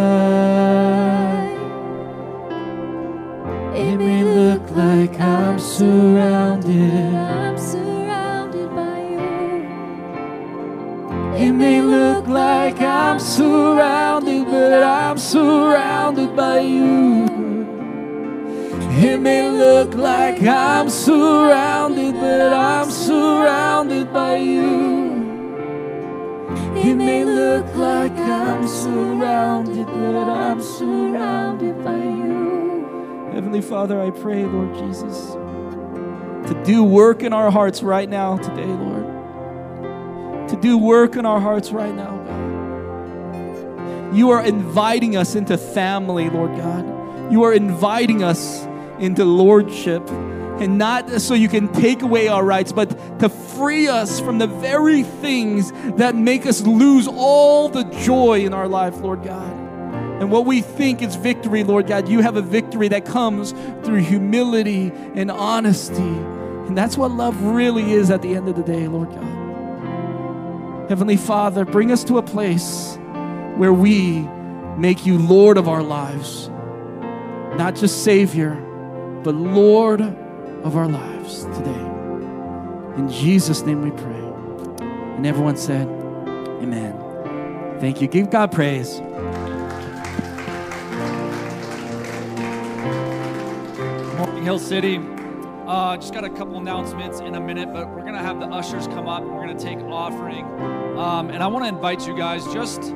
you. 16.67 17.25
It 19.05 19.19
may 19.19 19.49
look 19.49 19.93
like 19.95 20.41
I'm 20.41 20.89
surrounded, 20.89 22.13
but 22.15 22.53
I'm 22.53 22.89
surrounded 22.91 24.11
by 24.13 24.37
you. 24.37 25.13
It 26.75 26.95
may 26.95 27.25
look 27.25 27.65
like 27.75 28.11
I'm 28.13 28.67
surrounded, 28.67 29.85
but 29.85 30.29
I'm 30.29 30.61
surrounded 30.61 31.83
by 31.83 31.97
you. 31.97 33.29
Heavenly 33.33 33.61
Father, 33.61 34.01
I 34.01 34.11
pray, 34.11 34.45
Lord 34.45 34.73
Jesus, 34.75 35.31
to 36.47 36.61
do 36.65 36.83
work 36.83 37.23
in 37.23 37.33
our 37.33 37.51
hearts 37.51 37.83
right 37.83 38.09
now 38.09 38.37
today, 38.37 38.65
Lord 38.65 39.13
to 40.53 40.59
do 40.61 40.77
work 40.77 41.15
in 41.15 41.25
our 41.25 41.39
hearts 41.39 41.71
right 41.71 41.95
now. 41.95 42.22
You 44.13 44.29
are 44.29 44.43
inviting 44.43 45.17
us 45.17 45.35
into 45.35 45.57
family, 45.57 46.29
Lord 46.29 46.55
God. 46.55 47.31
You 47.31 47.43
are 47.43 47.53
inviting 47.53 48.23
us 48.23 48.63
into 48.99 49.25
lordship. 49.25 50.07
And 50.09 50.77
not 50.77 51.09
so 51.19 51.33
you 51.33 51.49
can 51.49 51.67
take 51.73 52.03
away 52.03 52.27
our 52.27 52.45
rights, 52.45 52.71
but 52.71 53.19
to 53.19 53.27
free 53.27 53.87
us 53.87 54.19
from 54.19 54.37
the 54.37 54.45
very 54.45 55.01
things 55.01 55.71
that 55.97 56.15
make 56.15 56.45
us 56.45 56.61
lose 56.61 57.07
all 57.07 57.69
the 57.69 57.83
joy 58.05 58.45
in 58.45 58.53
our 58.53 58.67
life, 58.67 58.97
Lord 58.97 59.23
God. 59.23 59.51
And 60.21 60.31
what 60.31 60.45
we 60.45 60.61
think 60.61 61.01
is 61.01 61.15
victory, 61.15 61.63
Lord 61.63 61.87
God, 61.87 62.07
you 62.07 62.21
have 62.21 62.37
a 62.37 62.41
victory 62.41 62.87
that 62.89 63.05
comes 63.05 63.51
through 63.83 64.01
humility 64.01 64.91
and 65.15 65.31
honesty. 65.31 65.95
And 65.97 66.77
that's 66.77 66.95
what 66.97 67.11
love 67.11 67.41
really 67.41 67.91
is 67.91 68.11
at 68.11 68.21
the 68.21 68.35
end 68.35 68.47
of 68.47 68.55
the 68.55 68.63
day, 68.63 68.87
Lord 68.87 69.09
God. 69.09 70.89
Heavenly 70.89 71.17
Father, 71.17 71.65
bring 71.65 71.91
us 71.91 72.03
to 72.05 72.19
a 72.19 72.21
place 72.21 72.97
where 73.57 73.73
we 73.73 74.21
make 74.77 75.05
you 75.05 75.17
Lord 75.17 75.57
of 75.57 75.67
our 75.67 75.83
lives. 75.83 76.49
Not 77.57 77.75
just 77.75 78.03
Savior, 78.03 78.55
but 79.23 79.35
Lord 79.35 80.01
of 80.01 80.75
our 80.75 80.87
lives 80.87 81.45
today. 81.45 81.69
In 82.97 83.09
Jesus' 83.09 83.61
name 83.61 83.81
we 83.81 83.91
pray. 83.91 84.23
And 85.15 85.25
everyone 85.27 85.57
said, 85.57 85.87
Amen. 85.87 86.99
Thank 87.79 88.01
you. 88.01 88.07
Give 88.07 88.29
God 88.29 88.51
praise. 88.51 88.99
Morning 94.17 94.43
Hill 94.43 94.59
City. 94.59 94.99
Uh, 95.67 95.95
just 95.97 96.13
got 96.13 96.23
a 96.23 96.29
couple 96.29 96.57
announcements 96.57 97.19
in 97.19 97.35
a 97.35 97.39
minute, 97.39 97.71
but 97.71 97.89
we're 97.89 98.03
gonna 98.03 98.21
have 98.21 98.39
the 98.39 98.47
ushers 98.47 98.87
come 98.87 99.07
up. 99.07 99.23
We're 99.23 99.45
gonna 99.45 99.57
take 99.57 99.79
offering, 99.79 100.45
um, 100.97 101.29
and 101.29 101.41
I 101.41 101.47
want 101.47 101.65
to 101.65 101.69
invite 101.69 102.05
you 102.07 102.15
guys 102.17 102.45
just. 102.53 102.93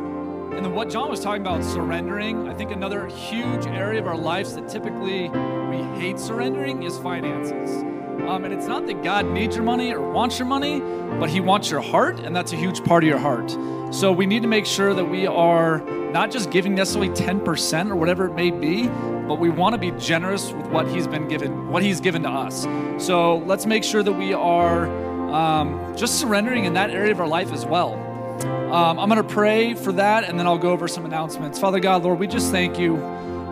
And 0.58 0.66
then 0.66 0.74
what 0.74 0.90
John 0.90 1.08
was 1.08 1.20
talking 1.20 1.42
about 1.42 1.64
surrendering, 1.64 2.50
I 2.50 2.54
think 2.56 2.72
another 2.72 3.06
huge 3.06 3.68
area 3.68 4.02
of 4.02 4.08
our 4.08 4.18
lives 4.18 4.56
that 4.56 4.68
typically 4.68 5.30
we 5.30 5.78
hate 6.00 6.18
surrendering 6.18 6.82
is 6.82 6.98
finances. 6.98 7.84
Um, 8.28 8.44
and 8.44 8.52
it's 8.52 8.66
not 8.66 8.88
that 8.88 9.04
God 9.04 9.28
needs 9.28 9.56
your 9.56 9.64
money 9.64 9.94
or 9.94 10.02
wants 10.02 10.40
your 10.40 10.48
money, 10.48 10.80
but 11.20 11.30
He 11.30 11.42
wants 11.42 11.70
your 11.70 11.82
heart, 11.82 12.20
and 12.22 12.36
that's 12.36 12.54
a 12.54 12.56
huge 12.56 12.84
part 12.84 13.04
of 13.04 13.08
your 13.08 13.20
heart. 13.20 13.52
So 13.94 14.12
we 14.12 14.26
need 14.26 14.42
to 14.42 14.48
make 14.48 14.66
sure 14.66 14.96
that 14.96 15.06
we 15.06 15.28
are 15.28 15.78
not 16.12 16.32
just 16.32 16.50
giving 16.50 16.74
necessarily 16.74 17.10
10% 17.10 17.92
or 17.92 17.96
whatever 17.96 18.26
it 18.26 18.34
may 18.34 18.50
be, 18.50 18.88
but 19.28 19.38
we 19.38 19.52
want 19.52 19.74
to 19.76 19.80
be 19.80 19.92
generous 20.00 20.52
with 20.54 20.66
what 20.72 20.88
He's 20.88 21.06
been 21.06 21.28
given, 21.28 21.70
what 21.70 21.84
He's 21.84 22.02
given 22.02 22.24
to 22.24 22.30
us. 22.30 22.66
So 22.98 23.38
let's 23.46 23.68
make 23.68 23.84
sure 23.84 24.02
that 24.02 24.14
we 24.14 24.34
are 24.34 24.88
um, 25.32 25.96
just 25.96 26.20
surrendering 26.20 26.66
in 26.66 26.74
that 26.74 26.90
area 26.90 27.12
of 27.12 27.20
our 27.20 27.28
life 27.28 27.54
as 27.54 27.64
well. 27.64 28.07
Um, 28.46 29.00
I'm 29.00 29.10
going 29.10 29.22
to 29.22 29.34
pray 29.34 29.74
for 29.74 29.92
that, 29.94 30.24
and 30.26 30.38
then 30.38 30.46
I'll 30.46 30.58
go 30.58 30.72
over 30.72 30.88
some 30.88 31.06
announcements. 31.06 31.60
Father 31.60 31.80
God, 31.80 32.04
Lord, 32.04 32.20
we 32.20 32.28
just 32.28 32.52
thank 32.52 32.78
you, 32.78 32.98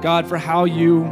God, 0.02 0.28
for 0.28 0.38
how 0.38 0.66
you 0.66 1.04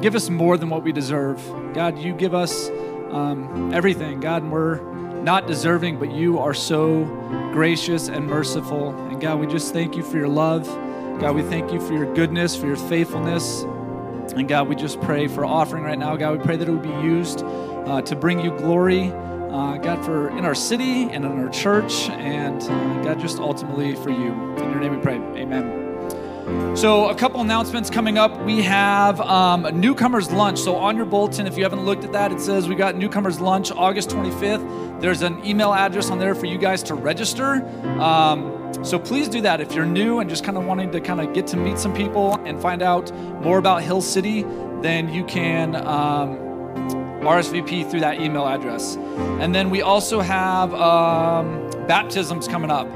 give 0.00 0.14
us 0.14 0.28
more 0.28 0.56
than 0.56 0.68
what 0.68 0.82
we 0.82 0.92
deserve. 0.92 1.42
God, 1.74 1.98
you 1.98 2.12
give 2.12 2.34
us 2.34 2.68
um, 3.10 3.72
everything, 3.72 4.20
God, 4.20 4.42
and 4.42 4.52
we're 4.52 4.80
not 5.22 5.46
deserving, 5.46 5.98
but 5.98 6.12
you 6.12 6.38
are 6.38 6.54
so 6.54 7.04
gracious 7.52 8.08
and 8.08 8.26
merciful. 8.26 8.90
And 9.08 9.20
God, 9.20 9.38
we 9.38 9.46
just 9.46 9.72
thank 9.72 9.96
you 9.96 10.02
for 10.02 10.16
your 10.16 10.28
love. 10.28 10.66
God, 11.20 11.34
we 11.34 11.42
thank 11.42 11.72
you 11.72 11.80
for 11.80 11.92
your 11.92 12.12
goodness, 12.14 12.56
for 12.56 12.66
your 12.66 12.76
faithfulness. 12.76 13.62
And 14.34 14.48
God, 14.48 14.68
we 14.68 14.74
just 14.74 15.00
pray 15.00 15.28
for 15.28 15.44
offering 15.44 15.84
right 15.84 15.98
now. 15.98 16.16
God, 16.16 16.38
we 16.38 16.44
pray 16.44 16.56
that 16.56 16.68
it 16.68 16.72
would 16.72 16.82
be 16.82 16.88
used 17.06 17.42
uh, 17.44 18.02
to 18.02 18.16
bring 18.16 18.40
you 18.40 18.50
glory. 18.58 19.12
Uh, 19.52 19.76
God, 19.76 20.02
for 20.02 20.30
in 20.30 20.46
our 20.46 20.54
city 20.54 21.02
and 21.10 21.26
in 21.26 21.38
our 21.38 21.50
church, 21.50 22.08
and 22.08 22.62
uh, 22.62 23.02
God, 23.02 23.20
just 23.20 23.38
ultimately 23.38 23.94
for 23.94 24.08
you. 24.08 24.32
In 24.32 24.70
your 24.70 24.80
name 24.80 24.96
we 24.96 25.02
pray. 25.02 25.16
Amen. 25.16 25.82
So, 26.74 27.10
a 27.10 27.14
couple 27.14 27.40
announcements 27.42 27.90
coming 27.90 28.16
up. 28.16 28.40
We 28.44 28.62
have 28.62 29.20
um, 29.20 29.66
a 29.66 29.72
newcomers 29.72 30.32
lunch. 30.32 30.58
So, 30.58 30.76
on 30.76 30.96
your 30.96 31.04
bulletin, 31.04 31.46
if 31.46 31.58
you 31.58 31.64
haven't 31.64 31.84
looked 31.84 32.02
at 32.02 32.12
that, 32.12 32.32
it 32.32 32.40
says 32.40 32.66
we 32.66 32.74
got 32.74 32.96
newcomers 32.96 33.40
lunch 33.40 33.70
August 33.70 34.08
25th. 34.08 35.00
There's 35.02 35.20
an 35.20 35.44
email 35.44 35.74
address 35.74 36.10
on 36.10 36.18
there 36.18 36.34
for 36.34 36.46
you 36.46 36.56
guys 36.56 36.82
to 36.84 36.94
register. 36.94 37.62
Um, 38.00 38.72
so, 38.82 38.98
please 38.98 39.28
do 39.28 39.42
that. 39.42 39.60
If 39.60 39.74
you're 39.74 39.86
new 39.86 40.20
and 40.20 40.30
just 40.30 40.44
kind 40.44 40.56
of 40.56 40.64
wanting 40.64 40.90
to 40.92 41.00
kind 41.00 41.20
of 41.20 41.34
get 41.34 41.46
to 41.48 41.58
meet 41.58 41.78
some 41.78 41.92
people 41.92 42.40
and 42.46 42.60
find 42.60 42.82
out 42.82 43.14
more 43.42 43.58
about 43.58 43.82
Hill 43.82 44.00
City, 44.00 44.44
then 44.80 45.12
you 45.12 45.24
can. 45.24 45.76
Um, 45.76 46.41
RSVP 47.22 47.90
through 47.90 48.00
that 48.00 48.20
email 48.20 48.46
address. 48.46 48.96
And 49.40 49.54
then 49.54 49.70
we 49.70 49.82
also 49.82 50.20
have 50.20 50.74
um, 50.74 51.70
baptisms 51.86 52.46
coming 52.48 52.70
up. 52.70 52.88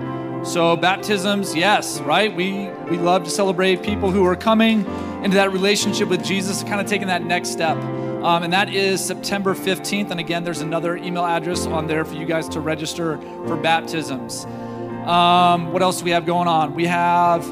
So 0.46 0.76
baptisms, 0.76 1.56
yes, 1.56 2.00
right? 2.00 2.34
We 2.34 2.68
we 2.88 2.98
love 2.98 3.24
to 3.24 3.30
celebrate 3.30 3.82
people 3.82 4.12
who 4.12 4.24
are 4.24 4.36
coming 4.36 4.86
into 5.24 5.36
that 5.36 5.50
relationship 5.50 6.08
with 6.08 6.24
Jesus, 6.24 6.62
kind 6.62 6.80
of 6.80 6.86
taking 6.86 7.08
that 7.08 7.24
next 7.24 7.48
step. 7.48 7.76
Um, 8.22 8.42
and 8.42 8.52
that 8.52 8.72
is 8.72 9.04
September 9.04 9.54
15th. 9.54 10.10
And 10.10 10.20
again, 10.20 10.44
there's 10.44 10.60
another 10.60 10.96
email 10.96 11.24
address 11.24 11.66
on 11.66 11.86
there 11.86 12.04
for 12.04 12.14
you 12.14 12.26
guys 12.26 12.48
to 12.50 12.60
register 12.60 13.18
for 13.46 13.56
baptisms. 13.56 14.44
Um, 15.06 15.72
what 15.72 15.82
else 15.82 15.98
do 15.98 16.04
we 16.04 16.10
have 16.10 16.26
going 16.26 16.48
on? 16.48 16.74
We 16.74 16.86
have 16.86 17.44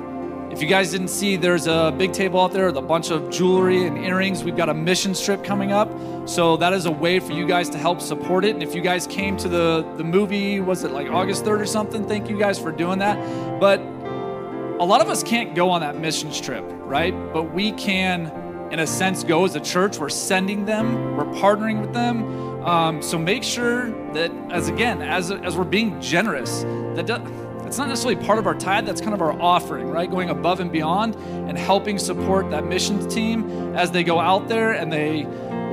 if 0.55 0.63
you 0.63 0.69
guys 0.69 0.93
didn't 0.93 1.09
see, 1.09 1.35
there's 1.35 1.67
a 1.67 1.93
big 1.99 2.13
table 2.13 2.41
out 2.41 2.53
there 2.53 2.67
with 2.67 2.77
a 2.77 2.83
bunch 2.83 3.11
of 3.11 3.29
jewelry 3.29 3.87
and 3.87 3.99
earrings. 3.99 4.45
We've 4.45 4.57
got 4.57 4.69
a 4.69 4.75
mission 4.75 5.13
trip 5.13 5.43
coming 5.43 5.73
up. 5.73 5.91
So 6.29 6.57
that 6.59 6.73
is 6.73 6.87
a 6.87 6.93
way 6.93 7.19
for 7.19 7.33
you 7.33 7.45
guys 7.45 7.69
to 7.71 7.79
help 7.79 8.01
support 8.01 8.45
it. 8.45 8.51
And 8.51 8.63
if 8.63 8.73
you 8.73 8.81
guys 8.81 9.05
came 9.09 9.37
to 9.39 9.49
the, 9.49 9.85
the 9.97 10.05
movie, 10.05 10.61
was 10.61 10.85
it 10.85 10.93
like 10.93 11.11
August 11.11 11.45
3rd 11.45 11.59
or 11.59 11.67
something? 11.67 12.07
Thank 12.07 12.31
you 12.31 12.39
guys 12.39 12.57
for 12.57 12.71
doing 12.71 13.01
that. 13.01 13.19
But 13.59 13.81
a 13.81 14.85
lot 14.85 15.01
of 15.01 15.09
us 15.09 15.25
can't 15.25 15.57
go 15.57 15.71
on 15.71 15.81
that 15.81 15.99
missions 15.99 16.41
trip, 16.41 16.65
right? 16.83 17.13
But 17.33 17.53
we 17.53 17.73
can, 17.73 18.27
in 18.71 18.79
a 18.79 18.87
sense, 18.87 19.25
go 19.25 19.45
as 19.45 19.57
a 19.57 19.61
church. 19.61 19.99
We're 19.99 20.09
sending 20.09 20.67
them, 20.67 21.17
we're 21.17 21.25
partnering 21.25 21.81
with 21.81 21.93
them. 21.93 22.63
Um, 22.65 23.03
so 23.03 23.19
make 23.19 23.43
sure 23.43 23.91
that, 24.13 24.31
as 24.53 24.69
again, 24.69 25.03
as, 25.03 25.33
as 25.33 25.57
we're 25.57 25.65
being 25.65 26.01
generous, 26.01 26.63
that 26.95 27.07
does, 27.07 27.21
it's 27.67 27.79
not 27.79 27.89
necessarily 27.89 28.25
part 28.25 28.39
of 28.39 28.47
our 28.47 28.55
tithe, 28.55 28.87
that's 28.87 29.01
kind 29.01 29.15
of 29.15 29.23
our 29.23 29.33
offering, 29.41 29.89
right? 29.89 30.11
Going 30.11 30.31
above 30.31 30.61
and 30.61 30.71
beyond 30.71 31.15
and 31.49 31.57
helping 31.57 31.99
support 31.99 32.51
that 32.51 32.65
missions 32.65 33.13
team 33.13 33.75
as 33.75 33.91
they 33.91 34.05
go 34.05 34.21
out 34.21 34.49
there 34.49 34.73
and 34.73 34.93
they 34.93 35.25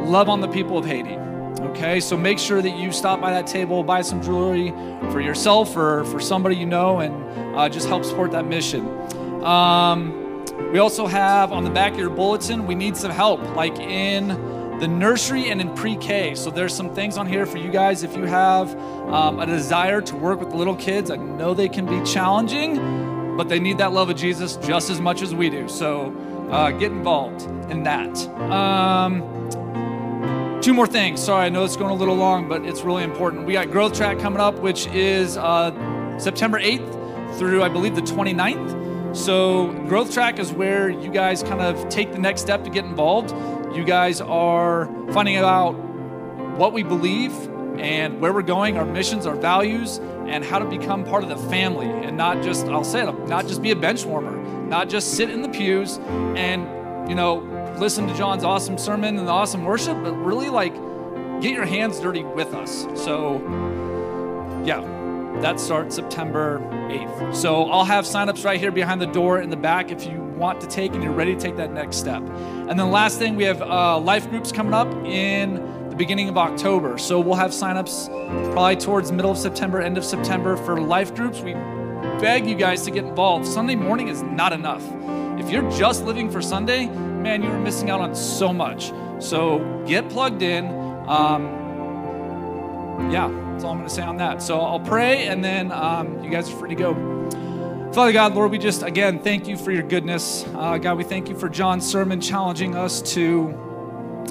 love 0.03 0.29
on 0.29 0.41
the 0.41 0.47
people 0.47 0.77
of 0.77 0.85
Haiti. 0.85 1.15
Okay, 1.61 1.99
so 1.99 2.17
make 2.17 2.39
sure 2.39 2.61
that 2.61 2.77
you 2.77 2.91
stop 2.91 3.21
by 3.21 3.31
that 3.31 3.45
table, 3.45 3.83
buy 3.83 4.01
some 4.01 4.21
jewelry 4.21 4.71
for 5.11 5.21
yourself 5.21 5.75
or 5.77 6.03
for 6.05 6.19
somebody 6.19 6.55
you 6.55 6.65
know, 6.65 6.99
and 6.99 7.55
uh, 7.55 7.69
just 7.69 7.87
help 7.87 8.03
support 8.03 8.31
that 8.31 8.45
mission. 8.45 8.87
Um, 9.43 10.45
we 10.71 10.79
also 10.79 11.05
have 11.05 11.51
on 11.51 11.63
the 11.63 11.69
back 11.69 11.93
of 11.93 11.99
your 11.99 12.09
bulletin, 12.09 12.65
we 12.65 12.75
need 12.75 12.97
some 12.97 13.11
help, 13.11 13.41
like 13.55 13.77
in 13.79 14.29
the 14.81 14.87
nursery 14.87 15.51
and 15.51 15.61
in 15.61 15.71
pre-K. 15.75 16.33
So 16.33 16.49
there's 16.49 16.73
some 16.73 16.93
things 16.95 17.15
on 17.15 17.27
here 17.27 17.45
for 17.45 17.59
you 17.59 17.69
guys 17.69 18.01
if 18.01 18.17
you 18.17 18.25
have 18.25 18.75
um, 19.13 19.39
a 19.39 19.45
desire 19.45 20.01
to 20.01 20.15
work 20.15 20.39
with 20.39 20.55
little 20.55 20.75
kids. 20.75 21.11
I 21.11 21.17
know 21.17 21.53
they 21.53 21.69
can 21.69 21.85
be 21.85 22.03
challenging, 22.03 23.37
but 23.37 23.47
they 23.47 23.59
need 23.59 23.77
that 23.77 23.93
love 23.93 24.09
of 24.09 24.17
Jesus 24.17 24.57
just 24.57 24.89
as 24.89 24.99
much 24.99 25.21
as 25.21 25.35
we 25.35 25.51
do. 25.51 25.69
So 25.69 26.11
uh, 26.49 26.71
get 26.71 26.91
involved 26.91 27.43
in 27.69 27.83
that. 27.83 28.17
Um, 28.39 29.21
two 30.61 30.73
more 30.73 30.87
things. 30.87 31.21
Sorry, 31.21 31.45
I 31.45 31.49
know 31.49 31.63
it's 31.63 31.77
going 31.77 31.91
a 31.91 31.95
little 31.95 32.15
long, 32.15 32.49
but 32.49 32.65
it's 32.65 32.81
really 32.81 33.03
important. 33.03 33.45
We 33.45 33.53
got 33.53 33.69
Growth 33.69 33.93
Track 33.93 34.17
coming 34.17 34.39
up, 34.39 34.55
which 34.55 34.87
is 34.87 35.37
uh, 35.37 36.17
September 36.17 36.59
8th 36.59 37.37
through, 37.37 37.61
I 37.61 37.69
believe, 37.69 37.95
the 37.95 38.01
29th. 38.01 39.15
So, 39.15 39.73
Growth 39.87 40.13
Track 40.13 40.39
is 40.39 40.53
where 40.53 40.89
you 40.89 41.11
guys 41.11 41.43
kind 41.43 41.61
of 41.61 41.87
take 41.89 42.13
the 42.13 42.17
next 42.17 42.41
step 42.41 42.63
to 42.63 42.69
get 42.69 42.85
involved. 42.85 43.31
You 43.73 43.83
guys 43.85 44.21
are 44.21 44.85
finding 45.11 45.37
out 45.37 45.73
what 46.57 46.73
we 46.73 46.83
believe 46.83 47.31
and 47.79 48.19
where 48.19 48.33
we're 48.33 48.41
going, 48.41 48.77
our 48.77 48.85
missions, 48.85 49.25
our 49.25 49.35
values, 49.35 49.99
and 50.27 50.43
how 50.43 50.59
to 50.59 50.65
become 50.65 51.03
part 51.03 51.23
of 51.23 51.29
the 51.29 51.37
family 51.49 51.87
and 51.87 52.17
not 52.17 52.43
just, 52.43 52.65
I'll 52.67 52.83
say 52.83 53.07
it, 53.07 53.27
not 53.27 53.47
just 53.47 53.61
be 53.61 53.71
a 53.71 53.75
bench 53.75 54.05
warmer, 54.05 54.37
not 54.67 54.89
just 54.89 55.15
sit 55.15 55.29
in 55.29 55.41
the 55.41 55.49
pews 55.49 55.97
and, 56.35 57.09
you 57.09 57.15
know, 57.15 57.37
listen 57.79 58.07
to 58.07 58.13
John's 58.15 58.43
awesome 58.43 58.77
sermon 58.77 59.17
and 59.17 59.27
the 59.27 59.31
awesome 59.31 59.63
worship, 59.63 59.97
but 60.03 60.13
really 60.13 60.49
like 60.49 60.73
get 61.41 61.53
your 61.53 61.65
hands 61.65 61.99
dirty 61.99 62.23
with 62.23 62.53
us. 62.53 62.85
So, 62.95 63.39
yeah, 64.65 64.81
that 65.41 65.59
starts 65.59 65.95
September 65.95 66.59
8th. 66.89 67.35
So 67.35 67.63
I'll 67.65 67.85
have 67.85 68.05
signups 68.05 68.45
right 68.45 68.59
here 68.59 68.71
behind 68.71 69.01
the 69.01 69.07
door 69.07 69.41
in 69.41 69.49
the 69.49 69.57
back 69.57 69.91
if 69.91 70.05
you 70.05 70.30
want 70.41 70.59
to 70.59 70.67
take 70.67 70.93
and 70.93 71.03
you're 71.03 71.13
ready 71.13 71.35
to 71.35 71.39
take 71.39 71.55
that 71.55 71.71
next 71.71 71.97
step. 71.97 72.21
And 72.23 72.77
then 72.77 72.89
last 72.89 73.19
thing, 73.19 73.35
we 73.35 73.43
have 73.43 73.61
uh, 73.61 73.99
life 73.99 74.27
groups 74.29 74.51
coming 74.51 74.73
up 74.73 74.91
in 75.05 75.53
the 75.89 75.95
beginning 75.95 76.29
of 76.29 76.37
October. 76.37 76.97
So 76.97 77.19
we'll 77.19 77.35
have 77.35 77.51
signups 77.51 78.07
probably 78.51 78.75
towards 78.75 79.11
middle 79.11 79.29
of 79.29 79.37
September, 79.37 79.79
end 79.79 79.99
of 79.99 80.03
September 80.03 80.57
for 80.57 80.81
life 80.81 81.13
groups. 81.13 81.41
We 81.41 81.53
beg 81.53 82.47
you 82.47 82.55
guys 82.55 82.81
to 82.85 82.91
get 82.91 83.05
involved. 83.05 83.45
Sunday 83.45 83.75
morning 83.75 84.07
is 84.07 84.23
not 84.23 84.51
enough. 84.51 84.83
If 85.39 85.51
you're 85.51 85.69
just 85.71 86.05
living 86.05 86.29
for 86.29 86.41
Sunday, 86.41 86.87
man, 86.87 87.43
you're 87.43 87.59
missing 87.59 87.91
out 87.91 88.01
on 88.01 88.15
so 88.15 88.51
much. 88.51 88.91
So 89.19 89.83
get 89.85 90.09
plugged 90.09 90.41
in. 90.41 90.65
Um, 91.07 91.43
yeah, 93.11 93.27
that's 93.51 93.63
all 93.63 93.71
I'm 93.71 93.77
going 93.77 93.89
to 93.89 93.93
say 93.93 94.01
on 94.01 94.17
that. 94.17 94.41
So 94.41 94.59
I'll 94.59 94.79
pray, 94.79 95.27
and 95.27 95.43
then 95.43 95.71
um, 95.71 96.23
you 96.23 96.31
guys 96.31 96.51
are 96.51 96.57
free 96.57 96.69
to 96.69 96.75
go. 96.75 97.10
Father 97.93 98.13
God, 98.13 98.35
Lord, 98.35 98.51
we 98.51 98.57
just 98.57 98.83
again 98.83 99.19
thank 99.19 99.49
you 99.49 99.57
for 99.57 99.69
your 99.69 99.83
goodness. 99.83 100.45
Uh, 100.55 100.77
God, 100.77 100.97
we 100.97 101.03
thank 101.03 101.27
you 101.27 101.37
for 101.37 101.49
John's 101.49 101.85
sermon 101.85 102.21
challenging 102.21 102.73
us 102.73 103.01
to 103.15 103.49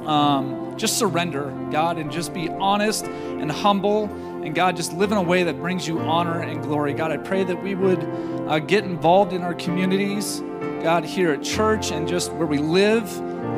um, 0.06 0.78
just 0.78 0.98
surrender, 0.98 1.54
God, 1.70 1.98
and 1.98 2.10
just 2.10 2.32
be 2.32 2.48
honest 2.48 3.04
and 3.04 3.52
humble. 3.52 4.04
And 4.42 4.54
God, 4.54 4.76
just 4.76 4.94
live 4.94 5.12
in 5.12 5.18
a 5.18 5.22
way 5.22 5.42
that 5.42 5.58
brings 5.58 5.86
you 5.86 5.98
honor 5.98 6.40
and 6.40 6.62
glory. 6.62 6.94
God, 6.94 7.10
I 7.10 7.18
pray 7.18 7.44
that 7.44 7.62
we 7.62 7.74
would 7.74 8.02
uh, 8.48 8.60
get 8.60 8.84
involved 8.84 9.34
in 9.34 9.42
our 9.42 9.52
communities, 9.52 10.40
God, 10.82 11.04
here 11.04 11.30
at 11.30 11.42
church 11.42 11.92
and 11.92 12.08
just 12.08 12.32
where 12.32 12.46
we 12.46 12.56
live, 12.56 13.14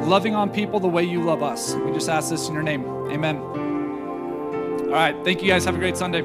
loving 0.09 0.34
on 0.34 0.50
people 0.50 0.80
the 0.80 0.88
way 0.88 1.05
you 1.05 1.22
love 1.22 1.44
us. 1.44 1.76
We 1.76 1.92
just 1.92 2.09
ask 2.09 2.28
this 2.28 2.48
in 2.48 2.55
your 2.55 2.64
name. 2.64 2.84
Amen. 3.09 3.36
All 3.36 4.88
right. 4.88 5.14
Thank 5.22 5.42
you 5.42 5.48
guys. 5.48 5.64
Have 5.64 5.76
a 5.76 5.78
great 5.78 5.96
Sunday. 5.96 6.22